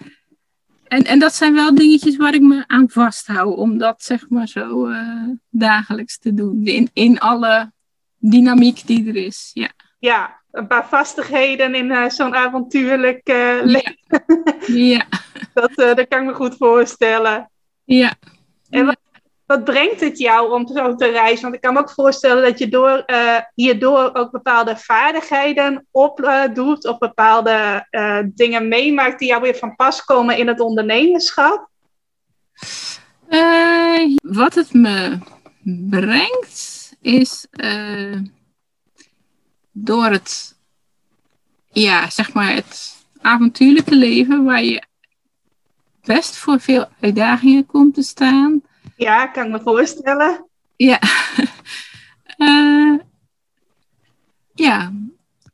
En, 0.88 1.04
en 1.04 1.20
dat 1.20 1.34
zijn 1.34 1.54
wel 1.54 1.76
dingetjes 1.76 2.16
waar 2.16 2.34
ik 2.34 2.42
me 2.42 2.63
aan 2.68 2.90
vasthoud, 2.90 3.56
om 3.56 3.78
dat 3.78 4.04
zeg 4.04 4.30
maar 4.30 4.48
zo 4.48 4.88
uh, 4.88 5.30
dagelijks 5.50 6.20
te 6.20 6.34
doen. 6.34 6.66
In, 6.66 6.90
in 6.94 7.20
alle 7.20 7.72
dynamiek 8.18 8.88
die 8.88 9.08
er 9.08 9.16
is. 9.16 9.52
Ja, 9.54 9.72
ja 10.00 10.42
een 10.52 10.68
paar 10.68 10.88
vastigheden 10.88 11.76
in 11.76 11.86
uh, 11.86 12.10
zo'n 12.10 12.36
avontuurlijk 12.36 13.30
uh, 13.30 13.60
leven. 13.63 13.96
Ja. 14.68 15.06
dat, 15.54 15.72
dat 15.76 16.08
kan 16.08 16.22
ik 16.22 16.26
me 16.26 16.34
goed 16.34 16.58
voorstellen. 16.58 17.50
Ja. 17.88 18.15
En 18.69 18.86
wat, 18.86 18.97
wat 19.45 19.63
brengt 19.63 20.00
het 20.00 20.17
jou 20.17 20.52
om 20.52 20.67
zo 20.67 20.95
te 20.95 21.10
reizen? 21.10 21.41
Want 21.41 21.56
ik 21.56 21.62
kan 21.62 21.73
me 21.73 21.80
ook 21.80 21.91
voorstellen 21.91 22.43
dat 22.43 22.60
je 22.60 22.67
door, 22.69 23.04
uh, 23.08 23.39
hierdoor 23.54 24.10
ook 24.13 24.32
bepaalde 24.32 24.78
vaardigheden 24.78 25.88
opdoet 25.91 26.86
uh, 26.86 26.91
of 26.91 26.97
bepaalde 26.97 27.88
uh, 27.91 28.19
dingen 28.26 28.67
meemaakt 28.67 29.19
die 29.19 29.28
jou 29.28 29.41
weer 29.41 29.56
van 29.56 29.76
pas 29.76 30.04
komen 30.04 30.38
in 30.38 30.47
het 30.47 30.60
ondernemerschap. 30.60 31.69
Eh, 33.28 34.15
wat 34.21 34.54
het 34.54 34.73
me 34.73 35.17
brengt 35.89 36.95
is 37.02 37.47
door 39.71 40.06
het, 40.06 40.58
ja, 41.71 42.10
zeg 42.10 42.34
maar 42.34 42.54
het 42.54 42.95
avontuurlijke 43.21 43.95
leven 43.95 44.43
waar 44.43 44.63
je 44.63 44.84
best 46.08 46.38
voor 46.38 46.60
veel 46.60 46.88
uitdagingen 47.00 47.65
komt 47.65 47.93
te 47.93 48.02
staan 48.02 48.62
ja, 48.98 49.28
kan 49.28 49.46
ik 49.46 49.52
me 49.52 49.60
voorstellen. 49.60 50.46
Ja. 50.76 51.00
Uh, 52.38 53.00
ja, 54.65 54.93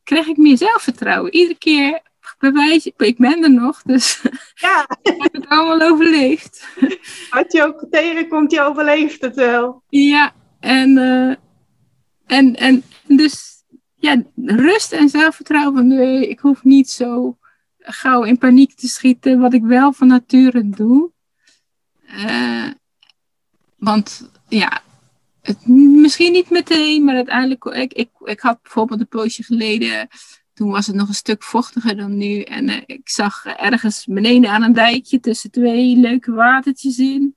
krijg 0.04 0.26
ik 0.26 0.36
meer 0.36 0.56
zelfvertrouwen. 0.56 1.34
Iedere 1.34 1.58
keer 1.58 2.02
bewijs 2.38 2.86
ik, 2.86 2.94
ik 2.96 3.18
ben 3.18 3.42
er 3.42 3.50
nog, 3.50 3.82
dus 3.82 4.22
ja. 4.54 4.86
ik 5.02 5.22
heb 5.22 5.32
het 5.32 5.48
allemaal 5.48 5.90
overleefd. 5.90 6.68
Wat 7.30 7.52
je 7.52 7.62
ook 7.62 7.86
tegenkomt, 7.90 8.52
je 8.52 8.60
overleeft 8.60 9.20
het 9.20 9.34
wel. 9.34 9.82
Ja, 9.88 10.32
en, 10.60 10.96
uh, 10.96 11.34
en, 12.26 12.56
en 12.56 12.82
dus 13.06 13.64
ja, 13.94 14.22
rust 14.44 14.92
en 14.92 15.08
zelfvertrouwen 15.08 15.86
nee, 15.86 16.28
ik 16.28 16.38
hoef 16.38 16.64
niet 16.64 16.90
zo 16.90 17.38
gauw 17.84 18.22
in 18.22 18.38
paniek 18.38 18.74
te 18.74 18.88
schieten, 18.88 19.38
wat 19.38 19.54
ik 19.54 19.62
wel 19.62 19.92
van 19.92 20.06
nature 20.06 20.68
doe. 20.68 21.10
Uh, 22.06 22.70
want 23.76 24.30
ja, 24.48 24.82
het, 25.42 25.66
misschien 25.66 26.32
niet 26.32 26.50
meteen, 26.50 27.04
maar 27.04 27.14
uiteindelijk. 27.14 27.64
Ik, 27.64 27.92
ik, 27.92 28.10
ik 28.24 28.40
had 28.40 28.62
bijvoorbeeld 28.62 29.00
een 29.00 29.08
poosje 29.08 29.42
geleden. 29.42 30.08
Toen 30.52 30.70
was 30.70 30.86
het 30.86 30.96
nog 30.96 31.08
een 31.08 31.14
stuk 31.14 31.42
vochtiger 31.42 31.96
dan 31.96 32.16
nu. 32.16 32.40
En 32.40 32.68
uh, 32.68 32.76
ik 32.86 33.08
zag 33.08 33.46
ergens 33.46 34.04
beneden 34.06 34.50
aan 34.50 34.62
een 34.62 34.72
dijkje 34.72 35.20
tussen 35.20 35.50
twee 35.50 35.96
leuke 35.96 36.32
watertjes 36.32 36.98
in. 36.98 37.36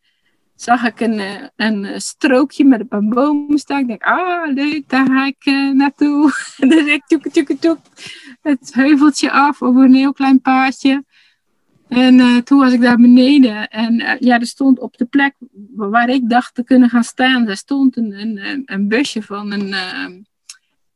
Zag 0.58 0.84
ik 0.86 1.00
een, 1.00 1.13
uh, 1.13 1.43
een 1.56 2.02
strookje 2.02 2.65
met 2.65 2.86
een 2.89 3.10
bomen 3.10 3.58
staan. 3.58 3.80
Ik 3.80 3.88
denk, 3.88 4.04
ah 4.04 4.54
leuk, 4.54 4.89
daar 4.89 5.06
ga 5.06 5.26
ik 5.26 5.46
uh, 5.46 5.72
naartoe. 5.72 6.32
dan 6.70 6.88
ik 6.88 7.04
toek, 7.08 7.28
toek, 7.28 7.52
toek, 7.60 7.80
het 8.41 8.74
heuveltje 8.74 9.32
af 9.32 9.62
over 9.62 9.84
een 9.84 9.93
heel 9.93 10.13
klein 10.13 10.41
paadje. 10.41 11.04
En 11.88 12.43
toen 12.43 12.60
was 12.60 12.74
ik 12.74 12.82
daar 12.82 12.98
beneden 12.98 13.67
en 13.67 14.17
ja, 14.20 14.39
er 14.39 14.46
stond 14.46 14.80
op 14.80 14.98
de 14.98 15.06
plek 15.06 15.36
waar 15.76 16.10
ik 16.10 16.30
dacht 16.30 16.56
te 16.56 16.63
kunnen 16.63 16.89
gaan 16.89 17.04
staan, 17.04 17.46
daar 17.46 17.58
stond 17.58 17.98
een, 17.98 18.12
een, 18.12 18.62
een 18.65 18.88
busje 18.88 19.22
van 19.22 19.52
een, 19.52 19.67
uh, 19.67 20.22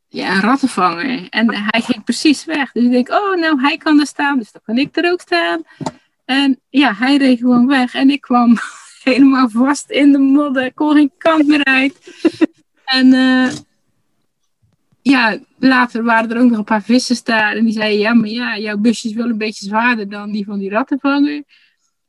ja, 0.07 0.35
een 0.35 0.41
rattenvanger. 0.41 1.29
En 1.29 1.53
hij 1.53 1.81
ging 1.81 2.03
precies 2.03 2.45
weg. 2.45 2.71
Dus 2.71 2.83
ik 2.83 2.91
denk, 2.91 3.09
oh 3.09 3.35
nou, 3.35 3.61
hij 3.61 3.77
kan 3.77 3.99
er 3.99 4.07
staan, 4.07 4.37
dus 4.37 4.51
dan 4.51 4.61
kan 4.65 4.77
ik 4.77 4.97
er 4.97 5.11
ook 5.11 5.21
staan. 5.21 5.61
En 6.25 6.59
ja, 6.69 6.93
hij 6.93 7.17
reed 7.17 7.39
gewoon 7.39 7.67
weg 7.67 7.93
en 7.93 8.09
ik 8.09 8.21
kwam 8.21 8.57
helemaal 9.03 9.49
vast 9.49 9.89
in 9.89 10.11
de 10.11 10.17
modder, 10.17 10.65
ik 10.65 10.75
kon 10.75 10.93
geen 10.93 11.11
kant 11.17 11.47
meer 11.47 11.63
uit. 11.63 11.97
en 12.85 13.13
ja, 15.01 15.39
later 15.59 16.03
waren 16.03 16.31
er 16.31 16.41
ook 16.41 16.49
nog 16.49 16.57
een 16.57 16.63
paar 16.63 16.83
vissers 16.83 17.23
daar. 17.23 17.55
En 17.55 17.63
die 17.63 17.73
zeiden, 17.73 17.99
ja, 17.99 18.13
maar 18.13 18.29
ja, 18.29 18.57
jouw 18.57 18.77
busje 18.77 19.07
is 19.07 19.13
wel 19.13 19.29
een 19.29 19.37
beetje 19.37 19.65
zwaarder 19.65 20.09
dan 20.09 20.31
die 20.31 20.45
van 20.45 20.59
die 20.59 20.69
rattenvanger. 20.69 21.43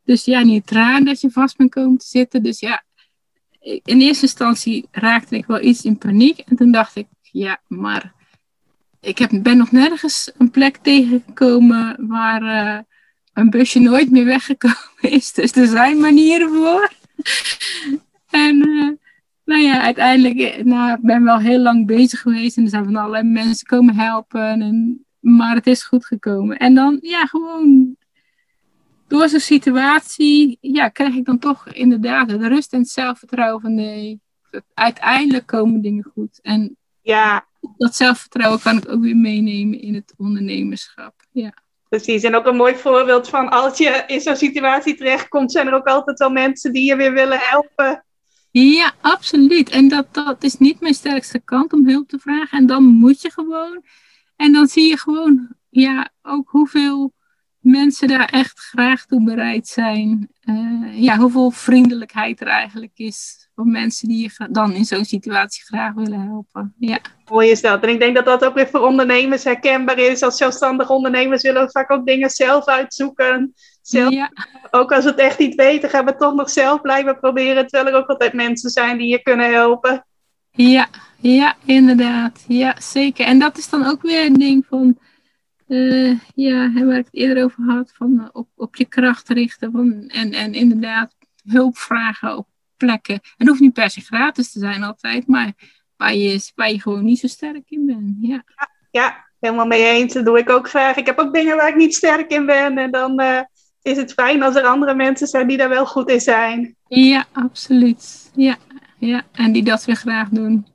Dus 0.05 0.25
ja, 0.25 0.43
niet 0.43 0.67
traan 0.67 1.05
dat 1.05 1.21
je 1.21 1.31
vast 1.31 1.57
bent 1.57 1.71
komen 1.71 1.99
te 1.99 2.07
zitten. 2.07 2.43
Dus 2.43 2.61
ja, 2.61 2.85
in 3.63 4.01
eerste 4.01 4.23
instantie 4.23 4.89
raakte 4.91 5.37
ik 5.37 5.47
wel 5.47 5.63
iets 5.63 5.85
in 5.85 5.99
paniek. 5.99 6.39
En 6.39 6.57
toen 6.57 6.71
dacht 6.71 6.97
ik, 6.97 7.07
ja, 7.21 7.61
maar 7.69 8.13
ik 9.01 9.19
heb, 9.19 9.31
ben 9.43 9.57
nog 9.57 9.73
nergens 9.73 10.31
een 10.39 10.51
plek 10.51 10.77
tegengekomen 10.77 12.07
waar 12.09 12.43
uh, 12.43 12.79
een 13.33 13.51
busje 13.51 13.79
nooit 13.79 14.11
meer 14.11 14.25
weggekomen 14.25 14.77
is. 15.01 15.33
Dus 15.33 15.53
er 15.53 15.67
zijn 15.67 16.01
manieren 16.01 16.49
voor. 16.49 16.93
en 18.31 18.69
uh, 18.69 18.91
nou 19.45 19.61
ja, 19.61 19.83
uiteindelijk, 19.83 20.39
eh, 20.39 20.65
nou, 20.65 20.93
ik 20.93 21.03
ben 21.03 21.25
wel 21.25 21.39
heel 21.39 21.61
lang 21.61 21.87
bezig 21.87 22.21
geweest 22.21 22.57
en 22.57 22.63
er 22.63 22.69
zijn 22.69 22.85
van 22.85 22.97
allerlei 22.97 23.25
mensen 23.25 23.67
komen 23.67 23.95
helpen. 23.95 24.61
En, 24.61 25.05
maar 25.21 25.55
het 25.55 25.67
is 25.67 25.83
goed 25.83 26.07
gekomen. 26.07 26.57
En 26.59 26.75
dan, 26.75 26.99
ja, 27.01 27.27
gewoon 27.27 27.97
door 29.09 29.29
zo'n 29.29 29.41
situatie, 29.41 30.59
ja, 30.61 30.89
krijg 30.89 31.15
ik 31.15 31.25
dan 31.25 31.39
toch 31.39 31.69
inderdaad 31.69 32.29
de 32.29 32.49
rust 32.49 32.73
en 32.73 32.79
het 32.79 32.89
zelfvertrouwen 32.89 33.61
van 33.61 33.75
nee, 33.75 34.21
uiteindelijk 34.75 35.47
komen 35.47 35.81
dingen 35.81 36.11
goed. 36.15 36.39
En 36.43 36.77
ja. 37.01 37.47
dat 37.77 37.95
zelfvertrouwen 37.95 38.61
kan 38.61 38.77
ik 38.77 38.89
ook 38.89 39.03
weer 39.03 39.17
meenemen 39.17 39.81
in 39.81 39.95
het 39.95 40.15
ondernemerschap. 40.17 41.15
Ja. 41.33 41.62
Precies, 41.93 42.23
en 42.23 42.35
ook 42.35 42.47
een 42.47 42.57
mooi 42.57 42.77
voorbeeld 42.77 43.29
van 43.29 43.49
als 43.49 43.79
je 43.79 44.05
in 44.07 44.21
zo'n 44.21 44.37
situatie 44.37 44.97
terechtkomt, 44.97 45.53
zijn 45.53 45.67
er 45.67 45.75
ook 45.75 45.87
altijd 45.87 46.19
wel 46.19 46.31
mensen 46.31 46.73
die 46.73 46.85
je 46.85 46.97
weer 46.97 47.13
willen 47.13 47.39
helpen. 47.39 48.05
Ja, 48.51 48.93
absoluut. 49.01 49.71
En 49.71 49.89
dat, 49.89 50.15
dat 50.15 50.43
is 50.43 50.59
niet 50.59 50.81
mijn 50.81 50.95
sterkste 50.95 51.41
kant 51.41 51.73
om 51.73 51.89
hulp 51.89 52.09
te 52.09 52.19
vragen. 52.19 52.59
En 52.59 52.67
dan 52.67 52.85
moet 52.85 53.23
je 53.23 53.31
gewoon. 53.31 53.85
En 54.37 54.53
dan 54.53 54.67
zie 54.67 54.89
je 54.89 54.99
gewoon, 54.99 55.49
ja, 55.69 56.11
ook 56.23 56.49
hoeveel 56.49 57.13
mensen 57.63 58.09
daar 58.09 58.29
echt 58.29 58.59
graag 58.59 59.07
toe 59.07 59.25
bereid 59.25 59.69
zijn. 59.69 60.29
Uh, 60.45 61.03
ja, 61.03 61.17
hoeveel 61.17 61.51
vriendelijkheid 61.51 62.41
er 62.41 62.47
eigenlijk 62.47 62.93
is 62.95 63.49
voor 63.55 63.67
mensen 63.67 64.09
die 64.09 64.23
je 64.23 64.49
dan 64.51 64.73
in 64.73 64.85
zo'n 64.85 65.05
situatie 65.05 65.63
graag 65.65 65.95
willen 65.95 66.21
helpen. 66.21 66.75
Ja. 66.79 66.99
Mooi 67.31 67.51
is 67.51 67.61
dat. 67.61 67.83
En 67.83 67.89
ik 67.89 68.01
denk 68.01 68.15
dat 68.15 68.25
dat 68.25 68.45
ook 68.45 68.55
weer 68.55 68.69
voor 68.69 68.81
ondernemers 68.81 69.45
herkenbaar 69.45 69.99
is. 69.99 70.23
Als 70.23 70.37
zelfstandige 70.37 70.93
ondernemers 70.93 71.43
willen 71.43 71.65
we 71.65 71.71
vaak 71.71 71.91
ook 71.91 72.07
dingen 72.07 72.31
zelf 72.31 72.67
uitzoeken. 72.67 73.55
Zelf, 73.83 74.13
ja. 74.13 74.31
Ook 74.71 74.93
als 74.93 75.05
we 75.05 75.11
het 75.11 75.19
echt 75.19 75.39
niet 75.39 75.55
weten, 75.55 75.91
gaan 75.91 76.05
we 76.05 76.17
toch 76.17 76.35
nog 76.35 76.51
zelf 76.51 76.81
blijven 76.81 77.19
proberen. 77.19 77.67
Terwijl 77.67 77.95
er 77.95 78.01
ook 78.01 78.09
altijd 78.09 78.33
mensen 78.33 78.71
zijn 78.71 78.99
die 78.99 79.09
je 79.09 79.23
kunnen 79.23 79.53
helpen. 79.53 80.07
Ja, 80.51 80.89
ja, 81.21 81.55
inderdaad. 81.65 82.45
Ja, 82.49 82.77
zeker. 82.79 83.27
En 83.27 83.39
dat 83.39 83.59
is 83.59 83.69
dan 83.69 83.87
ook 83.87 84.03
weer 84.03 84.27
een 84.27 84.35
ding 84.35 84.67
van 84.69 84.99
uh, 85.69 86.19
ja, 86.35 86.73
waar 86.73 86.99
ik 86.99 87.05
het 87.05 87.15
eerder 87.15 87.45
over 87.45 87.65
had, 87.65 87.93
van 87.95 88.13
uh, 88.13 88.29
op, 88.33 88.49
op 88.57 88.77
je 88.77 88.85
kracht 88.85 89.29
richten 89.29 89.73
van, 89.73 90.09
en, 90.09 90.33
en 90.33 90.55
inderdaad 90.55 91.15
hulp 91.45 91.79
vragen 91.79 92.37
op 92.37 92.47
plekken. 92.77 93.21
Het 93.37 93.49
hoeft 93.49 93.61
niet 93.61 93.73
per 93.73 93.91
se 93.91 94.01
gratis 94.01 94.53
te 94.53 94.59
zijn 94.59 94.83
altijd, 94.83 95.27
maar 95.27 95.53
waar 95.97 96.15
je, 96.15 96.51
waar 96.55 96.71
je 96.71 96.81
gewoon 96.81 97.05
niet 97.05 97.19
zo 97.19 97.27
sterk 97.27 97.71
in 97.71 97.87
bent. 97.87 98.17
Ja, 98.21 98.45
ja, 98.47 98.71
ja 98.91 99.27
helemaal 99.41 99.67
mee 99.67 99.85
eens. 99.85 100.13
Dat 100.13 100.25
doe 100.25 100.39
ik 100.39 100.51
ook 100.51 100.69
graag. 100.69 100.97
Ik 100.97 101.07
heb 101.07 101.19
ook 101.19 101.35
dingen 101.35 101.57
waar 101.57 101.69
ik 101.69 101.77
niet 101.77 101.95
sterk 101.95 102.31
in 102.31 102.47
ben 102.47 102.79
en 102.79 102.91
dan 102.91 103.21
uh, 103.21 103.41
is 103.83 103.97
het 103.97 104.13
fijn 104.13 104.43
als 104.43 104.55
er 104.55 104.65
andere 104.65 104.95
mensen 104.95 105.27
zijn 105.27 105.47
die 105.47 105.57
daar 105.57 105.69
wel 105.69 105.87
goed 105.87 106.11
in 106.11 106.21
zijn. 106.21 106.77
Ja, 106.89 107.25
absoluut. 107.33 108.31
Ja, 108.35 108.57
ja. 108.99 109.23
en 109.33 109.53
die 109.53 109.65
dat 109.65 109.85
weer 109.85 109.97
graag 109.97 110.29
doen. 110.29 110.67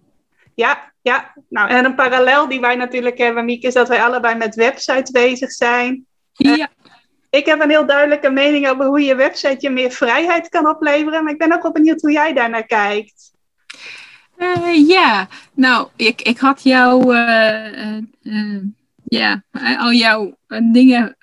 Ja, 0.55 0.93
ja, 1.01 1.33
nou 1.49 1.69
en 1.69 1.85
een 1.85 1.95
parallel 1.95 2.47
die 2.47 2.59
wij 2.59 2.75
natuurlijk 2.75 3.17
hebben, 3.17 3.45
Miek, 3.45 3.63
is 3.63 3.73
dat 3.73 3.87
wij 3.87 4.03
allebei 4.03 4.35
met 4.35 4.55
websites 4.55 5.11
bezig 5.11 5.51
zijn. 5.51 6.05
Ja. 6.33 6.57
Uh, 6.57 6.65
ik 7.29 7.45
heb 7.45 7.61
een 7.61 7.69
heel 7.69 7.85
duidelijke 7.85 8.29
mening 8.29 8.67
over 8.67 8.85
hoe 8.85 9.01
je 9.01 9.15
website 9.15 9.57
je 9.59 9.69
meer 9.69 9.91
vrijheid 9.91 10.49
kan 10.49 10.69
opleveren, 10.69 11.23
maar 11.23 11.33
ik 11.33 11.39
ben 11.39 11.53
ook 11.53 11.61
wel 11.61 11.71
benieuwd 11.71 12.01
hoe 12.01 12.11
jij 12.11 12.33
daar 12.33 12.49
naar 12.49 12.65
kijkt. 12.65 13.31
Uh, 14.37 14.87
ja, 14.87 15.27
nou, 15.53 15.87
ik, 15.95 16.21
ik 16.21 16.37
had 16.37 16.63
jou, 16.63 17.15
uh, 17.15 17.97
uh, 18.23 18.61
ja, 19.03 19.43
al 19.77 19.91
jouw 19.91 20.37
dingen 20.71 21.15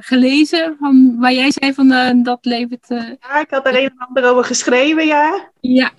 gelezen 0.00 0.76
van 0.80 1.16
waar 1.18 1.32
jij 1.32 1.50
zei 1.50 1.74
van 1.74 2.22
dat 2.22 2.38
levert. 2.44 2.86
ja, 2.88 3.40
ik 3.40 3.50
had 3.50 3.66
er 3.66 3.76
een 3.76 3.90
en 3.90 3.98
ander 3.98 4.30
over 4.30 4.44
geschreven, 4.44 5.06
ja. 5.06 5.50
Ja, 5.60 5.90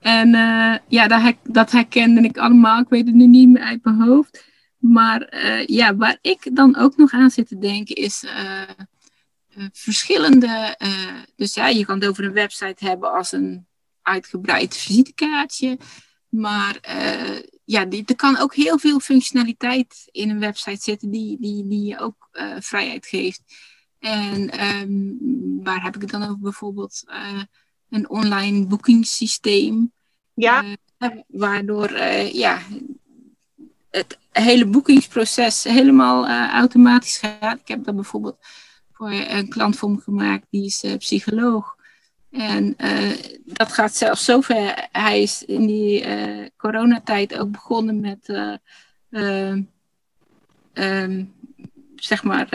en 0.00 0.30
ja, 0.88 1.06
dat, 1.06 1.34
dat 1.42 1.70
herkende 1.70 2.20
ik 2.20 2.38
allemaal. 2.38 2.80
Ik 2.80 2.88
weet 2.88 3.06
het 3.06 3.14
nu 3.14 3.26
niet 3.26 3.48
meer 3.48 3.62
uit 3.62 3.84
mijn 3.84 4.00
hoofd. 4.00 4.44
Maar 4.78 5.36
ja, 5.66 5.96
waar 5.96 6.18
ik 6.20 6.56
dan 6.56 6.76
ook 6.76 6.96
nog 6.96 7.12
aan 7.12 7.30
zit 7.30 7.48
te 7.48 7.58
denken 7.58 7.94
is 7.94 8.24
verschillende. 9.72 10.78
dus 11.36 11.54
ja, 11.54 11.68
je 11.68 11.84
kan 11.84 11.98
het 11.98 12.08
over 12.08 12.24
een 12.24 12.32
website 12.32 12.86
hebben 12.86 13.12
als 13.12 13.32
een 13.32 13.66
uitgebreid 14.02 14.76
visitekaartje. 14.76 15.78
Maar 16.28 16.78
ja, 17.64 17.84
die, 17.84 18.02
er 18.06 18.16
kan 18.16 18.38
ook 18.38 18.54
heel 18.54 18.78
veel 18.78 19.00
functionaliteit 19.00 20.08
in 20.10 20.30
een 20.30 20.40
website 20.40 20.82
zitten 20.82 21.10
die, 21.10 21.36
die, 21.40 21.68
die 21.68 21.84
je 21.84 21.98
ook 21.98 22.28
vrijheid 22.58 23.06
geeft. 23.06 23.42
En 23.98 24.64
um, 24.66 25.18
waar 25.62 25.82
heb 25.82 25.94
ik 25.94 26.00
het 26.00 26.10
dan 26.10 26.22
over? 26.22 26.38
Bijvoorbeeld 26.38 27.04
een 27.90 28.08
online 28.08 28.66
boekingssysteem. 28.66 29.92
Ja. 30.34 30.64
waardoor 31.26 31.98
ja, 32.32 32.60
het 33.90 34.18
hele 34.32 34.66
boekingsproces 34.66 35.64
helemaal 35.64 36.28
automatisch 36.48 37.18
gaat. 37.18 37.60
Ik 37.60 37.68
heb 37.68 37.84
dat 37.84 37.94
bijvoorbeeld 37.94 38.36
voor 38.92 39.10
een 39.10 39.48
klant 39.48 39.76
voor 39.76 39.90
me 39.90 40.00
gemaakt, 40.00 40.46
die 40.50 40.64
is 40.64 40.84
psycholoog. 40.98 41.76
En 42.30 42.76
dat 43.44 43.72
gaat 43.72 43.94
zelfs 43.94 44.24
zover. 44.24 44.88
Hij 44.92 45.22
is 45.22 45.44
in 45.44 45.66
die 45.66 46.04
coronatijd 46.56 47.38
ook 47.38 47.50
begonnen 47.50 48.00
met, 48.00 48.28
um, 49.10 49.70
zeg 51.96 52.22
maar, 52.22 52.48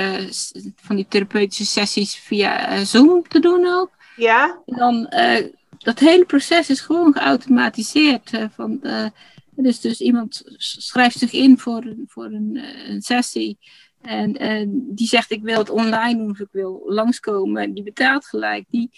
van 0.75 0.95
die 0.95 1.07
therapeutische 1.07 1.65
sessies 1.65 2.15
via 2.15 2.85
Zoom 2.85 3.27
te 3.27 3.39
doen 3.39 3.67
ook. 3.67 3.91
Ja. 4.15 4.61
En 4.65 4.77
dan, 4.77 5.13
dat 5.77 5.99
hele 5.99 6.25
proces 6.25 6.69
is 6.69 6.81
gewoon 6.81 7.13
geautomatiseerd. 7.13 8.31
van, 8.55 8.81
dus, 9.49 9.79
dus 9.79 10.01
iemand 10.01 10.43
schrijft 10.57 11.17
zich 11.17 11.31
in 11.31 11.59
voor, 11.59 11.95
voor 12.07 12.25
een, 12.25 12.59
een 12.87 13.01
sessie. 13.01 13.57
En 14.01 14.71
die 14.95 15.07
zegt, 15.07 15.31
ik 15.31 15.43
wil 15.43 15.57
het 15.57 15.69
online 15.69 16.17
doen 16.17 16.29
of 16.29 16.39
ik 16.39 16.51
wil 16.51 16.81
langskomen. 16.85 17.73
Die 17.73 17.83
betaalt 17.83 18.25
gelijk. 18.25 18.65
Die 18.69 18.91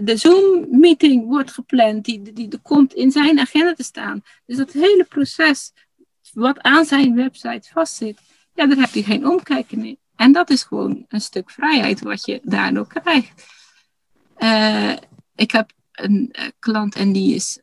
de 0.00 0.16
Zoom-meeting 0.16 1.26
wordt 1.26 1.50
gepland, 1.50 2.04
die, 2.04 2.22
die, 2.22 2.32
die 2.32 2.58
komt 2.62 2.94
in 2.94 3.10
zijn 3.10 3.40
agenda 3.40 3.74
te 3.74 3.82
staan. 3.82 4.22
Dus 4.46 4.56
dat 4.56 4.72
hele 4.72 5.06
proces 5.08 5.72
wat 6.32 6.60
aan 6.60 6.84
zijn 6.84 7.14
website 7.14 7.68
vastzit, 7.72 8.18
ja, 8.54 8.66
daar 8.66 8.76
heb 8.76 8.94
je 8.94 9.04
geen 9.04 9.28
omkijken 9.28 9.80
meer. 9.80 9.96
En 10.16 10.32
dat 10.32 10.50
is 10.50 10.62
gewoon 10.62 11.04
een 11.08 11.20
stuk 11.20 11.50
vrijheid 11.50 12.00
wat 12.00 12.26
je 12.26 12.40
daardoor 12.42 12.86
krijgt. 12.86 13.46
Uh, 14.42 14.92
ik 15.34 15.50
heb 15.50 15.70
een 15.92 16.34
uh, 16.38 16.44
klant 16.58 16.94
en 16.94 17.12
die 17.12 17.34
is 17.34 17.60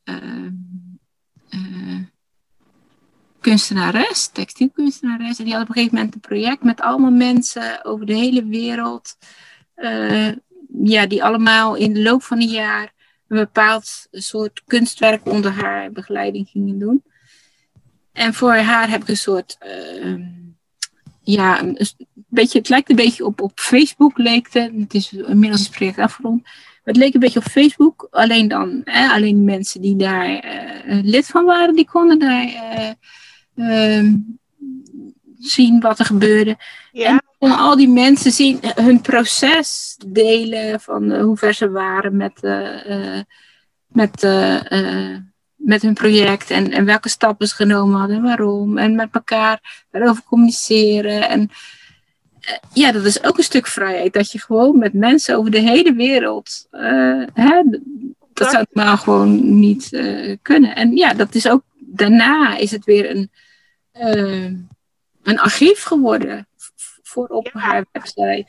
kunstenares, 3.39 4.27
textielkunstenares. 4.27 5.39
En 5.39 5.45
die 5.45 5.53
had 5.53 5.61
op 5.61 5.67
een 5.67 5.73
gegeven 5.73 5.95
moment 5.95 6.13
een 6.13 6.19
project 6.19 6.63
met 6.63 6.81
allemaal 6.81 7.11
mensen 7.11 7.85
over 7.85 8.05
de 8.05 8.15
hele 8.15 8.45
wereld 8.45 9.17
ja, 10.83 11.05
die 11.05 11.23
allemaal 11.23 11.75
in 11.75 11.93
de 11.93 12.01
loop 12.01 12.23
van 12.23 12.41
een 12.41 12.47
jaar 12.47 12.93
een 13.27 13.37
bepaald 13.37 14.07
soort 14.11 14.63
kunstwerk 14.65 15.25
onder 15.25 15.51
haar 15.51 15.91
begeleiding 15.91 16.49
gingen 16.49 16.79
doen. 16.79 17.03
En 18.11 18.33
voor 18.33 18.55
haar 18.55 18.89
heb 18.89 19.01
ik 19.01 19.07
een 19.07 19.17
soort, 19.17 19.57
uh, 19.65 20.25
ja, 21.21 21.61
een 21.61 21.77
beetje, 22.27 22.57
het 22.57 22.69
lijkt 22.69 22.89
een 22.89 22.95
beetje 22.95 23.25
op, 23.25 23.41
op 23.41 23.59
Facebook 23.59 24.17
leek 24.17 24.53
het. 24.53 24.71
Het 24.79 24.93
is 24.93 25.13
inmiddels 25.13 25.61
het 25.61 25.71
project 25.71 25.97
afgerond. 25.97 26.47
Het 26.89 26.97
leek 26.97 27.13
een 27.13 27.19
beetje 27.19 27.39
op 27.39 27.45
Facebook, 27.45 28.07
alleen 28.11 28.47
dan, 28.47 28.81
hè, 28.83 29.07
alleen 29.07 29.43
mensen 29.43 29.81
die 29.81 29.95
daar 29.95 30.29
uh, 30.29 30.99
lid 31.03 31.27
van 31.27 31.45
waren, 31.45 31.75
die 31.75 31.89
konden 31.89 32.19
daar 32.19 32.95
uh, 33.55 34.13
zien 35.39 35.79
wat 35.79 35.99
er 35.99 36.05
gebeurde. 36.05 36.57
Ja 36.91 37.21
kon 37.39 37.57
al 37.57 37.75
die 37.75 37.89
mensen 37.89 38.31
zien 38.31 38.59
hun 38.75 39.01
proces 39.01 39.97
delen 40.07 40.79
van 40.79 41.13
hoe 41.13 41.37
ver 41.37 41.53
ze 41.53 41.69
waren 41.69 42.15
met, 42.15 42.41
met, 43.87 44.21
met 45.55 45.81
hun 45.81 45.93
project 45.93 46.51
en, 46.51 46.71
en 46.71 46.85
welke 46.85 47.09
stappen 47.09 47.47
ze 47.47 47.55
genomen 47.55 47.99
hadden 47.99 48.17
en 48.17 48.23
waarom. 48.23 48.77
En 48.77 48.95
met 48.95 49.09
elkaar 49.11 49.85
daarover 49.91 50.23
communiceren. 50.23 51.29
En 51.29 51.49
ja, 52.73 52.91
dat 52.91 53.05
is 53.05 53.23
ook 53.23 53.37
een 53.37 53.43
stuk 53.43 53.67
vrijheid. 53.67 54.13
Dat 54.13 54.31
je 54.31 54.39
gewoon 54.39 54.77
met 54.77 54.93
mensen 54.93 55.37
over 55.37 55.51
de 55.51 55.59
hele 55.59 55.93
wereld. 55.93 56.67
Hè, 57.33 57.63
dat 58.33 58.51
zou 58.51 58.65
maar 58.71 58.97
gewoon 58.97 59.59
niet 59.59 59.89
kunnen. 60.41 60.75
En 60.75 60.95
ja, 60.95 61.13
dat 61.13 61.35
is 61.35 61.47
ook. 61.47 61.63
Daarna 61.79 62.57
is 62.57 62.71
het 62.71 62.85
weer 62.85 63.09
een, 63.15 63.31
een 65.23 65.39
archief 65.39 65.83
geworden 65.83 66.47
voor 67.03 67.27
op 67.27 67.49
haar 67.53 67.85
website. 67.91 68.47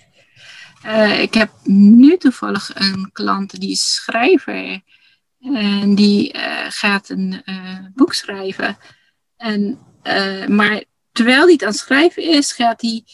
Ik 1.20 1.34
heb 1.34 1.50
nu 1.64 2.16
toevallig 2.16 2.70
een 2.74 3.10
klant 3.12 3.60
die 3.60 3.70
is 3.70 3.94
schrijver. 3.94 4.80
En 5.40 5.94
die 5.94 6.34
gaat 6.68 7.08
een 7.08 7.42
boek 7.94 8.14
schrijven. 8.14 8.76
En, 9.36 9.78
maar 10.48 10.84
terwijl 11.12 11.42
hij 11.42 11.52
het 11.52 11.62
aan 11.62 11.68
het 11.68 11.78
schrijven 11.78 12.22
is, 12.22 12.52
gaat 12.52 12.80
hij 12.80 13.04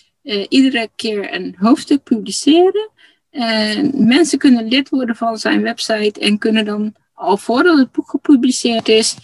iedere 0.49 0.91
keer 0.97 1.35
een 1.35 1.55
hoofdstuk 1.59 2.03
publiceren. 2.03 2.91
En 3.31 4.07
mensen 4.07 4.39
kunnen 4.39 4.69
lid 4.69 4.89
worden 4.89 5.17
van 5.17 5.39
zijn 5.39 5.63
website 5.63 6.21
en 6.21 6.39
kunnen 6.39 6.65
dan, 6.65 6.95
al 7.15 7.37
voordat 7.37 7.79
het 7.79 7.93
boek 7.93 8.11
gepubliceerd 8.11 8.89
is, 8.89 9.17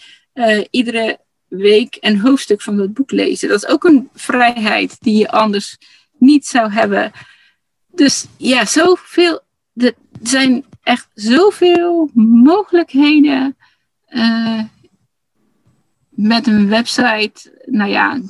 iedere 0.71 1.19
week 1.49 1.97
een 2.01 2.21
hoofdstuk 2.21 2.63
van 2.63 2.79
het 2.79 2.95
boek 2.95 3.11
lezen. 3.11 3.49
Dat 3.49 3.63
is 3.63 3.69
ook 3.69 3.85
een 3.85 4.09
vrijheid 4.15 4.97
die 5.01 5.19
je 5.19 5.31
anders 5.31 5.79
niet 6.19 6.47
zou 6.47 6.71
hebben. 6.73 7.13
Dus 7.95 8.27
ja, 8.37 8.65
zoveel. 8.65 9.41
Er 9.75 9.95
zijn 10.23 10.65
echt 10.83 11.09
zoveel 11.15 12.11
mogelijkheden 12.15 13.57
uh, 14.09 14.63
met 16.09 16.47
een 16.47 16.69
website. 16.69 17.63
Nou 17.67 17.91
ja, 17.91 18.21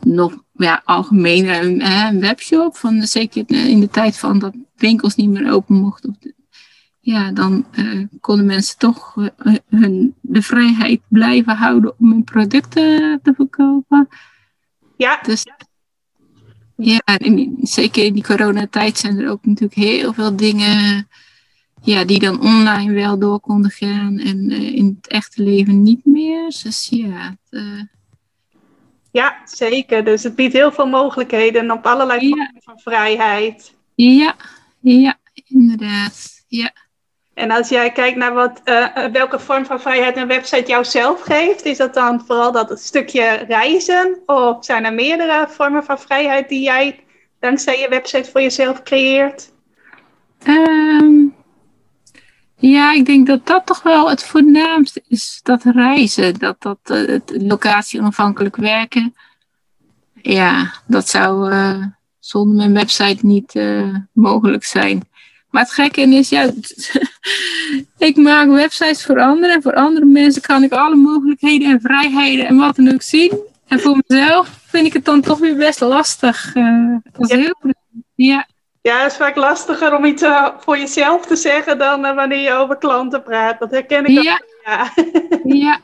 nog 0.00 0.44
ja, 0.52 0.82
algemeen 0.84 1.48
een 1.48 2.20
webshop. 2.20 2.76
Van, 2.76 3.02
zeker 3.02 3.44
in 3.46 3.80
de 3.80 3.88
tijd 3.88 4.18
van 4.18 4.38
dat 4.38 4.54
winkels 4.76 5.14
niet 5.14 5.30
meer 5.30 5.52
open 5.52 5.76
mochten. 5.76 6.18
Ja, 7.00 7.32
dan 7.32 7.66
uh, 7.74 8.06
konden 8.20 8.46
mensen 8.46 8.78
toch 8.78 9.16
uh, 9.16 9.54
hun, 9.68 10.14
de 10.20 10.42
vrijheid 10.42 11.00
blijven 11.08 11.56
houden 11.56 11.94
om 11.98 12.10
hun 12.10 12.24
producten 12.24 13.20
te 13.22 13.32
verkopen. 13.34 14.08
Ja. 14.96 15.20
Dus 15.22 15.44
ja, 16.76 17.00
in, 17.18 17.56
zeker 17.60 18.04
in 18.04 18.12
die 18.12 18.22
coronatijd 18.22 18.98
zijn 18.98 19.18
er 19.18 19.30
ook 19.30 19.44
natuurlijk 19.44 19.74
heel 19.74 20.12
veel 20.12 20.36
dingen 20.36 21.08
ja, 21.82 22.04
die 22.04 22.18
dan 22.18 22.40
online 22.40 22.92
wel 22.92 23.18
door 23.18 23.40
konden 23.40 23.70
gaan 23.70 24.18
en 24.18 24.50
uh, 24.50 24.74
in 24.74 24.98
het 25.00 25.08
echte 25.08 25.42
leven 25.42 25.82
niet 25.82 26.04
meer. 26.04 26.44
Dus 26.62 26.88
ja. 26.90 27.36
Het. 27.50 27.92
Ja, 29.14 29.36
zeker. 29.44 30.04
Dus 30.04 30.22
het 30.22 30.34
biedt 30.34 30.52
heel 30.52 30.72
veel 30.72 30.86
mogelijkheden 30.86 31.70
op 31.70 31.86
allerlei 31.86 32.28
vormen 32.28 32.60
van 32.64 32.78
vrijheid. 32.78 33.74
Ja, 33.94 34.34
ja, 34.80 35.16
inderdaad. 35.44 36.44
Ja. 36.48 36.72
En 37.34 37.50
als 37.50 37.68
jij 37.68 37.92
kijkt 37.92 38.16
naar 38.16 38.32
wat, 38.32 38.60
uh, 38.64 39.06
welke 39.06 39.38
vorm 39.38 39.66
van 39.66 39.80
vrijheid 39.80 40.16
een 40.16 40.26
website 40.26 40.70
jou 40.70 40.84
zelf 40.84 41.20
geeft, 41.20 41.64
is 41.64 41.76
dat 41.76 41.94
dan 41.94 42.24
vooral 42.26 42.52
dat 42.52 42.80
stukje 42.80 43.44
reizen? 43.48 44.22
Of 44.26 44.64
zijn 44.64 44.84
er 44.84 44.94
meerdere 44.94 45.46
vormen 45.48 45.84
van 45.84 45.98
vrijheid 45.98 46.48
die 46.48 46.62
jij 46.62 47.04
dankzij 47.40 47.78
je 47.78 47.88
website 47.88 48.30
voor 48.30 48.40
jezelf 48.40 48.82
creëert? 48.82 49.52
Um, 50.46 51.34
ja, 52.70 52.92
ik 52.92 53.06
denk 53.06 53.26
dat 53.26 53.46
dat 53.46 53.66
toch 53.66 53.82
wel 53.82 54.10
het 54.10 54.24
voornaamste 54.24 55.02
is. 55.08 55.40
Dat 55.42 55.62
reizen, 55.62 56.38
dat, 56.38 56.56
dat 56.58 56.78
uh, 56.90 57.06
het 57.06 57.34
locatie 57.42 58.00
onafhankelijk 58.00 58.56
werken. 58.56 59.14
Ja, 60.22 60.72
dat 60.86 61.08
zou 61.08 61.52
uh, 61.52 61.86
zonder 62.18 62.56
mijn 62.56 62.72
website 62.72 63.26
niet 63.26 63.60
mogelijk 64.12 64.64
zijn. 64.64 65.08
Maar 65.50 65.62
het 65.62 65.72
gekke 65.72 66.00
is, 66.00 66.28
ja, 66.28 66.50
ik 67.98 68.16
maak 68.16 68.48
websites 68.48 69.04
voor 69.04 69.20
anderen. 69.20 69.54
En 69.54 69.62
voor 69.62 69.74
andere 69.74 70.06
mensen 70.06 70.42
kan 70.42 70.62
ik 70.62 70.72
alle 70.72 70.96
mogelijkheden 70.96 71.70
en 71.70 71.80
vrijheden 71.80 72.46
en 72.46 72.56
wat 72.56 72.76
dan 72.76 72.92
ook 72.92 73.02
zien. 73.02 73.38
En 73.66 73.80
voor 73.80 74.02
mezelf 74.06 74.60
vind 74.66 74.86
ik 74.86 74.92
het 74.92 75.04
dan 75.04 75.20
toch 75.20 75.38
weer 75.38 75.56
best 75.56 75.80
lastig. 75.80 76.52
Dat 77.12 77.30
is 77.30 77.36
heel 77.36 77.74
ja. 78.14 78.46
Ja, 78.88 79.02
het 79.02 79.10
is 79.10 79.18
vaak 79.18 79.36
lastiger 79.36 79.96
om 79.96 80.04
iets 80.04 80.22
uh, 80.22 80.48
voor 80.58 80.78
jezelf 80.78 81.26
te 81.26 81.36
zeggen 81.36 81.78
dan 81.78 82.04
uh, 82.04 82.14
wanneer 82.14 82.38
je 82.38 82.52
over 82.52 82.76
klanten 82.76 83.22
praat. 83.22 83.58
Dat 83.58 83.70
herken 83.70 84.04
ik 84.04 84.22
ja. 84.22 84.40
Ja. 84.64 84.92
Ja. 85.44 85.80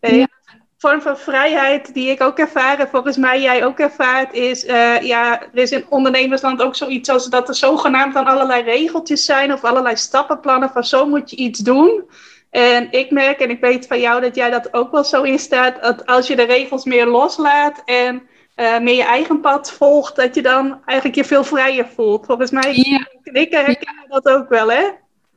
Nee, 0.00 0.18
Ja. 0.18 0.28
Een 0.46 0.60
vorm 0.78 1.02
van 1.02 1.18
vrijheid 1.18 1.94
die 1.94 2.10
ik 2.10 2.22
ook 2.22 2.38
ervaar 2.38 2.78
en 2.78 2.88
volgens 2.88 3.16
mij 3.16 3.40
jij 3.40 3.64
ook 3.64 3.78
ervaart 3.78 4.32
is, 4.32 4.64
eh, 4.64 5.00
ja, 5.00 5.42
er 5.42 5.48
is 5.52 5.70
in 5.70 5.86
ondernemersland 5.88 6.62
ook 6.62 6.76
zoiets 6.76 7.08
als 7.08 7.26
dat 7.26 7.48
er 7.48 7.54
zogenaamd 7.54 8.14
dan 8.14 8.26
allerlei 8.26 8.62
regeltjes 8.62 9.24
zijn 9.24 9.52
of 9.52 9.64
allerlei 9.64 9.96
stappenplannen 9.96 10.70
van 10.70 10.84
zo 10.84 11.06
moet 11.06 11.30
je 11.30 11.36
iets 11.36 11.58
doen. 11.58 12.10
En 12.50 12.88
ik 12.90 13.10
merk, 13.10 13.40
en 13.40 13.50
ik 13.50 13.60
weet 13.60 13.86
van 13.86 14.00
jou 14.00 14.20
dat 14.20 14.34
jij 14.34 14.50
dat 14.50 14.74
ook 14.74 14.92
wel 14.92 15.04
zo 15.04 15.22
instaat, 15.22 15.82
dat 15.82 16.06
als 16.06 16.26
je 16.26 16.36
de 16.36 16.42
regels 16.42 16.84
meer 16.84 17.06
loslaat 17.06 17.82
en 17.84 18.28
meer 18.54 18.94
je 18.94 19.04
eigen 19.04 19.40
pad 19.40 19.72
volgt, 19.72 20.16
dat 20.16 20.34
je 20.34 20.42
dan 20.42 20.80
eigenlijk 20.84 21.18
je 21.18 21.24
veel 21.24 21.44
vrijer 21.44 21.86
voelt. 21.94 22.26
Volgens 22.26 22.50
mij, 22.50 22.74
Ja. 22.74 23.06
ik 23.22 23.50
herken 23.50 24.04
dat 24.08 24.28
ook 24.28 24.48
wel, 24.48 24.70
hè? 24.70 24.82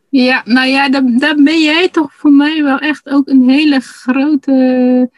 Ja, 0.10 0.42
nou 0.46 0.68
ja, 0.68 0.90
daar, 0.90 1.04
daar 1.06 1.36
ben 1.36 1.62
jij 1.62 1.90
toch 1.90 2.14
voor 2.14 2.32
mij 2.32 2.64
wel 2.64 2.78
echt 2.78 3.10
ook 3.10 3.28
een 3.28 3.50
hele 3.50 3.80
grote 3.80 5.10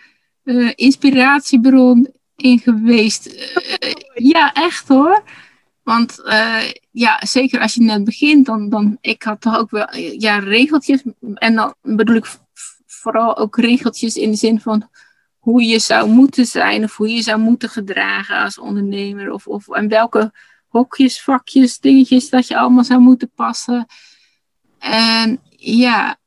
eh, 0.43 0.71
inspiratiebron 0.75 2.07
in 2.35 2.59
geweest. 2.59 3.25
Eh, 3.25 3.91
ja, 4.13 4.53
echt 4.53 4.87
hoor. 4.87 5.23
Want 5.83 6.21
ja, 6.91 7.19
zeker 7.25 7.59
als 7.59 7.73
je 7.73 7.81
net 7.81 8.03
begint, 8.03 8.45
dan, 8.45 8.69
dan 8.69 8.97
ik 9.01 9.23
had 9.23 9.41
toch 9.41 9.57
ook 9.57 9.69
wel 9.69 9.95
ja, 9.95 10.39
regeltjes. 10.39 11.03
En 11.33 11.55
dan 11.55 11.75
bedoel 11.81 12.15
ik 12.15 12.25
vooral 12.85 13.37
ook 13.37 13.57
regeltjes 13.57 14.15
in 14.15 14.31
de 14.31 14.37
zin 14.37 14.59
van 14.59 14.89
hoe 15.49 15.63
je 15.63 15.79
zou 15.79 16.09
moeten 16.09 16.45
zijn 16.45 16.83
of 16.83 16.97
hoe 16.97 17.09
je 17.09 17.21
zou 17.21 17.39
moeten 17.39 17.69
gedragen 17.69 18.43
als 18.43 18.59
ondernemer. 18.59 19.31
Of, 19.31 19.47
of 19.47 19.67
en 19.69 19.87
welke 19.87 20.33
hokjes, 20.67 21.21
vakjes, 21.21 21.79
dingetjes 21.79 22.29
dat 22.29 22.47
je 22.47 22.57
allemaal 22.57 22.83
zou 22.83 22.99
moeten 22.99 23.31
passen. 23.35 23.85
En 24.79 25.39
ja, 25.57 26.17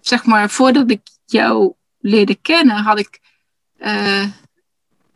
zeg 0.00 0.24
maar, 0.24 0.50
voordat 0.50 0.90
ik 0.90 1.00
jou 1.24 1.72
leerde 1.98 2.34
kennen, 2.34 2.76
had 2.76 2.98
ik 2.98 3.20
eh, 3.76 4.26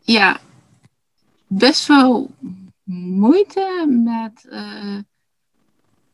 ja, 0.01 0.39
best 1.47 1.87
wel 1.87 2.31
moeite 2.83 3.85
met, 4.03 4.47
eh, 4.49 4.97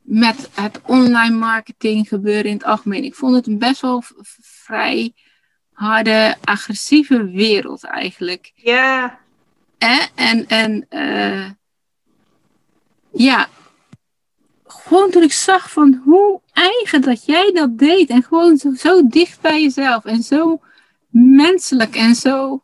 met 0.01 0.49
het 0.53 0.81
online 0.85 1.35
marketing 1.35 2.07
gebeuren 2.07 2.45
in 2.45 2.57
het 2.57 2.65
algemeen. 2.65 3.03
Ik 3.03 3.15
vond 3.15 3.45
het 3.45 3.59
best 3.59 3.81
wel 3.81 4.03
vrij 4.41 5.13
harde, 5.73 6.35
agressieve 6.43 7.31
wereld 7.31 7.83
eigenlijk. 7.83 8.51
Ja? 8.55 9.19
En, 10.15 10.47
en 10.47 10.85
eh, 10.89 11.49
ja, 13.11 13.47
gewoon 14.65 15.11
toen 15.11 15.23
ik 15.23 15.33
zag 15.33 15.71
van 15.71 16.01
hoe 16.05 16.41
eigen 16.51 17.01
dat 17.01 17.25
jij 17.25 17.51
dat 17.53 17.77
deed. 17.77 18.09
En 18.09 18.23
gewoon 18.23 18.57
zo, 18.57 18.73
zo 18.73 19.07
dicht 19.07 19.41
bij 19.41 19.61
jezelf. 19.61 20.05
En 20.05 20.23
zo 20.23 20.61
menselijk 21.09 21.95
en 21.95 22.15
zo, 22.15 22.63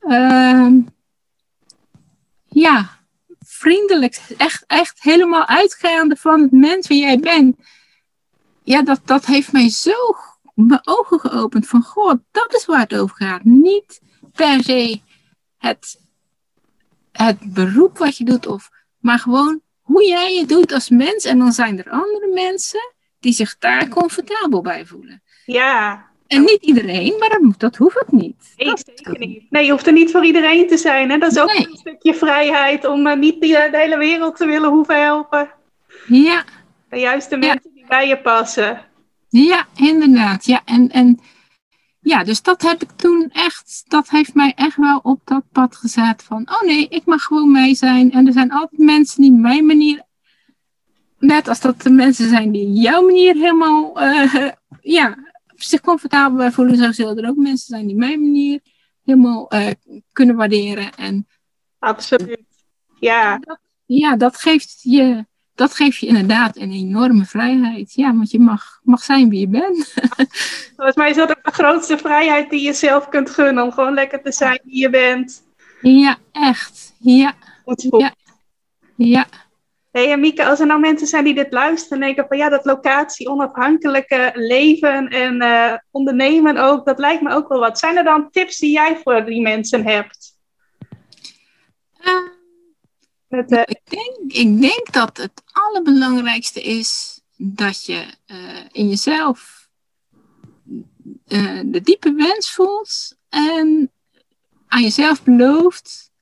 ehm, 0.00 0.80
ja, 2.48 2.98
vriendelijk. 3.38 4.20
Echt, 4.36 4.64
echt 4.66 5.02
helemaal 5.02 5.46
uitgaande 5.46 6.16
van 6.16 6.40
het 6.42 6.52
mens 6.52 6.86
wie 6.86 7.00
jij 7.00 7.18
bent. 7.18 7.56
Ja, 8.62 8.82
dat, 8.82 9.00
dat 9.04 9.26
heeft 9.26 9.52
mij 9.52 9.70
zo 9.70 10.16
mijn 10.54 10.80
ogen 10.84 11.20
geopend 11.20 11.66
van, 11.66 11.82
god, 11.82 12.18
dat 12.30 12.54
is 12.54 12.64
waar 12.66 12.80
het 12.80 12.94
over 12.96 13.16
gaat. 13.16 13.44
Niet 13.44 14.00
per 14.32 14.62
se 14.62 15.00
het 15.58 16.02
het 17.12 17.54
beroep 17.54 17.98
wat 17.98 18.16
je 18.16 18.24
doet, 18.24 18.46
of, 18.46 18.70
maar 18.98 19.18
gewoon 19.18 19.60
hoe 19.80 20.04
jij 20.06 20.34
het 20.36 20.48
doet 20.48 20.72
als 20.72 20.88
mens. 20.88 21.24
En 21.24 21.38
dan 21.38 21.52
zijn 21.52 21.78
er 21.78 21.90
andere 21.90 22.30
mensen 22.34 22.92
die 23.20 23.32
zich 23.32 23.58
daar 23.58 23.88
comfortabel 23.88 24.60
bij 24.62 24.86
voelen. 24.86 25.22
ja. 25.44 26.12
En 26.26 26.40
niet 26.40 26.62
iedereen, 26.62 27.16
maar 27.18 27.28
dat, 27.28 27.54
dat 27.60 27.76
hoeft 27.76 28.02
ook 28.02 28.12
niet. 28.12 28.52
Nee, 28.56 28.68
Dat- 28.68 28.82
zeker 28.94 29.18
niet. 29.18 29.50
Nee, 29.50 29.64
je 29.64 29.70
hoeft 29.70 29.86
er 29.86 29.92
niet 29.92 30.10
voor 30.10 30.24
iedereen 30.24 30.68
te 30.68 30.76
zijn. 30.76 31.10
Hè? 31.10 31.18
Dat 31.18 31.32
is 31.32 31.38
ook 31.38 31.52
Nee. 31.52 31.66
een 31.66 31.76
stukje 31.76 32.14
vrijheid 32.14 32.84
om 32.84 33.06
eh, 33.06 33.16
niet 33.16 33.42
eh, 33.42 33.48
de 33.70 33.78
hele 33.78 33.96
wereld 33.98 34.36
te 34.36 34.46
willen 34.46 34.70
hoeven 34.70 35.02
helpen. 35.02 35.50
Ja, 36.06 36.44
de 36.88 37.36
mensen 37.36 37.70
die 37.74 37.84
bij 37.88 38.08
je 38.08 38.18
passen. 38.20 38.80
Ja, 39.42 39.66
inderdaad. 39.74 40.44
Ja, 40.44 40.62
en, 40.64 40.90
en 40.90 41.20
ja, 42.00 42.24
dus 42.24 42.42
dat 42.42 42.62
heb 42.62 42.82
ik 42.82 42.90
toen 42.96 43.30
echt, 43.32 43.84
dat 43.88 44.10
heeft 44.10 44.34
mij 44.34 44.52
echt 44.56 44.76
wel 44.76 44.98
op 45.02 45.20
dat 45.24 45.44
pad 45.52 45.76
gezet 45.76 46.22
van, 46.22 46.50
oh 46.50 46.62
nee, 46.62 46.88
ik 46.88 47.04
mag 47.04 47.22
gewoon 47.22 47.52
mij 47.52 47.74
zijn. 47.74 48.12
En 48.12 48.26
er 48.26 48.32
zijn 48.32 48.52
altijd 48.52 48.80
mensen 48.80 49.22
die 49.22 49.32
mijn 49.32 49.66
manier, 49.66 50.02
net 51.18 51.48
als 51.48 51.60
dat 51.60 51.82
de 51.82 51.90
mensen 51.90 52.28
zijn 52.28 52.50
die 52.50 52.72
jouw 52.72 53.02
manier 53.02 53.34
helemaal, 53.34 54.00
eh, 54.00 54.50
ja, 54.80 55.18
zich 55.54 55.80
comfortabel 55.80 56.36
bij 56.36 56.52
voelen, 56.52 56.76
zo 56.76 56.92
zullen 56.92 57.18
er 57.18 57.28
ook 57.28 57.36
mensen 57.36 57.66
zijn 57.66 57.86
die 57.86 57.96
mijn 57.96 58.20
manier 58.20 58.60
helemaal 59.04 59.50
eh, 59.50 59.70
kunnen 60.12 60.36
waarderen. 60.36 60.94
En 60.94 61.26
Absoluut. 61.78 62.44
Ja, 63.00 63.40
ja, 63.86 64.16
dat 64.16 64.36
geeft 64.36 64.80
je, 64.82 65.26
dat 65.54 65.74
geeft 65.74 65.98
je 65.98 66.06
inderdaad 66.06 66.56
een 66.56 66.72
enorme 66.72 67.24
vrijheid. 67.24 67.92
Ja, 67.94 68.16
want 68.16 68.30
je 68.30 68.40
mag, 68.40 68.80
mag 68.82 69.02
zijn 69.02 69.28
wie 69.28 69.40
je 69.40 69.48
bent. 69.48 69.94
volgens 70.76 70.96
mij 70.96 71.10
is 71.10 71.16
dat 71.16 71.30
ook 71.30 71.44
de 71.44 71.52
grootste 71.52 71.98
vrijheid 71.98 72.50
die 72.50 72.62
je 72.62 72.72
zelf 72.72 73.08
kunt 73.08 73.30
gunnen. 73.30 73.64
Om 73.64 73.72
gewoon 73.72 73.94
lekker 73.94 74.22
te 74.22 74.32
zijn 74.32 74.60
wie 74.64 74.80
je 74.80 74.90
bent. 74.90 75.42
Ja, 75.80 76.16
echt. 76.32 76.94
Ja, 76.98 77.34
Goed. 77.64 77.86
Ja. 77.90 78.14
ja. 78.96 79.26
Hey, 79.90 80.12
en 80.12 80.20
Mieke, 80.20 80.44
als 80.44 80.60
er 80.60 80.66
nou 80.66 80.80
mensen 80.80 81.06
zijn 81.06 81.24
die 81.24 81.34
dit 81.34 81.52
luisteren 81.52 81.98
en 81.98 82.04
denken 82.04 82.26
van 82.28 82.36
ja, 82.36 82.48
dat 82.48 82.64
locatie 82.64 83.28
onafhankelijke 83.28 84.30
leven 84.34 85.08
en 85.08 85.40
eh, 85.40 85.74
ondernemen 85.90 86.56
ook, 86.56 86.84
dat 86.84 86.98
lijkt 86.98 87.22
me 87.22 87.34
ook 87.34 87.48
wel 87.48 87.58
wat. 87.58 87.78
Zijn 87.78 87.96
er 87.96 88.04
dan 88.04 88.30
tips 88.30 88.58
die 88.58 88.72
jij 88.72 89.00
voor 89.02 89.24
die 89.24 89.42
mensen 89.42 89.86
hebt? 89.86 90.38
Eh, 91.98 92.12
Met, 93.34 93.52
eh, 93.52 93.60
ik, 93.64 93.80
denk, 93.84 94.32
ik 94.32 94.60
denk 94.60 94.92
dat 94.92 95.16
het 95.16 95.42
allerbelangrijkste 95.52 96.62
is 96.62 97.20
dat 97.36 97.84
je 97.84 98.04
eh, 98.26 98.38
in 98.72 98.88
jezelf 98.88 99.68
eh, 101.26 101.60
de 101.64 101.80
diepe 101.82 102.12
wens 102.12 102.52
voelt 102.52 103.16
en 103.28 103.90
aan 104.68 104.82
jezelf 104.82 105.22
belooft 105.22 106.12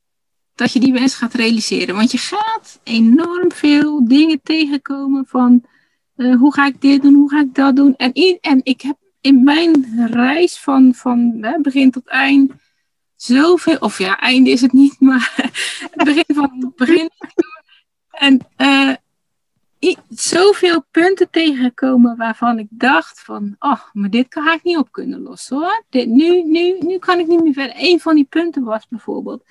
dat 0.54 0.72
je 0.72 0.80
die 0.80 0.92
wens 0.92 1.14
gaat 1.14 1.34
realiseren. 1.34 1.94
Want 1.94 2.10
je 2.10 2.18
gaat 2.18 2.80
enorm 2.82 3.52
veel 3.52 4.08
dingen 4.08 4.40
tegenkomen 4.42 5.26
van 5.26 5.64
hoe 6.16 6.52
ga 6.52 6.66
ik 6.66 6.80
dit 6.80 7.02
doen, 7.02 7.14
hoe 7.14 7.30
ga 7.30 7.40
ik 7.40 7.54
dat 7.54 7.76
doen. 7.76 7.96
En, 7.96 8.12
en 8.40 8.60
ik 8.62 8.80
heb 8.80 8.96
in 9.20 9.42
mijn 9.42 10.06
reis 10.10 10.58
van, 10.58 10.94
van 10.94 11.38
hè, 11.40 11.60
begin 11.60 11.90
tot 11.90 12.06
eind 12.06 12.52
zoveel, 13.22 13.76
of 13.78 13.98
ja, 13.98 14.18
einde 14.18 14.50
is 14.50 14.60
het 14.60 14.72
niet, 14.72 15.00
maar 15.00 15.52
begin 16.04 16.24
van 16.26 16.72
begin. 16.76 17.10
En 18.10 18.40
eh, 18.56 18.94
zoveel 20.08 20.84
punten 20.90 21.30
tegengekomen 21.30 22.16
waarvan 22.16 22.58
ik 22.58 22.66
dacht 22.70 23.20
van, 23.20 23.56
oh, 23.58 23.80
maar 23.92 24.10
dit 24.10 24.26
ga 24.28 24.54
ik 24.54 24.62
niet 24.62 24.76
op 24.76 24.92
kunnen 24.92 25.20
lossen 25.20 25.56
hoor. 25.56 25.84
Dit, 25.88 26.08
nu, 26.08 26.42
nu, 26.42 26.78
nu 26.80 26.98
kan 26.98 27.18
ik 27.18 27.26
niet 27.26 27.42
meer 27.42 27.52
verder. 27.52 27.74
Een 27.78 28.00
van 28.00 28.14
die 28.14 28.24
punten 28.24 28.64
was 28.64 28.88
bijvoorbeeld 28.88 29.44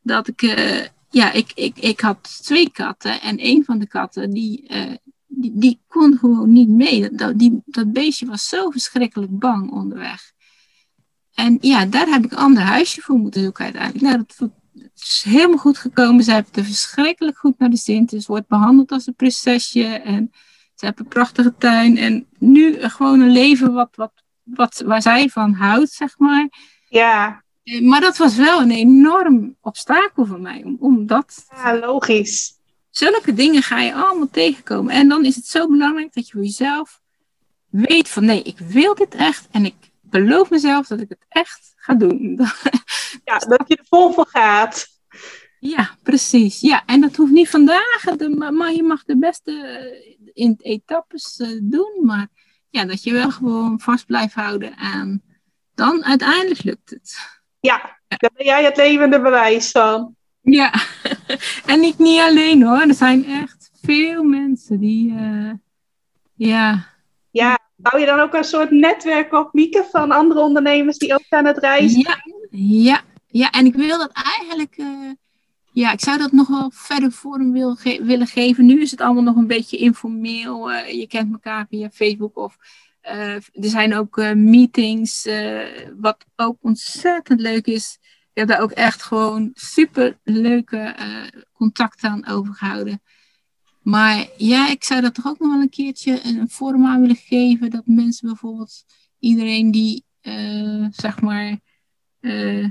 dat 0.00 0.28
ik, 0.28 0.42
eh, 0.42 0.86
ja, 1.10 1.32
ik, 1.32 1.52
ik, 1.54 1.78
ik 1.78 2.00
had 2.00 2.42
twee 2.42 2.70
katten 2.70 3.20
en 3.20 3.46
een 3.46 3.64
van 3.64 3.78
de 3.78 3.86
katten 3.86 4.30
die, 4.30 4.68
eh, 4.68 4.94
die, 5.26 5.52
die 5.54 5.80
kon 5.88 6.18
gewoon 6.18 6.52
niet 6.52 6.68
mee. 6.68 7.10
Dat, 7.10 7.38
die, 7.38 7.62
dat 7.64 7.92
beestje 7.92 8.26
was 8.26 8.48
zo 8.48 8.70
verschrikkelijk 8.70 9.38
bang 9.38 9.70
onderweg. 9.70 10.32
En 11.34 11.58
ja, 11.60 11.86
daar 11.86 12.06
heb 12.06 12.24
ik 12.24 12.32
een 12.32 12.38
ander 12.38 12.62
huisje 12.62 13.00
voor 13.00 13.16
moeten 13.16 13.42
zoeken 13.42 13.64
uiteindelijk. 13.64 14.04
Nou, 14.04 14.16
dat, 14.26 14.50
het 14.82 15.00
is 15.02 15.22
helemaal 15.28 15.58
goed 15.58 15.78
gekomen. 15.78 16.24
Ze 16.24 16.32
hebben 16.32 16.52
er 16.54 16.64
verschrikkelijk 16.64 17.36
goed 17.38 17.58
naar 17.58 17.70
de 17.70 17.76
zin. 17.76 18.08
Ze 18.08 18.22
wordt 18.26 18.48
behandeld 18.48 18.92
als 18.92 19.06
een 19.06 19.14
prinsesje. 19.14 19.84
En 19.86 20.30
ze 20.74 20.84
hebben 20.84 21.04
een 21.04 21.10
prachtige 21.10 21.54
tuin. 21.58 21.96
En 21.96 22.26
nu 22.38 22.74
gewoon 22.80 23.20
een 23.20 23.30
leven 23.32 23.72
wat, 23.72 23.88
wat, 23.96 24.12
wat, 24.42 24.82
waar 24.86 25.02
zij 25.02 25.28
van 25.28 25.52
houdt, 25.52 25.90
zeg 25.90 26.18
maar. 26.18 26.48
ja, 26.88 27.42
Eh, 27.62 27.80
Maar 27.82 28.00
dat 28.00 28.16
was 28.16 28.36
wel 28.36 28.60
een 28.60 28.70
enorm 28.70 29.56
obstakel 29.60 30.26
voor 30.26 30.40
mij. 30.40 30.62
Om, 30.64 30.76
om 30.80 31.06
dat, 31.06 31.44
ja, 31.54 31.78
logisch. 31.78 32.52
zulke 32.90 33.34
dingen 33.34 33.62
ga 33.62 33.80
je 33.80 33.94
allemaal 33.94 34.30
tegenkomen. 34.30 34.94
En 34.94 35.08
dan 35.08 35.24
is 35.24 35.36
het 35.36 35.46
zo 35.46 35.68
belangrijk 35.68 36.12
dat 36.14 36.26
je 36.26 36.32
voor 36.32 36.42
jezelf 36.42 37.00
weet 37.70 38.08
van 38.08 38.24
nee, 38.24 38.42
ik 38.42 38.58
wil 38.58 38.94
dit 38.94 39.14
echt. 39.14 39.48
En 39.50 39.64
ik 39.64 39.74
beloof 40.22 40.50
mezelf 40.50 40.86
dat 40.86 41.00
ik 41.00 41.08
het 41.08 41.24
echt 41.28 41.72
ga 41.76 41.94
doen. 41.94 42.38
Ja, 43.24 43.38
dat 43.38 43.64
je 43.66 43.76
er 43.76 43.84
vol 43.88 44.12
voor 44.12 44.26
gaat. 44.26 44.86
Ja, 45.58 45.96
precies. 46.02 46.60
Ja, 46.60 46.82
en 46.86 47.00
dat 47.00 47.16
hoeft 47.16 47.32
niet 47.32 47.48
vandaag, 47.50 48.00
de- 48.16 48.50
maar 48.52 48.72
je 48.72 48.82
mag 48.82 49.04
de 49.04 49.18
beste 49.18 49.52
eh, 49.52 50.16
in 50.32 50.54
etappes 50.62 51.36
eh, 51.36 51.48
doen. 51.62 51.98
Maar 52.02 52.26
ja, 52.70 52.84
dat 52.84 53.02
je 53.02 53.12
wel 53.12 53.30
gewoon 53.30 53.80
vast 53.80 54.06
blijft 54.06 54.34
houden 54.34 54.76
aan. 54.76 55.22
Dan 55.74 56.04
uiteindelijk 56.04 56.62
lukt 56.62 56.90
het. 56.90 57.16
Ja, 57.60 57.98
daar 58.08 58.30
ben 58.34 58.46
jij 58.46 58.64
het 58.64 58.76
levende 58.76 59.20
bewijs 59.20 59.70
van. 59.70 60.16
Ja, 60.40 60.72
en 61.66 61.82
ik 61.82 61.98
niet 61.98 62.20
alleen 62.20 62.62
hoor. 62.62 62.80
Er 62.80 62.94
zijn 62.94 63.24
echt 63.26 63.70
veel 63.82 64.22
mensen 64.24 64.80
die, 64.80 65.14
eh, 65.16 65.50
ja, 66.34 66.86
Ja, 67.30 67.58
Bouw 67.76 68.00
je 68.00 68.06
dan 68.06 68.20
ook 68.20 68.34
een 68.34 68.44
soort 68.44 68.70
netwerk 68.70 69.32
op, 69.32 69.52
Mieke, 69.52 69.86
van 69.90 70.10
andere 70.10 70.40
ondernemers 70.40 70.98
die 70.98 71.14
ook 71.14 71.24
aan 71.28 71.44
het 71.44 71.58
reizen 71.58 72.00
Ja, 72.00 72.16
ja, 72.50 73.00
ja. 73.26 73.50
en 73.50 73.66
ik 73.66 73.74
wil 73.74 73.98
dat 73.98 74.10
eigenlijk... 74.12 74.74
eh, 74.76 75.10
ja, 75.72 75.92
ik 75.92 76.00
zou 76.00 76.18
dat 76.18 76.32
nog 76.32 76.48
wel 76.48 76.70
verder 76.74 77.12
vorm 77.12 77.52
wil 77.52 77.74
ge- 77.74 78.00
willen 78.04 78.26
geven. 78.26 78.66
Nu 78.66 78.80
is 78.80 78.90
het 78.90 79.00
allemaal 79.00 79.22
nog 79.22 79.36
een 79.36 79.46
beetje 79.46 79.76
informeel. 79.76 80.72
eh, 80.72 80.98
je 80.98 81.06
kent 81.06 81.32
elkaar 81.32 81.66
via 81.68 81.90
Facebook 81.90 82.36
of... 82.36 82.56
eh, 83.00 83.34
er 83.34 83.42
zijn 83.54 83.94
ook 83.94 84.16
meetings, 84.34 85.28
wat 86.00 86.24
ook 86.36 86.56
ontzettend 86.60 87.40
leuk 87.40 87.66
is. 87.66 87.98
Ik 88.32 88.40
heb 88.40 88.48
daar 88.48 88.60
ook 88.60 88.70
echt 88.70 89.02
gewoon 89.02 89.50
super 89.54 90.18
leuke 90.22 90.94
contacten 91.52 92.10
aan 92.10 92.26
overgehouden. 92.26 93.02
Maar 93.84 94.26
ja, 94.36 94.68
ik 94.68 94.84
zou 94.84 95.00
dat 95.00 95.14
toch 95.14 95.26
ook 95.26 95.38
nog 95.38 95.52
wel 95.52 95.60
een 95.60 95.68
keertje 95.68 96.20
een 96.24 96.48
vorm 96.50 96.86
aan 96.86 97.00
willen 97.00 97.16
geven. 97.16 97.70
Dat 97.70 97.82
mensen 97.86 98.28
bijvoorbeeld, 98.28 98.84
iedereen 99.18 99.70
die 99.70 100.04
eh, 100.24 100.84
zeg 100.90 101.20
maar, 101.20 101.58
eh, 102.20 102.70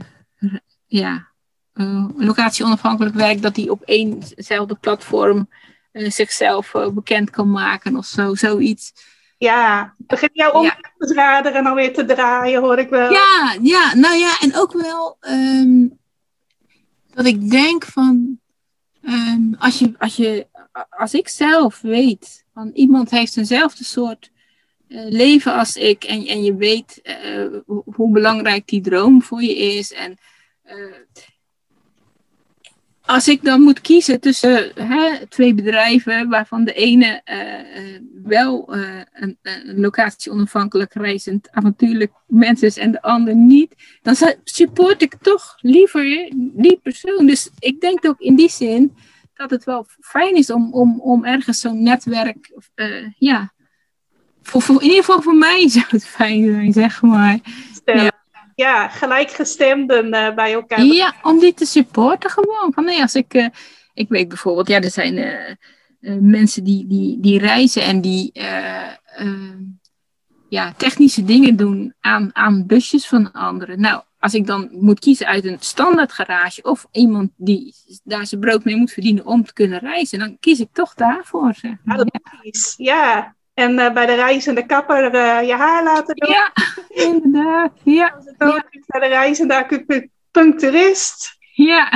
ja, 0.86 1.28
eh, 1.74 2.06
locatie 2.16 2.66
onafhankelijk 2.66 3.16
werkt, 3.16 3.42
dat 3.42 3.56
die 3.56 3.72
op 3.72 3.82
éénzelfde 3.82 4.76
platform 4.76 5.50
zichzelf 5.92 6.72
bekend 6.94 7.30
kan 7.30 7.52
maken 7.52 7.98
of 7.98 8.06
zo, 8.06 8.36
zoiets. 8.36 8.94
Ja, 9.38 9.94
begin 9.98 10.30
jouw 10.34 10.52
omzetradar 10.52 11.54
en 11.54 11.66
alweer 11.66 11.94
te 11.94 12.06
draaien, 12.06 12.62
hoor 12.62 12.78
ik 12.78 12.90
wel. 12.90 13.12
Ja, 13.12 13.58
ja, 13.62 13.96
nou 13.96 14.16
ja, 14.16 14.40
en 14.40 14.56
ook 14.56 14.74
wel 14.74 15.18
ehm, 15.20 15.88
dat 17.14 17.26
ik 17.26 17.50
denk 17.50 17.86
van, 17.86 18.40
ehm, 19.02 19.54
als, 19.58 19.80
je, 19.80 19.94
als, 19.98 20.16
je, 20.16 20.48
als 20.90 21.14
ik 21.14 21.28
zelf 21.28 21.82
weet, 21.82 22.46
van 22.54 22.72
iemand 22.74 23.12
heeft 23.12 23.38
eenzelfde 23.38 23.84
soort 23.84 24.32
eh, 24.88 25.06
leven 25.10 25.54
als 25.54 25.76
ik, 25.76 26.04
en, 26.04 26.26
en 26.26 26.44
je 26.44 26.56
weet 26.56 27.00
eh, 27.04 27.48
hoe, 27.86 28.12
belangrijk 28.12 28.68
die 28.68 28.82
droom 28.82 29.22
voor 29.22 29.42
je 29.42 29.56
is, 29.58 29.94
en 29.94 30.18
eh, 30.64 30.76
als 33.06 33.28
ik 33.28 33.44
dan 33.44 33.62
moet 33.62 33.82
kiezen 33.82 34.20
tussen 34.20 34.72
hè, 34.76 35.28
twee 35.28 35.54
bedrijven, 35.54 36.30
waarvan 36.30 36.64
de 36.64 36.74
ene 36.74 37.22
wel 38.24 38.76
een, 39.14 39.38
een 39.42 39.80
locatie 39.80 40.32
onafhankelijk 40.32 40.94
reizend 40.94 41.52
avontuurlijk 41.52 42.12
mens 42.28 42.62
is 42.62 42.78
en 42.78 42.92
de 42.92 43.02
ander 43.02 43.36
niet, 43.36 43.76
dan 44.02 44.16
support 44.44 45.02
ik 45.02 45.16
toch 45.22 45.56
liever 45.58 46.32
die 46.36 46.80
persoon. 46.84 47.26
Dus 47.26 47.50
ik 47.60 47.82
denk 47.82 48.06
ook 48.06 48.20
in 48.20 48.36
die 48.36 48.50
zin 48.50 48.96
dat 49.44 49.52
het 49.52 49.64
wel 49.64 49.86
fijn 50.00 50.36
is 50.36 50.52
om, 50.52 50.74
om, 50.74 51.00
om 51.02 51.26
ergens 51.26 51.60
zo'n 51.60 51.84
netwerk, 51.84 52.52
eh, 52.76 53.12
ja, 53.18 53.54
voor, 54.42 54.62
voor, 54.62 54.82
in 54.82 54.88
ieder 54.88 55.04
geval 55.04 55.22
voor 55.22 55.36
mij 55.36 55.70
zou 55.70 55.86
het 55.90 56.06
fijn 56.06 56.44
zijn, 56.46 56.74
zeg 56.74 57.02
maar. 57.02 57.40
Ja. 57.86 58.12
Ja, 58.56 58.88
gelijkgestemden 58.88 60.14
eh, 60.14 60.36
bij 60.36 60.54
elkaar. 60.54 60.84
Ja, 60.84 61.14
om 61.22 61.40
die 61.40 61.54
te 61.54 61.66
supporten 61.66 62.30
gewoon. 62.30 62.74
Van 62.74 62.86
nee, 62.86 63.02
als 63.02 63.16
ik, 63.16 63.34
eh, 63.34 63.48
ik 63.94 64.10
weet 64.10 64.28
bijvoorbeeld, 64.28 64.68
ja, 64.68 64.82
er 64.82 64.92
zijn 64.92 65.58
mensen 66.20 66.64
die, 66.64 66.88
die, 66.88 67.20
die 67.20 67.40
reizen 67.40 67.84
en 67.84 68.02
die 68.02 68.32
ja, 70.50 70.74
technische 70.78 71.24
dingen 71.24 71.56
doen 71.56 71.94
aan, 72.00 72.30
aan 72.34 72.66
busjes 72.66 73.08
van 73.08 73.32
anderen. 73.32 73.80
Nou, 73.80 74.04
als 74.24 74.34
ik 74.34 74.48
dan 74.48 74.70
moet 74.72 75.00
kiezen 75.00 75.28
uit 75.28 75.46
een 75.46 75.58
standaard 75.60 76.12
garage 76.12 76.62
of 76.62 76.88
iemand 76.92 77.32
die 77.36 77.74
daar 78.04 78.26
zijn 78.26 78.42
brood 78.42 78.64
mee 78.64 78.76
moet 78.76 78.92
verdienen 78.92 79.26
om 79.26 79.46
te 79.46 79.54
kunnen 79.54 79.80
reizen, 79.80 80.20
dan 80.20 80.38
kies 80.40 80.60
ik 80.60 80.68
toch 80.74 80.94
daarvoor. 80.94 81.54
Zeg. 81.54 81.72
Ja, 81.72 81.78
maar. 81.84 82.06
ja. 82.78 83.36
En 83.54 83.80
eh, 83.80 83.94
bij 83.94 84.06
de 84.06 84.16
reizende 84.16 84.66
kapper 84.66 85.14
eh, 85.14 85.48
je 85.48 85.54
haar 85.54 85.84
laten 85.84 86.16
doen. 86.16 86.30
Ja, 86.30 86.52
inderdaad. 87.10 87.72
Ja, 87.84 88.14
Als 88.16 88.26
het 88.26 88.42
ook 88.42 88.68
is 88.70 88.86
bij 88.86 89.00
de 89.00 89.08
reizende 89.08 89.56
acupuncturist. 89.56 91.38
ja. 91.72 91.94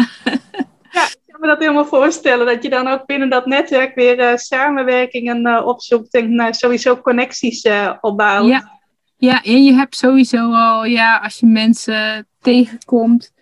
Ik 0.93 1.19
kan 1.25 1.39
me 1.39 1.47
dat 1.47 1.59
helemaal 1.59 1.85
voorstellen. 1.85 2.45
Dat 2.45 2.63
je 2.63 2.69
dan 2.69 2.87
ook 2.87 3.05
binnen 3.05 3.29
dat 3.29 3.45
netwerk 3.45 3.95
weer 3.95 4.19
eh, 4.19 4.35
samenwerkingen 4.37 5.65
opzoekt. 5.65 6.13
En 6.13 6.53
sowieso 6.53 6.97
connecties 6.97 7.67
opbouwt. 8.01 8.47
Ja. 8.47 8.76
Ja, 9.17 9.43
en 9.43 9.63
je 9.63 9.73
hebt 9.73 9.95
sowieso 9.95 10.53
al, 10.53 10.85
ja, 10.85 11.17
als 11.17 11.39
je 11.39 11.45
mensen 11.45 12.27
tegenkomt, 12.41 13.33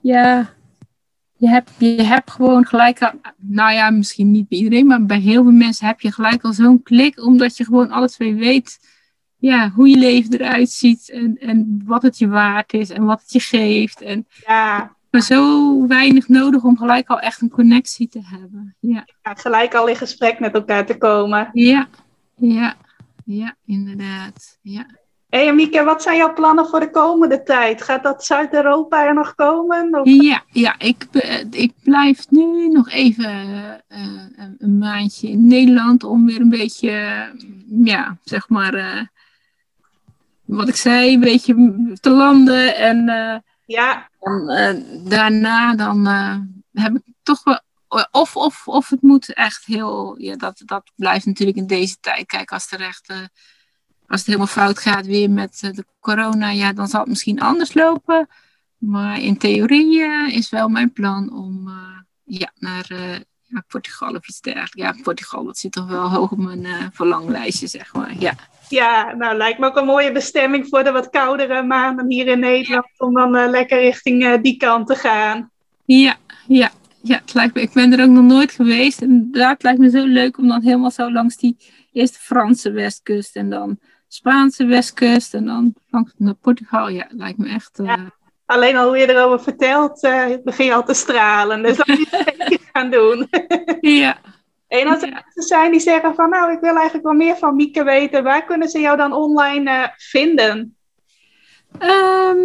ja, 0.00 0.54
je 1.36 1.48
hebt, 1.48 1.70
je 1.78 2.02
hebt 2.02 2.30
gewoon 2.30 2.66
gelijk 2.66 3.02
al, 3.02 3.12
nou 3.36 3.72
ja, 3.72 3.90
misschien 3.90 4.30
niet 4.30 4.48
bij 4.48 4.58
iedereen, 4.58 4.86
maar 4.86 5.06
bij 5.06 5.18
heel 5.18 5.42
veel 5.42 5.52
mensen 5.52 5.86
heb 5.86 6.00
je 6.00 6.12
gelijk 6.12 6.44
al 6.44 6.52
zo'n 6.52 6.82
klik, 6.82 7.24
omdat 7.24 7.56
je 7.56 7.64
gewoon 7.64 7.90
alle 7.90 8.08
twee 8.08 8.34
weet, 8.34 8.78
ja, 9.36 9.70
hoe 9.70 9.88
je 9.88 9.96
leven 9.96 10.32
eruit 10.32 10.70
ziet 10.70 11.10
en, 11.10 11.38
en 11.38 11.82
wat 11.84 12.02
het 12.02 12.18
je 12.18 12.28
waard 12.28 12.72
is 12.72 12.90
en 12.90 13.04
wat 13.04 13.20
het 13.20 13.32
je 13.32 13.40
geeft. 13.40 14.00
En 14.00 14.26
Ja, 14.46 14.96
maar 15.10 15.22
zo 15.22 15.86
weinig 15.86 16.28
nodig 16.28 16.62
om 16.64 16.76
gelijk 16.76 17.08
al 17.08 17.20
echt 17.20 17.40
een 17.40 17.50
connectie 17.50 18.08
te 18.08 18.20
hebben. 18.22 18.76
Ja, 18.80 19.04
ja, 19.22 19.34
gelijk 19.34 19.74
al 19.74 19.88
in 19.88 19.96
gesprek 19.96 20.40
met 20.40 20.54
elkaar 20.54 20.86
te 20.86 20.98
komen. 20.98 21.50
ja, 21.52 21.88
ja, 22.34 22.74
ja 23.24 23.56
inderdaad. 23.64 24.58
Ja. 24.62 24.86
Hé, 25.30 25.44
hey, 25.44 25.54
Mieke, 25.54 25.84
wat 25.84 26.02
zijn 26.02 26.16
jouw 26.16 26.32
plannen 26.32 26.66
voor 26.66 26.80
de 26.80 26.90
komende 26.90 27.42
tijd? 27.42 27.82
Gaat 27.82 28.02
dat 28.02 28.24
Zuid-Europa 28.24 29.06
er 29.06 29.14
nog 29.14 29.34
komen? 29.34 30.00
Of... 30.00 30.08
Ja, 30.08 30.42
ja 30.50 30.74
ik, 30.78 31.06
be- 31.10 31.46
ik 31.50 31.72
blijf 31.82 32.30
nu 32.30 32.68
nog 32.68 32.90
even 32.90 33.30
eh, 33.88 34.24
een- 34.58 34.78
maandje 34.78 35.28
in 35.28 35.46
Nederland 35.46 36.04
om 36.04 36.26
weer 36.26 36.40
een 36.40 36.48
beetje, 36.48 36.90
eh, 36.90 37.46
ja, 37.84 38.16
zeg 38.24 38.48
maar, 38.48 38.74
eh, 38.74 39.02
wat 40.44 40.68
ik 40.68 40.76
zei, 40.76 41.14
een 41.14 41.20
beetje 41.20 41.54
te 42.00 42.10
landen. 42.10 42.76
En 42.76 43.08
eh, 43.08 43.38
Ja, 43.66 44.08
dan, 44.20 44.48
eh, 44.48 44.74
daarna 45.08 45.74
dan 45.74 46.06
eh, 46.06 46.36
heb 46.82 46.94
ik 46.94 47.02
toch 47.22 47.44
wel, 47.44 47.60
of, 48.10 48.36
of, 48.36 48.68
of 48.68 48.88
het 48.88 49.02
moet 49.02 49.34
echt 49.34 49.64
heel, 49.64 50.14
ja, 50.18 50.36
dat, 50.36 50.62
dat 50.64 50.90
blijft 50.96 51.26
natuurlijk 51.26 51.58
in 51.58 51.66
deze 51.66 51.96
tijd. 52.00 52.26
Kijk, 52.26 52.52
als 52.52 52.68
echt, 52.68 53.08
eh, 53.08 53.16
als 54.10 54.20
het 54.20 54.26
helemaal 54.26 54.46
fout 54.46 54.78
gaat 54.78 55.06
weer 55.06 55.30
met 55.30 55.60
eh, 55.62 55.70
de 55.72 55.84
corona, 56.00 56.50
ja, 56.50 56.72
dan 56.72 56.88
zal 56.88 57.00
het 57.00 57.08
misschien 57.08 57.40
anders 57.40 57.74
lopen. 57.74 58.28
Maar 58.78 59.20
in 59.20 59.38
theorie 59.38 60.02
eh, 60.02 60.36
is 60.36 60.50
wel 60.50 60.68
mijn 60.68 60.92
plan 60.92 61.32
om 61.32 61.68
eh, 61.68 61.74
ja, 62.38 62.50
naar 62.58 62.86
ja, 63.46 63.64
Portugal 63.68 64.14
of 64.14 64.28
iets 64.28 64.40
dergelijks. 64.40 64.74
Ja, 64.74 65.02
Portugal, 65.02 65.44
dat 65.44 65.58
zit 65.58 65.72
toch 65.72 65.88
wel 65.88 66.10
hoog 66.10 66.30
op 66.30 66.38
mijn 66.38 66.90
verlanglijstje, 66.92 67.66
zeg 67.66 67.94
maar. 67.94 68.14
Ja, 68.18 68.34
ja, 68.68 69.14
nou 69.14 69.36
lijkt 69.36 69.58
me 69.58 69.66
ook 69.66 69.76
een 69.76 69.84
mooie 69.84 70.12
bestemming 70.12 70.66
voor 70.68 70.84
de 70.84 70.92
wat 70.92 71.10
koudere 71.10 71.62
maanden 71.62 72.10
hier 72.10 72.26
in 72.26 72.38
Nederland. 72.38 72.86
Om 72.96 73.14
dan 73.14 73.50
lekker 73.50 73.80
richting 73.80 74.40
die 74.40 74.56
kant 74.56 74.86
te 74.86 74.94
gaan. 74.94 75.50
ja, 75.84 76.16
ja. 76.46 76.70
Ja, 77.02 77.16
het 77.20 77.34
lijkt 77.34 77.54
me, 77.54 77.60
ik 77.60 77.72
ben 77.72 77.92
er 77.92 78.04
ook 78.04 78.10
nog 78.10 78.24
nooit 78.24 78.52
geweest. 78.52 79.02
En 79.02 79.28
het 79.32 79.62
lijkt 79.62 79.78
me 79.78 79.90
zo 79.90 80.04
leuk 80.04 80.38
om 80.38 80.48
dan 80.48 80.62
helemaal 80.62 80.90
zo 80.90 81.12
langs 81.12 81.36
die 81.36 81.56
eerst 81.92 82.12
de 82.12 82.20
Franse 82.20 82.70
westkust 82.70 83.36
en 83.36 83.50
dan 83.50 83.78
Spaanse 84.12 84.64
westkust 84.64 85.34
en 85.34 85.44
dan 85.46 85.74
langs 85.90 86.12
naar 86.16 86.34
Portugal. 86.34 86.88
Ja, 86.88 87.06
lijkt 87.10 87.38
me 87.38 87.48
echt. 87.48 87.78
eh, 87.78 87.86
Ja. 87.86 88.10
Alleen 88.46 88.76
al 88.76 88.86
hoe 88.86 88.96
je 88.98 89.08
erover 89.14 89.40
vertelt, 89.42 90.02
eh, 90.02 90.24
begin 90.44 90.66
je 90.66 90.74
al 90.74 90.84
te 90.84 90.94
stralen. 90.94 91.62
Dus 91.62 91.76
dat 91.76 91.86
moet 91.86 91.98
je 92.48 92.58
gaan 92.72 92.90
doen. 92.90 93.28
ja. 93.80 94.18
En 94.68 94.86
als 94.88 95.02
er 95.02 95.08
Ja. 95.08 95.14
mensen 95.24 95.42
zijn 95.42 95.70
die 95.70 95.80
zeggen 95.80 96.14
van 96.14 96.30
nou, 96.30 96.52
ik 96.52 96.60
wil 96.60 96.74
eigenlijk 96.74 97.04
wel 97.06 97.14
meer 97.16 97.36
van 97.36 97.56
Mieke 97.56 97.84
weten, 97.84 98.22
waar 98.24 98.44
kunnen 98.44 98.68
ze 98.68 98.80
jou 98.80 98.96
dan 98.96 99.12
online 99.12 99.70
eh, 99.70 99.88
vinden? 99.96 100.76
Ehm, 101.78 102.38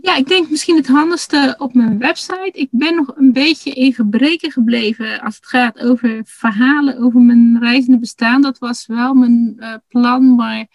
ja, 0.00 0.16
ik 0.16 0.28
denk 0.28 0.50
misschien 0.50 0.76
het 0.76 0.86
handigste 0.86 1.54
op 1.58 1.74
mijn 1.74 1.98
website. 1.98 2.50
Ik 2.52 2.68
ben 2.70 2.94
nog 2.94 3.16
een 3.16 3.32
beetje 3.32 3.72
in 3.72 3.92
gebreken 3.92 4.52
gebleven 4.52 5.20
als 5.20 5.36
het 5.36 5.46
gaat 5.46 5.78
over 5.78 6.20
verhalen 6.24 6.98
over 6.98 7.20
mijn 7.20 7.58
reizende 7.60 7.98
bestaan. 7.98 8.42
Dat 8.42 8.58
was 8.58 8.86
wel 8.86 9.14
mijn 9.14 9.54
eh, 9.58 9.74
plan, 9.88 10.34
maar 10.34 10.66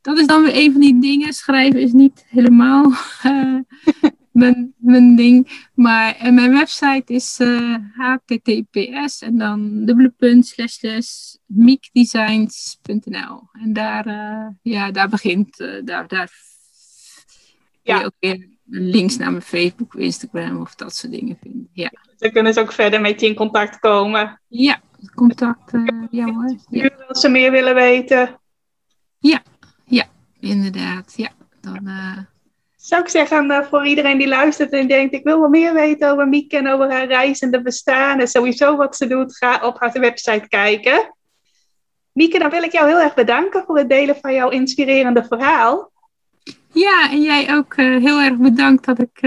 dat 0.00 0.18
is 0.18 0.26
dan 0.26 0.42
weer 0.42 0.56
een 0.56 0.72
van 0.72 0.80
die 0.80 1.00
dingen. 1.00 1.32
Schrijven 1.32 1.80
is 1.80 1.92
niet 1.92 2.24
helemaal 2.28 2.92
eh, 3.22 3.54
mijn, 4.32 4.74
mijn 4.76 5.16
ding. 5.16 5.66
Maar 5.74 6.16
eh, 6.16 6.32
mijn 6.32 6.52
website 6.52 7.12
is 7.12 7.38
https 7.96 9.22
en 9.22 9.38
dan 9.38 9.84
dubbele 9.84 10.14
punt 10.16 10.46
slash 10.46 10.72
slash 10.72 11.34
miekdesigns.nl. 11.46 13.48
En 13.52 13.72
daar, 13.72 14.06
ja, 14.62 14.90
daar 14.90 15.08
begint, 15.08 15.56
daar, 15.84 16.08
daar 16.08 16.30
Ja. 17.82 18.04
ook 18.04 18.14
weer 18.18 18.56
links 18.70 19.16
naar 19.16 19.30
mijn 19.30 19.42
Facebook 19.42 19.94
of 19.94 20.00
Instagram 20.00 20.60
of 20.60 20.74
dat 20.74 20.96
soort 20.96 21.12
dingen 21.12 21.38
vinden. 21.42 21.68
Ja, 21.72 21.90
Dan 22.18 22.30
kunnen 22.30 22.52
ze 22.52 22.60
ook 22.60 22.72
verder 22.72 23.00
met 23.00 23.20
je 23.20 23.26
in 23.26 23.34
contact 23.34 23.78
komen. 23.78 24.40
ja 24.48 24.80
contact, 25.14 25.72
eh, 25.72 25.82
ja 26.10 26.24
hoor. 26.24 26.54
Ja, 26.70 26.90
Als 27.08 27.20
ze 27.20 27.28
meer 27.28 27.50
willen 27.50 27.74
weten. 27.74 28.38
inderdaad. 30.40 31.12
Ja, 31.16 31.30
dan, 31.60 31.86
eh, 31.86 32.18
Zou 32.76 33.02
ik 33.02 33.08
zeggen 33.08 33.50
eh, 33.50 33.66
voor 33.66 33.86
iedereen 33.86 34.18
die 34.18 34.28
luistert 34.28 34.70
en 34.70 34.88
denkt 34.88 35.14
ik 35.14 35.24
wil 35.24 35.40
wel 35.40 35.48
meer 35.48 35.74
weten 35.74 36.10
over 36.10 36.28
Mieke 36.28 36.56
en 36.56 36.68
over 36.68 36.90
haar 36.90 37.06
reizende 37.06 37.62
bestaan 37.62 38.20
en 38.20 38.28
sowieso 38.28 38.76
wat 38.76 38.96
ze 38.96 39.06
doet, 39.06 39.36
ga 39.36 39.66
op 39.66 39.80
haar 39.80 39.92
website 39.92 40.48
kijken. 40.48 41.14
Mieke, 42.12 42.38
dan 42.38 42.50
wil 42.50 42.62
ik 42.62 42.72
jou 42.72 42.88
heel 42.88 43.00
erg 43.00 43.14
bedanken 43.14 43.64
voor 43.66 43.78
het 43.78 43.88
delen 43.88 44.16
van 44.20 44.34
jouw 44.34 44.48
inspirerende 44.48 45.24
verhaal. 45.24 45.90
Ja, 46.72 47.10
en 47.10 47.22
jij 47.22 47.54
ook 47.54 47.76
heel 47.76 48.20
erg 48.20 48.36
bedankt 48.36 48.84
dat 48.84 48.98
ik 48.98 49.20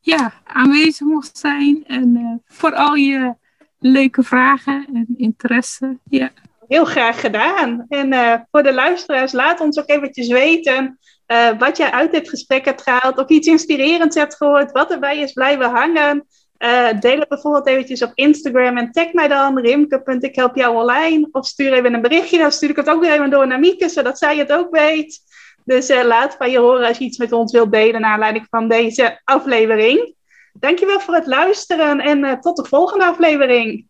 ja, 0.00 0.32
aanwezig 0.44 1.06
mocht 1.06 1.38
zijn. 1.38 1.84
En 1.86 2.42
voor 2.46 2.74
al 2.74 2.94
je 2.94 3.34
leuke 3.78 4.22
vragen 4.22 4.86
en 4.94 5.14
interesse. 5.16 5.98
Ja. 6.10 6.30
Heel 6.68 6.84
graag 6.84 7.20
gedaan. 7.20 7.84
En 7.88 8.46
voor 8.50 8.62
de 8.62 8.74
luisteraars, 8.74 9.32
laat 9.32 9.60
ons 9.60 9.78
ook 9.78 9.88
eventjes 9.88 10.28
weten 10.28 10.98
uh, 11.26 11.58
wat 11.58 11.76
jij 11.76 11.90
uit 11.90 12.12
dit 12.12 12.28
gesprek 12.28 12.64
hebt 12.64 12.82
gehaald, 12.82 13.18
of 13.18 13.28
iets 13.28 13.46
inspirerends 13.46 14.16
hebt 14.16 14.36
gehoord, 14.36 14.72
wat 14.72 14.90
erbij 14.90 15.18
is 15.18 15.32
blijven 15.32 15.70
hangen. 15.70 16.26
Uh, 16.58 17.00
deel 17.00 17.18
het 17.18 17.28
bijvoorbeeld 17.28 17.66
eventjes 17.66 18.02
op 18.02 18.12
Instagram 18.14 18.76
en 18.76 18.92
tag 18.92 19.12
mij 19.12 19.28
dan, 19.28 19.58
rimke.ikhelpjouonline. 19.58 21.28
Of 21.32 21.46
stuur 21.46 21.72
even 21.72 21.94
een 21.94 22.00
berichtje, 22.00 22.38
dan 22.38 22.52
stuur 22.52 22.70
ik 22.70 22.76
het 22.76 22.90
ook 22.90 23.00
weer 23.00 23.12
even 23.12 23.30
door 23.30 23.46
naar 23.46 23.58
Mieke, 23.58 23.88
zodat 23.88 24.18
zij 24.18 24.36
het 24.36 24.52
ook 24.52 24.70
weet. 24.70 25.20
Dus 25.64 25.90
uh, 25.90 26.04
laat 26.04 26.34
van 26.36 26.50
je 26.50 26.58
horen 26.58 26.86
als 26.86 26.98
je 26.98 27.04
iets 27.04 27.18
met 27.18 27.32
ons 27.32 27.52
wilt 27.52 27.72
delen 27.72 28.00
naar 28.00 28.12
aanleiding 28.12 28.46
van 28.50 28.68
deze 28.68 29.20
aflevering. 29.24 30.14
Dankjewel 30.52 31.00
voor 31.00 31.14
het 31.14 31.26
luisteren 31.26 32.00
en 32.00 32.40
tot 32.40 32.56
de 32.56 32.64
volgende 32.64 33.04
aflevering. 33.04 33.86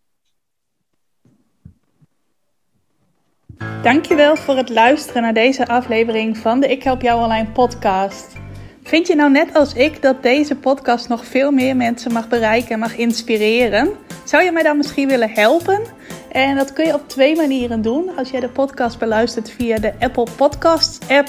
Dankjewel 3.83 4.37
voor 4.37 4.57
het 4.57 4.69
luisteren 4.69 5.23
naar 5.23 5.35
deze 5.35 5.67
aflevering 5.67 6.39
van 6.39 6.61
de 6.61 6.69
Ik 6.69 6.83
Help 6.83 7.03
Jou 7.03 7.23
Online 7.23 7.51
podcast. 7.51 8.37
Vind 8.83 9.07
je 9.07 9.15
nou 9.15 9.31
net 9.31 9.55
als 9.55 9.75
ik 9.75 10.03
dat 10.03 10.23
deze 10.23 10.57
podcast 10.57 11.09
nog 11.09 11.25
veel 11.25 11.51
meer 11.51 11.77
mensen 11.77 12.13
mag 12.13 12.29
bereiken 12.29 12.71
en 12.71 12.79
mag 12.79 12.97
inspireren? 12.97 13.91
Zou 14.25 14.43
je 14.43 14.53
mij 14.53 14.63
dan 14.63 14.77
misschien 14.77 15.09
willen 15.09 15.31
helpen? 15.31 15.83
En 16.31 16.57
dat 16.57 16.73
kun 16.73 16.87
je 16.87 16.95
op 16.95 17.09
twee 17.09 17.37
manieren 17.37 17.83
doen. 17.83 18.17
Als 18.17 18.31
jij 18.31 18.41
de 18.41 18.49
podcast 18.49 18.99
beluistert 18.99 19.51
via 19.51 19.79
de 19.79 19.93
Apple 19.99 20.27
Podcasts 20.37 21.09
app, 21.09 21.29